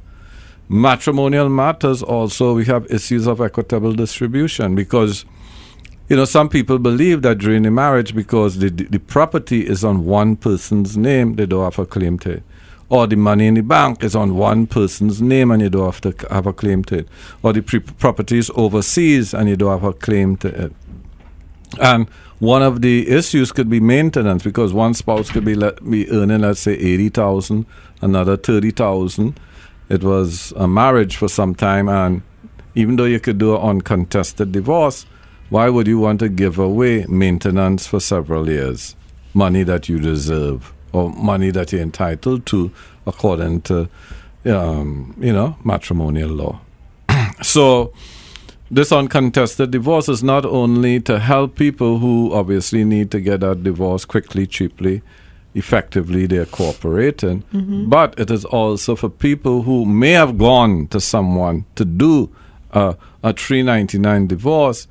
Matrimonial 0.69 1.49
matters 1.49 2.03
also 2.03 2.53
we 2.53 2.65
have 2.65 2.85
issues 2.91 3.25
of 3.25 3.41
equitable 3.41 3.93
distribution 3.93 4.75
because 4.75 5.25
you 6.07 6.15
know 6.15 6.25
some 6.25 6.49
people 6.49 6.77
believe 6.77 7.23
that 7.23 7.39
during 7.39 7.63
the 7.63 7.71
marriage 7.71 8.15
because 8.15 8.59
the 8.59 8.69
the 8.69 8.99
property 8.99 9.65
is 9.67 9.83
on 9.83 10.05
one 10.05 10.35
person's 10.35 10.95
name 10.95 11.35
they 11.35 11.47
don't 11.47 11.63
have 11.63 11.79
a 11.79 11.85
claim 11.85 12.19
to 12.19 12.31
it 12.31 12.43
or 12.89 13.07
the 13.07 13.15
money 13.15 13.47
in 13.47 13.55
the 13.55 13.61
bank 13.61 14.03
is 14.03 14.15
on 14.15 14.35
one 14.35 14.67
person's 14.67 15.21
name 15.21 15.51
and 15.51 15.61
you 15.61 15.69
don't 15.69 15.85
have 15.85 16.01
to 16.01 16.27
have 16.29 16.45
a 16.45 16.53
claim 16.53 16.83
to 16.85 16.99
it. 16.99 17.07
Or 17.41 17.51
the 17.51 17.61
pre- 17.61 17.79
property 17.79 18.37
is 18.37 18.51
overseas 18.55 19.33
and 19.33 19.49
you 19.49 19.55
don't 19.55 19.71
have 19.71 19.83
a 19.83 19.93
claim 19.93 20.37
to 20.37 20.65
it. 20.65 20.73
And 21.81 22.07
one 22.39 22.61
of 22.61 22.81
the 22.81 23.09
issues 23.09 23.51
could 23.51 23.69
be 23.69 23.79
maintenance 23.79 24.43
because 24.43 24.71
one 24.71 24.93
spouse 24.93 25.31
could 25.31 25.45
be 25.45 25.55
let, 25.55 25.89
be 25.89 26.09
earning, 26.11 26.41
let's 26.41 26.59
say, 26.59 26.73
eighty 26.73 27.09
thousand, 27.09 27.65
another 28.01 28.37
thirty 28.37 28.71
thousand. 28.71 29.39
It 29.89 30.03
was 30.03 30.53
a 30.55 30.67
marriage 30.67 31.15
for 31.15 31.27
some 31.27 31.55
time, 31.55 31.89
and 31.89 32.21
even 32.75 32.97
though 32.97 33.05
you 33.05 33.19
could 33.19 33.37
do 33.37 33.55
an 33.55 33.61
uncontested 33.61 34.51
divorce, 34.51 35.05
why 35.49 35.69
would 35.69 35.87
you 35.87 35.99
want 35.99 36.19
to 36.19 36.29
give 36.29 36.59
away 36.59 37.05
maintenance 37.07 37.87
for 37.87 37.99
several 37.99 38.49
years, 38.49 38.95
money 39.33 39.63
that 39.63 39.87
you 39.87 39.99
deserve 39.99 40.74
or 40.95 41.09
money 41.11 41.51
that 41.51 41.71
you're 41.71 41.81
entitled 41.81 42.45
to 42.47 42.71
according 43.05 43.61
to, 43.61 43.89
um, 44.45 45.13
you 45.19 45.33
know, 45.33 45.55
matrimonial 45.63 46.29
law? 46.29 46.59
so 47.41 47.91
this 48.71 48.91
uncontested 48.91 49.71
divorce 49.71 50.09
is 50.09 50.23
not 50.23 50.45
only 50.45 50.99
to 51.01 51.19
help 51.19 51.55
people 51.55 51.99
who 51.99 52.33
obviously 52.33 52.83
need 52.83 53.11
to 53.11 53.19
get 53.19 53.41
that 53.41 53.63
divorce 53.63 54.05
quickly, 54.05 54.47
cheaply, 54.47 55.01
effectively, 55.53 56.25
they're 56.25 56.45
cooperating, 56.45 57.43
Mhm. 57.53 57.89
but 57.89 58.13
it 58.19 58.29
is 58.31 58.43
also 58.45 58.95
for 58.95 59.09
people 59.09 59.61
who 59.63 59.85
may 59.85 60.11
have 60.11 60.37
gone 60.37 60.87
to 60.87 60.99
someone 60.99 61.65
to 61.75 61.85
do 61.85 62.29
uh, 62.73 62.93
a 63.23 63.31
399 63.31 64.27
divorce 64.27 64.87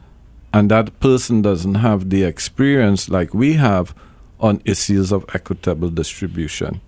and 0.55 0.71
that 0.71 0.99
person 1.01 1.43
doesn't 1.43 1.75
have 1.75 2.09
the 2.09 2.23
experience 2.23 3.11
like 3.11 3.35
we 3.35 3.55
have 3.55 3.93
on 4.41 4.61
issues 4.65 5.13
of 5.13 5.25
equitable 5.35 5.91
distribution. 5.91 6.81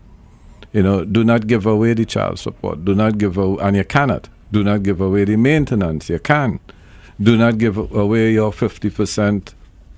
You 0.73 0.83
know, 0.83 1.05
do 1.05 1.25
not 1.25 1.47
give 1.47 1.65
away 1.67 1.95
the 1.95 2.05
child 2.05 2.39
support. 2.39 2.85
Do 2.85 2.95
not 2.95 3.19
give 3.19 3.39
away, 3.39 3.63
and 3.63 3.77
you 3.77 3.85
cannot. 3.85 4.29
Do 4.53 4.63
not 4.63 4.83
give 4.83 5.01
away 5.01 5.25
the 5.25 5.37
maintenance. 5.37 6.09
You 6.09 6.19
can. 6.19 6.61
Do 7.21 7.37
not 7.39 7.59
give 7.59 7.77
away 7.79 8.33
your 8.33 8.53
50% 8.53 9.55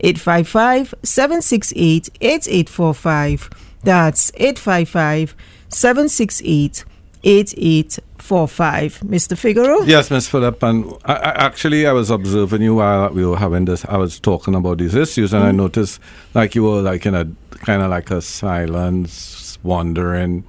855 0.00 0.94
768 1.02 2.10
8845. 2.20 3.50
That's 3.84 4.32
855 4.34 5.36
768 5.68 6.84
8845. 7.24 8.11
Mr. 8.22 9.36
Figueroa? 9.36 9.84
Yes, 9.84 10.10
Ms. 10.10 10.28
Phillip. 10.28 10.62
And 10.62 10.92
I, 11.04 11.14
I, 11.14 11.44
actually, 11.46 11.86
I 11.86 11.92
was 11.92 12.08
observing 12.10 12.62
you 12.62 12.76
while 12.76 13.10
we 13.10 13.26
were 13.26 13.36
having 13.36 13.64
this. 13.64 13.84
I 13.86 13.96
was 13.96 14.20
talking 14.20 14.54
about 14.54 14.78
these 14.78 14.94
issues, 14.94 15.32
and 15.32 15.42
I 15.44 15.50
noticed 15.52 16.00
like 16.34 16.54
you 16.54 16.62
were 16.64 16.82
like 16.82 17.04
in 17.04 17.14
a 17.14 17.26
kind 17.58 17.82
of 17.82 17.90
like 17.90 18.10
a 18.10 18.20
silence, 18.22 19.58
wondering, 19.62 20.44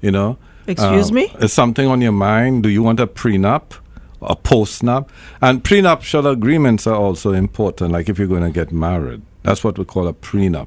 you 0.00 0.10
know. 0.10 0.38
Excuse 0.66 1.10
Uh, 1.10 1.14
me? 1.14 1.32
Is 1.40 1.52
something 1.52 1.86
on 1.88 2.00
your 2.00 2.12
mind? 2.12 2.62
Do 2.62 2.68
you 2.68 2.82
want 2.82 3.00
a 3.00 3.06
prenup? 3.06 3.72
A 4.20 4.34
postnup? 4.34 5.08
And 5.40 5.62
prenuptial 5.62 6.26
agreements 6.26 6.86
are 6.86 6.96
also 6.96 7.32
important, 7.32 7.92
like 7.92 8.08
if 8.08 8.18
you're 8.18 8.26
going 8.28 8.42
to 8.42 8.50
get 8.50 8.72
married. 8.72 9.22
That's 9.44 9.62
what 9.62 9.78
we 9.78 9.84
call 9.84 10.08
a 10.08 10.12
prenup. 10.12 10.66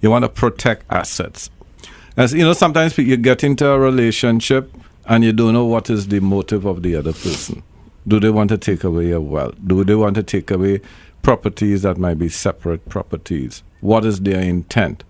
You 0.00 0.10
want 0.10 0.24
to 0.24 0.28
protect 0.28 0.84
assets. 0.90 1.50
As 2.16 2.32
you 2.32 2.44
know, 2.44 2.52
sometimes 2.52 2.96
you 2.98 3.16
get 3.16 3.42
into 3.44 3.66
a 3.68 3.78
relationship 3.78 4.72
and 5.06 5.24
you 5.24 5.32
don't 5.32 5.54
know 5.54 5.64
what 5.64 5.90
is 5.90 6.08
the 6.08 6.20
motive 6.20 6.64
of 6.64 6.82
the 6.82 6.96
other 6.96 7.12
person. 7.12 7.62
Do 8.06 8.18
they 8.18 8.30
want 8.30 8.50
to 8.50 8.58
take 8.58 8.84
away 8.84 9.08
your 9.08 9.20
wealth? 9.20 9.54
Do 9.64 9.84
they 9.84 9.94
want 9.94 10.16
to 10.16 10.22
take 10.22 10.50
away 10.50 10.80
properties 11.22 11.82
that 11.82 11.98
might 11.98 12.18
be 12.18 12.28
separate 12.28 12.88
properties? 12.88 13.62
What 13.80 14.04
is 14.04 14.20
their 14.20 14.40
intent? 14.40 15.04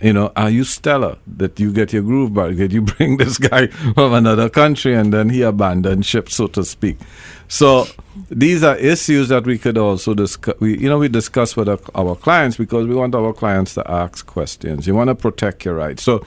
You 0.00 0.12
know, 0.12 0.32
are 0.34 0.50
you 0.50 0.64
stellar 0.64 1.18
that 1.28 1.60
you 1.60 1.72
get 1.72 1.92
your 1.92 2.02
groove 2.02 2.34
back? 2.34 2.56
That 2.56 2.72
you 2.72 2.82
bring 2.96 3.18
this 3.18 3.38
guy 3.38 3.68
from 3.68 4.12
another 4.14 4.48
country 4.48 4.94
and 4.94 5.12
then 5.12 5.28
he 5.28 5.42
abandoned 5.42 6.04
ship, 6.04 6.28
so 6.28 6.48
to 6.48 6.64
speak. 6.64 6.98
So 7.46 7.86
these 8.28 8.64
are 8.64 8.76
issues 8.76 9.28
that 9.28 9.44
we 9.44 9.58
could 9.58 9.78
also 9.78 10.14
discuss. 10.14 10.56
We, 10.58 10.76
you 10.78 10.88
know, 10.88 10.98
we 10.98 11.08
discuss 11.08 11.56
with 11.56 11.68
our, 11.68 11.78
our 11.94 12.16
clients 12.16 12.56
because 12.56 12.88
we 12.88 12.96
want 12.96 13.14
our 13.14 13.32
clients 13.32 13.74
to 13.74 13.88
ask 13.88 14.26
questions. 14.26 14.88
You 14.88 14.94
want 14.96 15.08
to 15.08 15.14
protect 15.14 15.64
your 15.64 15.74
rights. 15.76 16.02
So 16.02 16.24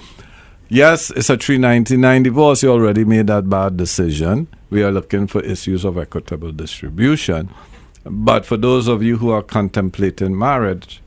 yes, 0.69 1.11
it's 1.11 1.29
a 1.29 1.37
399 1.37 2.23
divorce. 2.23 2.63
You 2.63 2.71
already 2.71 3.05
made 3.05 3.27
that 3.27 3.49
bad 3.49 3.77
decision. 3.77 4.47
We 4.69 4.83
are 4.83 4.91
looking 4.91 5.27
for 5.27 5.41
issues 5.41 5.85
of 5.85 5.97
equitable 5.97 6.51
distribution. 6.51 7.49
But 8.03 8.45
for 8.45 8.57
those 8.57 8.87
of 8.87 9.01
you 9.01 9.17
who 9.17 9.31
are 9.31 9.41
contemplating 9.41 10.37
marriage, 10.37 11.01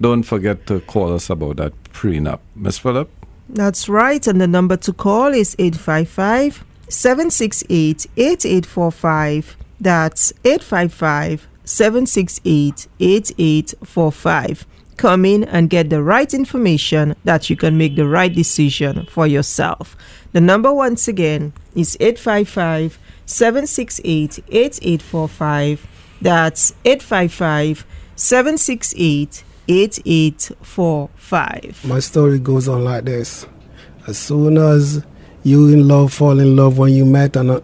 don't 0.00 0.22
forget 0.22 0.66
to 0.66 0.80
call 0.80 1.14
us 1.14 1.30
about 1.30 1.56
that 1.56 1.72
prenup. 1.92 2.40
Miss 2.54 2.78
Phillip? 2.78 3.10
That's 3.48 3.88
right. 3.88 4.26
And 4.26 4.40
the 4.40 4.46
number 4.46 4.76
to 4.76 4.92
call 4.92 5.32
is 5.32 5.56
855 5.58 6.64
768 6.88 8.06
8845. 8.16 9.56
That's 9.80 10.32
855 10.44 11.48
768 11.64 12.88
8845. 13.00 14.66
Come 14.96 15.26
in 15.26 15.44
and 15.44 15.68
get 15.68 15.90
the 15.90 16.02
right 16.02 16.32
information 16.32 17.14
that 17.24 17.50
you 17.50 17.56
can 17.56 17.76
make 17.76 17.96
the 17.96 18.08
right 18.08 18.34
decision 18.34 19.06
for 19.10 19.26
yourself. 19.26 19.94
The 20.32 20.40
number 20.40 20.72
once 20.72 21.06
again 21.06 21.52
is 21.74 21.98
855 22.00 22.98
768 23.26 24.42
8845. 24.48 25.86
That's 26.22 26.72
855 26.84 27.84
768 28.16 29.44
8845. 29.68 31.84
My 31.84 31.98
story 31.98 32.38
goes 32.38 32.68
on 32.68 32.84
like 32.84 33.04
this. 33.04 33.46
As 34.06 34.16
soon 34.16 34.56
as 34.56 35.04
you 35.42 35.68
in 35.68 35.88
love, 35.88 36.12
fall 36.12 36.38
in 36.38 36.54
love 36.56 36.78
when 36.78 36.94
you 36.94 37.04
met 37.04 37.36
and, 37.36 37.50
uh, 37.50 37.60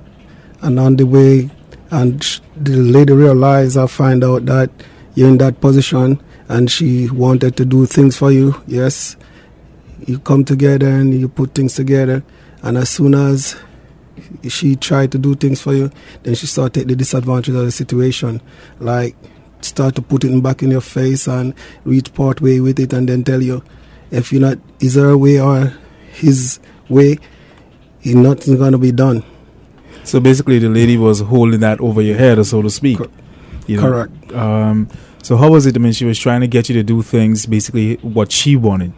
and 0.61 0.79
on 0.79 0.97
the 0.97 1.07
way, 1.07 1.49
and 1.91 2.21
the 2.57 2.77
lady 2.77 3.13
realize 3.13 3.77
or 3.77 3.89
find 3.89 4.25
out 4.25 4.47
that 4.47 4.71
you're 5.15 5.29
in 5.29 5.37
that 5.39 5.61
position 5.61 6.21
and 6.53 6.71
she 6.71 7.09
wanted 7.09 7.57
to 7.57 7.65
do 7.65 7.87
things 7.87 8.19
for 8.19 8.31
you, 8.31 8.63
yes, 8.67 9.17
you 10.07 10.19
come 10.19 10.45
together 10.45 10.87
and 10.87 11.19
you 11.19 11.27
put 11.27 11.55
things 11.55 11.75
together. 11.75 12.23
And 12.63 12.77
as 12.77 12.91
soon 12.91 13.15
as 13.15 13.57
she 14.47 14.77
tried 14.77 15.13
to 15.13 15.19
do 15.19 15.35
things 15.35 15.63
for 15.63 15.73
you, 15.73 15.91
then 16.25 16.35
she 16.35 16.47
started 16.47 16.75
take 16.75 16.89
the 16.89 16.97
disadvantage 16.97 17.55
of 17.55 17.65
the 17.65 17.73
situation. 17.73 18.43
Like 18.81 19.17
start 19.63 19.95
to 19.95 20.03
put 20.03 20.25
it 20.25 20.43
back 20.43 20.63
in 20.63 20.71
your 20.71 20.83
face 20.83 21.27
and 21.27 21.55
reach 21.85 22.13
part 22.13 22.43
way 22.43 22.61
with 22.61 22.79
it 22.79 22.93
and 22.93 23.09
then 23.09 23.25
tell 23.25 23.43
you 23.43 23.65
if 24.11 24.31
you're 24.31 24.43
not 24.43 24.59
is 24.79 24.97
her 24.97 25.17
way 25.17 25.41
or 25.41 25.73
his 26.13 26.61
way, 26.91 27.19
nothing's 28.05 28.59
gonna 28.59 28.77
be 28.77 28.93
done. 28.93 29.25
So 30.05 30.21
basically, 30.21 30.59
the 30.59 30.69
lady 30.69 30.99
was 30.99 31.21
holding 31.21 31.61
that 31.61 31.81
over 31.81 32.03
your 32.03 32.19
head, 32.19 32.45
so 32.45 32.61
to 32.61 32.69
speak. 32.69 32.99
You 33.67 33.77
know? 33.77 33.83
Correct. 33.83 34.33
Um, 34.33 34.89
so 35.23 35.37
how 35.37 35.51
was 35.51 35.67
it? 35.67 35.77
I 35.77 35.79
mean, 35.79 35.93
she 35.93 36.05
was 36.05 36.19
trying 36.19 36.41
to 36.41 36.49
get 36.49 36.69
you 36.69 36.75
to 36.75 36.83
do 36.83 37.01
things 37.01 37.47
basically 37.47 37.95
what 37.97 38.33
she 38.33 38.57
wanted. 38.57 38.93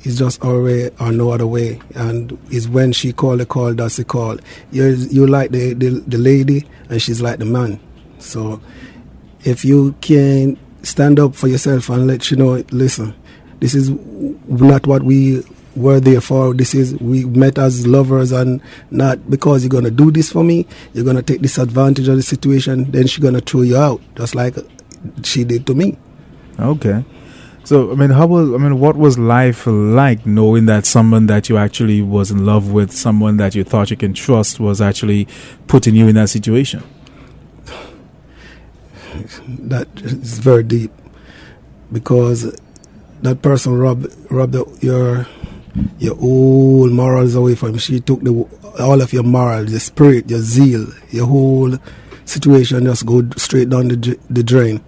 It's 0.00 0.18
just 0.18 0.44
our 0.44 0.60
way 0.60 0.90
or 1.00 1.12
no 1.12 1.30
other 1.30 1.46
way. 1.46 1.80
And 1.94 2.38
it's 2.50 2.68
when 2.68 2.92
she 2.92 3.12
call 3.12 3.38
the 3.38 3.46
call, 3.46 3.72
that's 3.72 3.96
the 3.96 4.04
call. 4.04 4.36
You're 4.70 4.90
you 4.90 5.26
like 5.26 5.50
the, 5.50 5.72
the 5.74 5.90
the 6.06 6.18
lady 6.18 6.66
and 6.90 7.00
she's 7.00 7.22
like 7.22 7.38
the 7.38 7.46
man. 7.46 7.80
So 8.18 8.60
if 9.44 9.64
you 9.64 9.94
can 10.00 10.58
stand 10.82 11.18
up 11.18 11.34
for 11.34 11.48
yourself 11.48 11.88
and 11.88 12.06
let 12.06 12.30
you 12.30 12.36
know, 12.36 12.62
listen, 12.70 13.14
this 13.60 13.74
is 13.74 13.90
not 14.48 14.86
what 14.86 15.04
we 15.04 15.42
were 15.74 16.00
there 16.00 16.20
for. 16.20 16.52
This 16.52 16.74
is 16.74 16.94
we 16.96 17.24
met 17.24 17.58
as 17.58 17.86
lovers 17.86 18.32
and 18.32 18.60
not 18.90 19.30
because 19.30 19.62
you're 19.62 19.70
gonna 19.70 19.90
do 19.90 20.10
this 20.10 20.32
for 20.32 20.44
me, 20.44 20.66
you're 20.92 21.04
gonna 21.04 21.22
take 21.22 21.40
this 21.40 21.56
advantage 21.58 22.08
of 22.08 22.16
the 22.16 22.22
situation, 22.22 22.90
then 22.90 23.06
she's 23.06 23.22
gonna 23.22 23.40
throw 23.40 23.62
you 23.62 23.76
out, 23.78 24.02
just 24.16 24.34
like 24.34 24.56
she 25.22 25.44
did 25.44 25.66
to 25.66 25.74
me. 25.74 25.98
Okay. 26.58 27.04
So 27.64 27.92
I 27.92 27.94
mean, 27.94 28.10
how 28.10 28.26
was 28.26 28.52
I 28.52 28.56
mean, 28.56 28.80
what 28.80 28.96
was 28.96 29.18
life 29.18 29.66
like 29.66 30.26
knowing 30.26 30.66
that 30.66 30.84
someone 30.84 31.26
that 31.26 31.48
you 31.48 31.56
actually 31.56 32.02
was 32.02 32.30
in 32.30 32.44
love 32.44 32.72
with, 32.72 32.92
someone 32.92 33.36
that 33.36 33.54
you 33.54 33.62
thought 33.64 33.90
you 33.90 33.96
can 33.96 34.14
trust, 34.14 34.58
was 34.58 34.80
actually 34.80 35.28
putting 35.68 35.94
you 35.94 36.08
in 36.08 36.16
that 36.16 36.28
situation? 36.28 36.82
that 39.48 39.88
is 40.02 40.38
very 40.38 40.62
deep 40.62 40.90
because 41.92 42.56
that 43.22 43.42
person 43.42 43.74
robbed 43.78 44.14
robbed 44.30 44.52
the, 44.52 44.78
your 44.80 45.26
your 45.98 46.16
whole 46.16 46.88
morals 46.88 47.34
away 47.34 47.54
from 47.54 47.72
you. 47.72 47.78
She 47.78 48.00
took 48.00 48.20
the 48.22 48.32
all 48.80 49.00
of 49.00 49.12
your 49.12 49.22
morals, 49.22 49.70
your 49.70 49.80
spirit, 49.80 50.30
your 50.30 50.40
zeal, 50.40 50.86
your 51.10 51.26
whole 51.26 51.76
situation 52.24 52.84
just 52.84 53.06
go 53.06 53.22
straight 53.36 53.70
down 53.70 53.88
the 53.88 54.18
the 54.28 54.42
drain. 54.42 54.82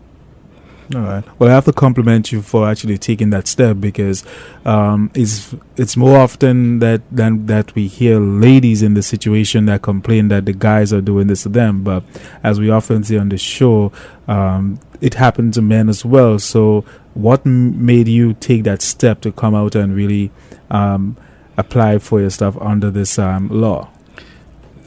All 0.95 1.01
right. 1.01 1.24
Well, 1.39 1.51
I 1.51 1.55
have 1.55 1.64
to 1.64 1.72
compliment 1.72 2.30
you 2.30 2.43
for 2.43 2.68
actually 2.68 2.99
taking 2.99 3.30
that 3.30 3.47
step 3.49 3.78
because 3.80 4.22
um, 4.66 5.11
it's 5.14 5.55
it's 5.76 5.97
more 5.97 6.18
often 6.18 6.80
that 6.80 7.03
than 7.11 7.47
that 7.47 7.74
we 7.74 7.87
hear 7.87 8.20
ladies 8.20 8.82
in 8.82 8.95
the 8.95 9.03
situation 9.03 9.64
that 9.66 9.80
complain 9.82 10.28
that 10.28 10.45
the 10.45 10.53
guys 10.53 10.93
are 10.93 11.01
doing 11.01 11.26
this 11.28 11.45
to 11.45 11.49
them. 11.49 11.82
But 11.85 12.05
as 12.43 12.61
we 12.61 12.68
often 12.68 13.03
see 13.03 13.16
on 13.16 13.30
the 13.30 13.39
show, 13.39 13.93
um, 14.28 14.78
it 15.01 15.14
happened 15.14 15.55
to 15.55 15.62
men 15.62 15.89
as 15.89 16.05
well. 16.05 16.39
So, 16.39 16.85
what 17.14 17.47
m- 17.47 17.85
made 17.85 18.07
you 18.09 18.35
take 18.35 18.64
that 18.64 18.82
step 18.82 19.22
to 19.22 19.32
come 19.32 19.55
out 19.55 19.74
and 19.74 19.95
really 19.95 20.30
um, 20.70 21.16
apply 21.57 21.99
for 21.99 22.20
your 22.20 22.30
stuff 22.30 22.59
under 22.61 22.91
this 22.91 23.18
um, 23.18 23.49
law? 23.49 23.91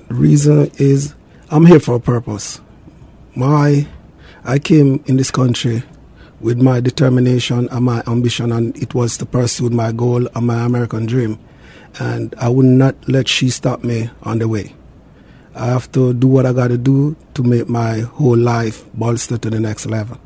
reason 0.10 0.72
is 0.78 1.16
I'm 1.50 1.66
here 1.66 1.80
for 1.80 1.95
a 1.95 2.00
purpose. 2.00 2.62
My 3.36 3.88
I 4.48 4.60
came 4.60 5.04
in 5.08 5.18
this 5.18 5.30
country 5.30 5.84
with 6.39 6.58
my 6.58 6.80
determination 6.80 7.68
and 7.70 7.84
my 7.84 8.02
ambition, 8.08 8.54
and 8.54 8.78
it 8.78 8.95
was 8.95 9.18
to 9.18 9.26
pursue 9.26 9.70
my 9.70 9.91
goal 9.91 10.26
and 10.34 10.48
my 10.48 10.64
American 10.64 11.06
dream. 11.06 11.38
And 12.00 12.34
I 12.39 12.48
would 12.48 12.66
not 12.66 12.95
let 13.10 13.28
she 13.28 13.50
stop 13.50 13.84
me 13.84 14.10
on 14.24 14.39
the 14.39 14.48
way. 14.48 14.74
I 15.54 15.66
have 15.66 15.91
to 15.91 16.14
do 16.14 16.28
what 16.28 16.45
I 16.45 16.54
got 16.54 16.70
to 16.70 16.78
do 16.78 17.18
to 17.34 17.43
make 17.43 17.68
my 17.68 18.00
whole 18.00 18.38
life 18.38 18.86
bolster 18.93 19.38
to 19.38 19.50
the 19.50 19.60
next 19.60 19.86
level. 19.86 20.18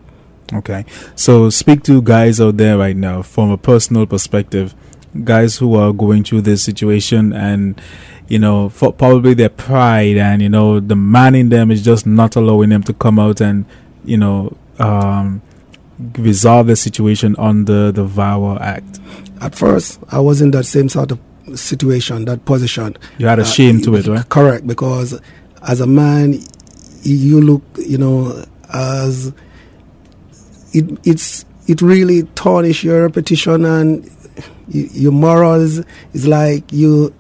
Okay. 0.54 0.86
So 1.16 1.50
speak 1.50 1.82
to 1.84 2.00
guys 2.04 2.40
out 2.40 2.58
there 2.58 2.78
right 2.78 2.96
now 2.96 3.24
from 3.24 3.50
a 3.50 3.58
personal 3.58 4.06
perspective, 4.06 4.76
guys 5.24 5.58
who 5.58 5.76
are 5.76 5.94
going 5.94 6.24
through 6.26 6.42
this 6.42 6.64
situation 6.64 7.34
and 7.34 7.82
you 8.28 8.40
know, 8.40 8.70
for 8.70 8.94
probably 8.94 9.34
their 9.34 9.50
pride 9.50 10.16
and 10.16 10.42
you 10.42 10.48
know, 10.48 10.80
the 10.80 10.96
man 10.96 11.36
in 11.36 11.50
them 11.50 11.72
is 11.72 11.84
just 11.84 12.06
not 12.06 12.36
allowing 12.36 12.70
them 12.70 12.84
to 12.84 12.94
come 12.94 13.18
out 13.18 13.42
and 13.42 13.66
you 14.04 14.18
know, 14.18 14.56
um, 14.80 15.42
resolve 16.18 16.68
the 16.68 16.76
situation 16.76 17.36
under 17.38 17.92
the 17.92 18.06
VAWA 18.06 18.60
Act. 18.60 19.00
At 19.42 19.56
first, 19.56 20.00
I 20.10 20.20
was 20.20 20.42
in 20.42 20.52
that 20.52 20.66
same 20.66 20.90
sort 20.90 21.12
of 21.12 21.20
situation, 21.56 22.26
that 22.26 22.46
position. 22.46 22.96
You 23.18 23.28
had 23.28 23.40
a 23.40 23.46
shame 23.46 23.82
to 23.82 23.96
it, 23.96 24.08
right? 24.08 24.28
Correct, 24.30 24.66
because 24.68 25.20
as 25.68 25.82
a 25.82 25.88
man, 25.88 26.40
you 27.04 27.42
look, 27.42 27.64
you 27.78 27.98
know, 27.98 28.46
as 28.74 29.34
it, 30.74 31.00
it's 31.04 31.46
it 31.68 31.82
really 31.82 32.24
tarnish 32.36 32.84
your 32.84 33.04
reputation 33.04 33.66
and 33.66 34.10
your 34.68 35.12
morals. 35.12 35.82
Is 36.14 36.28
like 36.28 36.72
you 36.72 37.14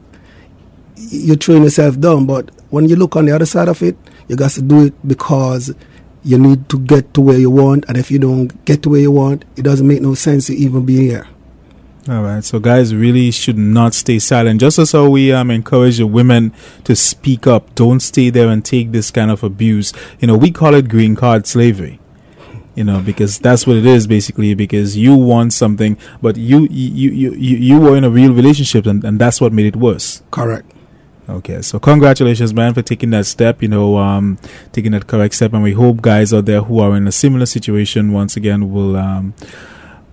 you're 0.96 1.36
throwing 1.36 1.64
yourself 1.64 2.00
down. 2.00 2.26
But 2.26 2.52
when 2.70 2.88
you 2.88 2.96
look 2.96 3.16
on 3.16 3.26
the 3.26 3.34
other 3.34 3.46
side 3.46 3.68
of 3.68 3.82
it, 3.82 3.98
you 4.28 4.36
got 4.36 4.52
to 4.52 4.62
do 4.62 4.86
it 4.86 5.08
because 5.08 5.74
you 6.24 6.38
need 6.38 6.70
to 6.70 6.80
get 6.80 7.14
to 7.14 7.22
where 7.22 7.38
you 7.38 7.52
want. 7.52 7.86
And 7.88 7.98
if 7.98 8.12
you 8.12 8.20
don't 8.20 8.64
get 8.66 8.84
to 8.84 8.90
where 8.90 9.02
you 9.02 9.12
want, 9.12 9.46
it 9.56 9.64
doesn't 9.64 9.88
make 9.88 10.02
no 10.02 10.14
sense 10.14 10.48
to 10.48 10.56
even 10.56 10.86
be 10.86 10.98
here. 10.98 11.28
All 12.10 12.24
right, 12.24 12.44
so 12.44 12.58
guys 12.60 12.96
really 12.96 13.30
should 13.30 13.60
not 13.60 13.94
stay 13.94 14.18
silent. 14.18 14.60
Just 14.60 14.80
as 14.80 14.92
how 14.92 15.08
we 15.08 15.32
um, 15.32 15.52
encourage 15.52 16.00
the 16.00 16.08
women 16.08 16.52
to 16.84 16.96
speak 16.96 17.46
up, 17.46 17.76
don't 17.76 18.00
stay 18.00 18.32
there 18.32 18.50
and 18.50 18.66
take 18.66 18.92
this 18.92 19.12
kind 19.12 19.30
of 19.30 19.44
abuse. 19.44 19.94
You 20.20 20.28
know, 20.28 20.36
we 20.36 20.50
call 20.50 20.74
it 20.74 20.90
green 20.90 21.16
card 21.16 21.46
slavery. 21.46 22.00
You 22.74 22.86
know, 22.86 23.02
because 23.02 23.38
that's 23.38 23.68
what 23.68 23.76
it 23.76 23.86
is 23.86 24.08
basically. 24.08 24.56
Because 24.56 24.98
you 24.98 25.14
want 25.14 25.54
something, 25.54 25.96
but 26.22 26.38
you 26.38 26.62
you 26.72 27.12
you 27.12 27.32
you, 27.34 27.58
you 27.58 27.80
were 27.80 27.96
in 27.96 28.04
a 28.04 28.10
real 28.10 28.34
relationship, 28.34 28.88
and, 28.88 29.04
and 29.04 29.20
that's 29.20 29.40
what 29.40 29.54
made 29.54 29.68
it 29.68 29.76
worse. 29.76 30.24
Correct. 30.32 30.72
Okay, 31.32 31.62
so 31.62 31.80
congratulations, 31.80 32.54
man, 32.54 32.74
for 32.74 32.82
taking 32.82 33.10
that 33.12 33.26
step. 33.26 33.62
You 33.62 33.68
know, 33.68 33.98
um, 33.98 34.38
taking 34.72 34.92
that 34.92 35.08
correct 35.08 35.36
step, 35.36 35.54
and 35.54 35.64
we 35.64 35.74
hope 35.74 36.02
guys 36.02 36.34
out 36.34 36.46
there 36.46 36.62
who 36.62 36.80
are 36.80 36.96
in 36.96 37.08
a 37.08 37.12
similar 37.12 37.46
situation 37.46 38.12
once 38.12 38.36
again 38.36 38.72
will 38.72 38.96
um, 38.96 39.34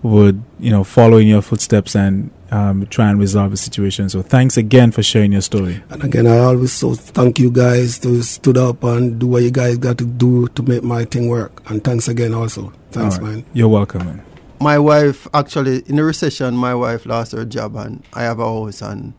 would 0.02 0.42
you 0.60 0.70
know 0.70 0.84
follow 0.84 1.16
in 1.18 1.26
your 1.26 1.42
footsteps 1.42 1.96
and 1.96 2.30
um, 2.50 2.86
try 2.86 3.10
and 3.10 3.18
resolve 3.18 3.50
the 3.50 3.56
situation. 3.56 4.08
So 4.08 4.22
thanks 4.22 4.56
again 4.56 4.92
for 4.92 5.02
sharing 5.02 5.32
your 5.32 5.40
story. 5.40 5.82
And 5.90 6.04
again, 6.04 6.26
I 6.26 6.38
always 6.38 6.72
so 6.72 6.94
thank 6.94 7.38
you 7.38 7.50
guys 7.50 7.98
to 8.00 8.22
stood 8.22 8.56
up 8.56 8.84
and 8.84 9.18
do 9.18 9.26
what 9.26 9.42
you 9.42 9.50
guys 9.50 9.78
got 9.78 9.98
to 9.98 10.06
do 10.06 10.48
to 10.48 10.62
make 10.62 10.82
my 10.82 11.04
thing 11.04 11.28
work. 11.28 11.62
And 11.70 11.82
thanks 11.82 12.08
again 12.08 12.34
also. 12.34 12.72
Thanks, 12.90 13.18
All 13.18 13.24
right. 13.24 13.34
man. 13.36 13.44
You're 13.52 13.68
welcome, 13.68 14.04
man. 14.06 14.24
My 14.60 14.78
wife 14.78 15.28
actually 15.34 15.82
in 15.86 15.96
the 15.96 16.04
recession, 16.04 16.56
my 16.56 16.74
wife 16.74 17.06
lost 17.06 17.32
her 17.32 17.44
job, 17.44 17.76
and 17.76 18.02
I 18.12 18.22
have 18.22 18.40
a 18.40 18.44
house, 18.44 18.82
and 18.82 19.14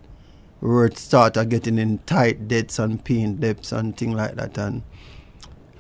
were 0.62 0.90
started 0.92 1.50
getting 1.50 1.78
in 1.78 2.00
tight 2.00 2.48
debts 2.48 2.80
and 2.80 3.04
paying 3.04 3.36
debts 3.38 3.72
and 3.72 3.96
things 3.98 4.16
like 4.16 4.36
that, 4.36 4.58
and. 4.58 4.84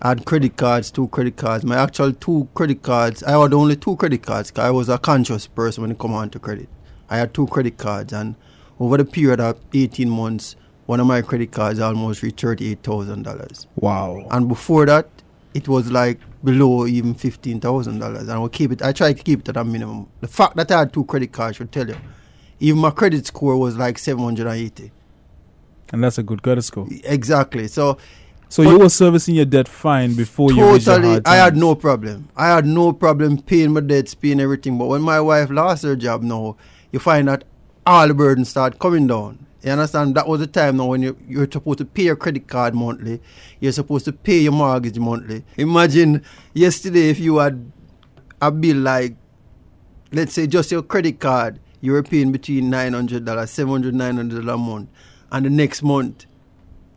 I 0.02 0.08
had 0.08 0.24
credit 0.24 0.56
cards, 0.56 0.92
two 0.92 1.10
credit 1.10 1.36
cards. 1.36 1.66
My 1.66 1.76
actual 1.76 2.14
two 2.14 2.48
credit 2.54 2.82
cards, 2.84 3.22
I 3.22 3.32
had 3.32 3.54
only 3.54 3.76
two 3.76 3.98
credit 3.98 4.24
cards 4.24 4.50
'cause 4.50 4.64
I 4.64 4.72
was 4.72 4.88
a 4.88 4.98
conscious 4.98 5.46
person 5.46 5.82
when 5.82 5.92
it 5.92 6.00
come 6.00 6.14
on 6.14 6.30
to 6.30 6.40
credit. 6.40 6.70
I 7.10 7.18
had 7.18 7.34
two 7.34 7.48
credit 7.48 7.78
cards, 7.78 8.14
and 8.14 8.36
over 8.80 8.96
the 8.96 9.04
period 9.04 9.42
of 9.42 9.58
18 9.74 10.10
months, 10.10 10.56
one 10.86 11.02
of 11.02 11.06
my 11.06 11.22
credit 11.22 11.52
cards 11.52 11.82
almost 11.82 12.24
reached 12.24 12.40
$38,000. 12.40 13.68
Wow. 13.76 14.26
And 14.32 14.48
before 14.48 14.86
that, 14.86 15.10
it 15.54 15.68
was 15.68 15.92
like 15.92 16.22
below 16.46 16.88
even 16.88 17.14
$15,000. 17.14 18.22
And 18.22 18.32
I 18.32 18.38
would 18.40 18.54
keep 18.54 18.72
it, 18.72 18.82
I 18.82 18.94
tried 18.94 19.18
to 19.18 19.24
keep 19.24 19.42
it 19.42 19.50
at 19.50 19.58
a 19.58 19.66
minimum. 19.66 20.08
The 20.22 20.30
fact 20.30 20.56
that 20.56 20.72
I 20.72 20.80
had 20.80 20.94
two 20.94 21.04
credit 21.04 21.34
cards 21.34 21.58
should 21.58 21.74
tell 21.74 21.90
you. 21.90 21.98
Even 22.60 22.82
my 22.82 22.91
credit 22.91 23.26
score 23.26 23.57
was 23.57 23.78
like 23.78 23.97
780. 23.97 24.91
And 25.91 26.03
that's 26.03 26.18
a 26.18 26.24
good 26.24 26.43
credit 26.43 26.64
score. 26.64 26.88
Exactly. 27.03 27.68
So, 27.68 27.97
So 28.47 28.62
you 28.62 28.78
were 28.80 28.89
servicing 28.89 29.36
your 29.36 29.45
debt 29.45 29.68
fine 29.68 30.14
before 30.16 30.51
you 30.51 30.80
totally. 30.80 31.22
i 31.26 31.36
had 31.36 31.55
no 31.55 31.76
problem. 31.76 32.30
I 32.36 32.47
had 32.47 32.66
no 32.66 32.93
problem 32.93 33.41
paying 33.41 33.74
my 33.74 33.82
debts 33.82 34.14
paying 34.14 34.39
everything. 34.39 34.78
But 34.78 34.88
when 34.88 35.01
my 35.01 35.20
wife 35.22 35.49
lost 35.49 35.84
her 35.84 35.95
job 35.95 36.22
now 36.22 36.57
you 36.91 36.99
find 36.99 37.28
that 37.28 37.43
all 37.86 38.07
the 38.07 38.14
burdens 38.14 38.49
start 38.49 38.80
coming 38.80 39.07
down. 39.07 39.45
You 39.62 39.72
understand? 39.72 40.16
That 40.16 40.28
was 40.28 40.39
the 40.39 40.47
time 40.47 40.78
now 40.78 40.86
when 40.86 41.01
you, 41.01 41.18
you're 41.28 41.49
supposed 41.51 41.80
to 41.80 41.86
pay 41.86 42.03
your 42.03 42.16
credit 42.16 42.47
card 42.47 42.74
monthly. 42.74 43.22
You're 43.60 43.74
supposed 43.74 44.05
to 44.05 44.14
pay 44.14 44.39
your 44.39 44.53
mortgage 44.53 44.97
monthly. 44.97 45.43
Imagine 45.57 46.24
yesterday 46.53 47.10
if 47.10 47.20
you 47.20 47.38
had 47.38 47.72
a 48.41 48.51
bill 48.51 48.78
like 48.78 49.18
let's 50.14 50.34
say 50.34 50.47
just 50.47 50.72
your 50.72 50.82
credit 50.82 51.20
card 51.20 51.60
you 51.82 51.92
were 51.94 52.04
paying 52.04 52.32
between 52.32 52.72
$900 52.72 53.24
$700 53.24 53.92
$900 53.92 54.54
a 54.54 54.58
month 54.58 54.90
and 55.32 55.46
the 55.46 55.50
next 55.50 55.84
month 55.84 56.26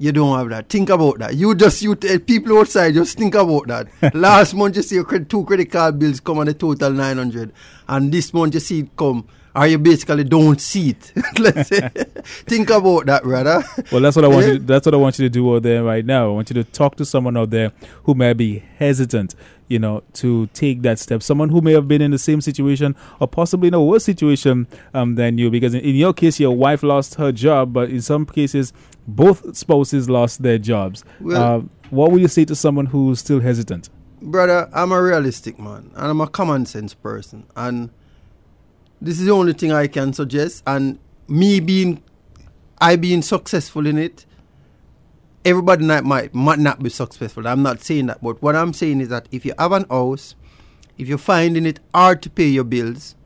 you 0.02 0.10
don't 0.10 0.36
have 0.36 0.48
that. 0.48 0.68
Think 0.68 0.90
about 0.90 1.20
that. 1.20 1.36
You 1.36 1.54
just 1.54 1.80
you 1.80 1.94
t- 1.94 2.18
people 2.18 2.58
outside 2.58 2.94
just 2.94 3.16
think 3.16 3.36
about 3.36 3.68
that. 3.68 4.14
Last 4.14 4.52
month 4.52 4.74
you 4.74 4.82
see 4.82 4.96
your 4.96 5.04
credit, 5.04 5.28
two 5.28 5.44
credit 5.44 5.70
card 5.70 5.96
bills 5.96 6.18
come 6.18 6.38
on 6.40 6.48
a 6.48 6.54
total 6.54 6.90
nine 6.90 7.18
hundred, 7.18 7.52
and 7.86 8.10
this 8.10 8.34
month 8.34 8.54
you 8.54 8.58
see 8.60 8.80
it 8.80 8.96
come, 8.96 9.28
or 9.54 9.68
you 9.68 9.78
basically 9.78 10.24
don't 10.24 10.60
see 10.60 10.90
it. 10.90 11.12
Let's 11.38 11.68
say, 11.68 11.88
think 12.24 12.70
about 12.70 13.06
that, 13.06 13.22
brother. 13.22 13.62
Well, 13.92 14.00
that's 14.00 14.16
what 14.16 14.24
I 14.24 14.28
want 14.28 14.46
you. 14.46 14.52
To, 14.54 14.64
that's 14.64 14.86
what 14.86 14.94
I 14.94 14.98
want 14.98 15.20
you 15.20 15.26
to 15.26 15.30
do 15.30 15.54
out 15.54 15.62
there 15.62 15.84
right 15.84 16.04
now. 16.04 16.30
I 16.30 16.32
want 16.32 16.50
you 16.50 16.54
to 16.54 16.64
talk 16.64 16.96
to 16.96 17.04
someone 17.04 17.36
out 17.36 17.50
there 17.50 17.70
who 18.02 18.14
may 18.14 18.32
be 18.32 18.64
hesitant, 18.78 19.36
you 19.72 19.78
know, 19.78 20.02
to 20.14 20.46
take 20.48 20.82
that 20.82 20.98
step. 20.98 21.22
Someone 21.22 21.48
who 21.48 21.60
may 21.60 21.72
have 21.72 21.88
been 21.88 22.02
in 22.02 22.10
the 22.10 22.18
same 22.18 22.40
situation 22.40 22.94
or 23.18 23.26
possibly 23.26 23.68
in 23.68 23.74
a 23.74 23.82
worse 23.82 24.04
situation 24.04 24.68
um, 24.94 25.16
than 25.16 25.38
you. 25.38 25.50
Because 25.50 25.74
in, 25.74 25.80
in 25.80 25.96
your 25.96 26.12
case, 26.12 26.38
your 26.38 26.54
wife 26.54 26.82
lost 26.82 27.16
her 27.16 27.32
job, 27.32 27.72
but 27.72 27.90
in 27.90 28.02
some 28.02 28.26
cases, 28.26 28.72
both 29.08 29.56
spouses 29.56 30.08
lost 30.08 30.42
their 30.42 30.58
jobs. 30.58 31.04
Well- 31.20 31.42
uh, 31.42 31.62
what 31.90 32.10
would 32.10 32.22
you 32.22 32.28
say 32.28 32.46
to 32.46 32.54
someone 32.54 32.86
who's 32.86 33.18
still 33.18 33.40
hesitant? 33.40 33.90
brother, 34.22 34.68
I'm 34.72 34.92
a 34.92 35.02
realistic 35.02 35.58
man 35.58 35.90
and 35.94 36.06
I'm 36.06 36.20
a 36.20 36.28
common 36.28 36.66
sense 36.66 36.94
person. 36.94 37.46
And 37.56 37.90
this 39.00 39.18
is 39.18 39.26
the 39.26 39.32
only 39.32 39.52
thing 39.52 39.72
I 39.72 39.86
can 39.88 40.12
suggest. 40.12 40.62
And 40.66 40.98
me 41.28 41.60
being, 41.60 42.02
I 42.80 42.96
being 42.96 43.22
successful 43.22 43.86
in 43.86 43.98
it, 43.98 44.24
everybody 45.44 45.84
not, 45.84 46.04
might, 46.04 46.34
might 46.34 46.58
not 46.58 46.82
be 46.82 46.90
successful. 46.90 47.46
I'm 47.46 47.62
not 47.62 47.82
saying 47.82 48.06
that. 48.06 48.22
But 48.22 48.42
what 48.42 48.56
I'm 48.56 48.72
saying 48.72 49.00
is 49.00 49.08
that 49.08 49.28
if 49.30 49.44
you 49.44 49.54
have 49.58 49.72
an 49.72 49.86
house, 49.90 50.34
if 50.98 51.08
you're 51.08 51.18
finding 51.18 51.66
it 51.66 51.80
hard 51.94 52.22
to 52.22 52.30
pay 52.30 52.46
your 52.46 52.64
bills, 52.64 53.16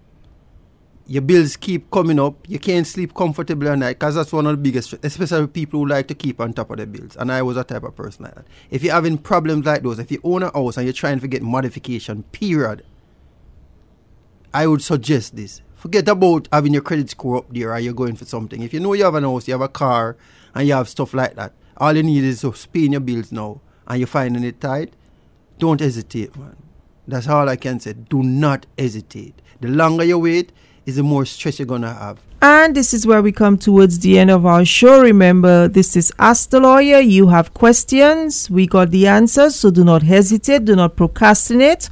your 1.09 1.23
bills 1.23 1.57
keep 1.57 1.91
coming 1.91 2.19
up, 2.19 2.35
you 2.49 2.59
can't 2.59 2.87
sleep 2.87 3.15
comfortably 3.15 3.69
at 3.69 3.79
night 3.79 3.99
because 3.99 4.17
that's 4.17 4.33
one 4.33 4.47
of 4.47 4.53
the 4.57 4.63
biggest, 4.63 4.93
especially 5.05 5.47
people 5.47 5.81
who 5.81 5.87
like 5.87 6.09
to 6.09 6.15
keep 6.15 6.41
on 6.41 6.53
top 6.53 6.71
of 6.71 6.79
their 6.79 6.87
bills. 6.87 7.17
And 7.17 7.31
I 7.31 7.43
was 7.43 7.57
a 7.57 7.65
type 7.65 7.85
of 7.85 7.95
person 7.95 8.25
like 8.25 8.35
that. 8.35 8.47
If 8.71 8.83
you're 8.83 8.95
having 8.95 9.19
problems 9.19 9.67
like 9.67 9.83
those, 9.83 9.99
if 9.99 10.11
you 10.11 10.21
own 10.25 10.43
a 10.43 10.51
house 10.51 10.77
and 10.77 10.87
you're 10.87 10.93
trying 10.93 11.21
to 11.21 11.29
get 11.29 11.43
modification, 11.43 12.25
period, 12.25 12.85
I 14.53 14.67
would 14.67 14.83
suggest 14.83 15.37
this. 15.37 15.61
Forget 15.77 16.09
about 16.09 16.49
having 16.51 16.73
your 16.73 16.83
credit 16.83 17.11
score 17.11 17.37
up 17.37 17.53
there 17.53 17.73
or 17.73 17.79
you're 17.79 17.93
going 17.93 18.17
for 18.17 18.25
something. 18.25 18.63
If 18.63 18.75
you 18.75 18.81
know 18.81 18.95
you 18.95 19.05
have 19.05 19.15
an 19.15 19.23
house, 19.23 19.47
you 19.47 19.53
have 19.53 19.61
a 19.61 19.69
car, 19.69 20.17
and 20.55 20.67
you 20.67 20.75
have 20.75 20.89
stuff 20.89 21.13
like 21.15 21.37
that, 21.37 21.53
all 21.77 21.97
you 21.97 22.03
need 22.03 22.25
is 22.25 22.41
to 22.41 22.53
pay 22.73 22.81
your 22.81 23.01
bills 23.01 23.33
now 23.33 23.61
and 23.87 23.99
you're 23.99 24.07
finding 24.07 24.45
it 24.45 24.61
tight, 24.61 24.93
don't 25.59 25.81
hesitate, 25.81 26.37
man. 26.37 26.57
That's 27.09 27.29
all 27.29 27.49
I 27.49 27.57
can 27.57 27.81
say. 27.81 27.93
Do 27.93 28.23
not 28.23 28.67
hesitate. 28.79 29.41
The 29.61 29.69
longer 29.69 30.05
you 30.05 30.19
wait, 30.19 30.53
is 30.87 30.97
the 30.97 31.03
more 31.03 31.27
stress 31.27 31.59
you're 31.59 31.67
gonna 31.67 31.93
have. 31.93 32.19
And 32.41 32.75
this 32.75 32.95
is 32.95 33.07
where 33.07 33.21
we 33.21 33.33
come 33.33 33.59
towards 33.59 33.99
the 33.99 34.19
end 34.19 34.31
of 34.31 34.47
our 34.47 34.65
show. 34.65 35.03
Remember, 35.03 35.67
this 35.67 35.97
is 35.97 36.13
Ask 36.19 36.51
the 36.51 36.61
Lawyer. 36.61 37.01
You 37.01 37.29
have 37.29 37.53
questions. 37.55 38.49
We 38.49 38.67
got 38.67 38.91
the 38.91 39.09
answers, 39.09 39.57
so 39.57 39.71
do 39.71 39.85
not 39.85 40.03
hesitate. 40.03 40.65
Do 40.65 40.77
not 40.77 40.97
procrastinate. 40.97 41.89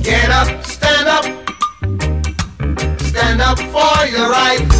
Get 0.02 0.30
up, 0.30 0.64
stand 0.64 1.08
up. 1.08 1.24
Stand 3.00 3.40
up 3.40 3.58
for 3.58 4.06
your 4.06 4.28
right. 4.30 4.75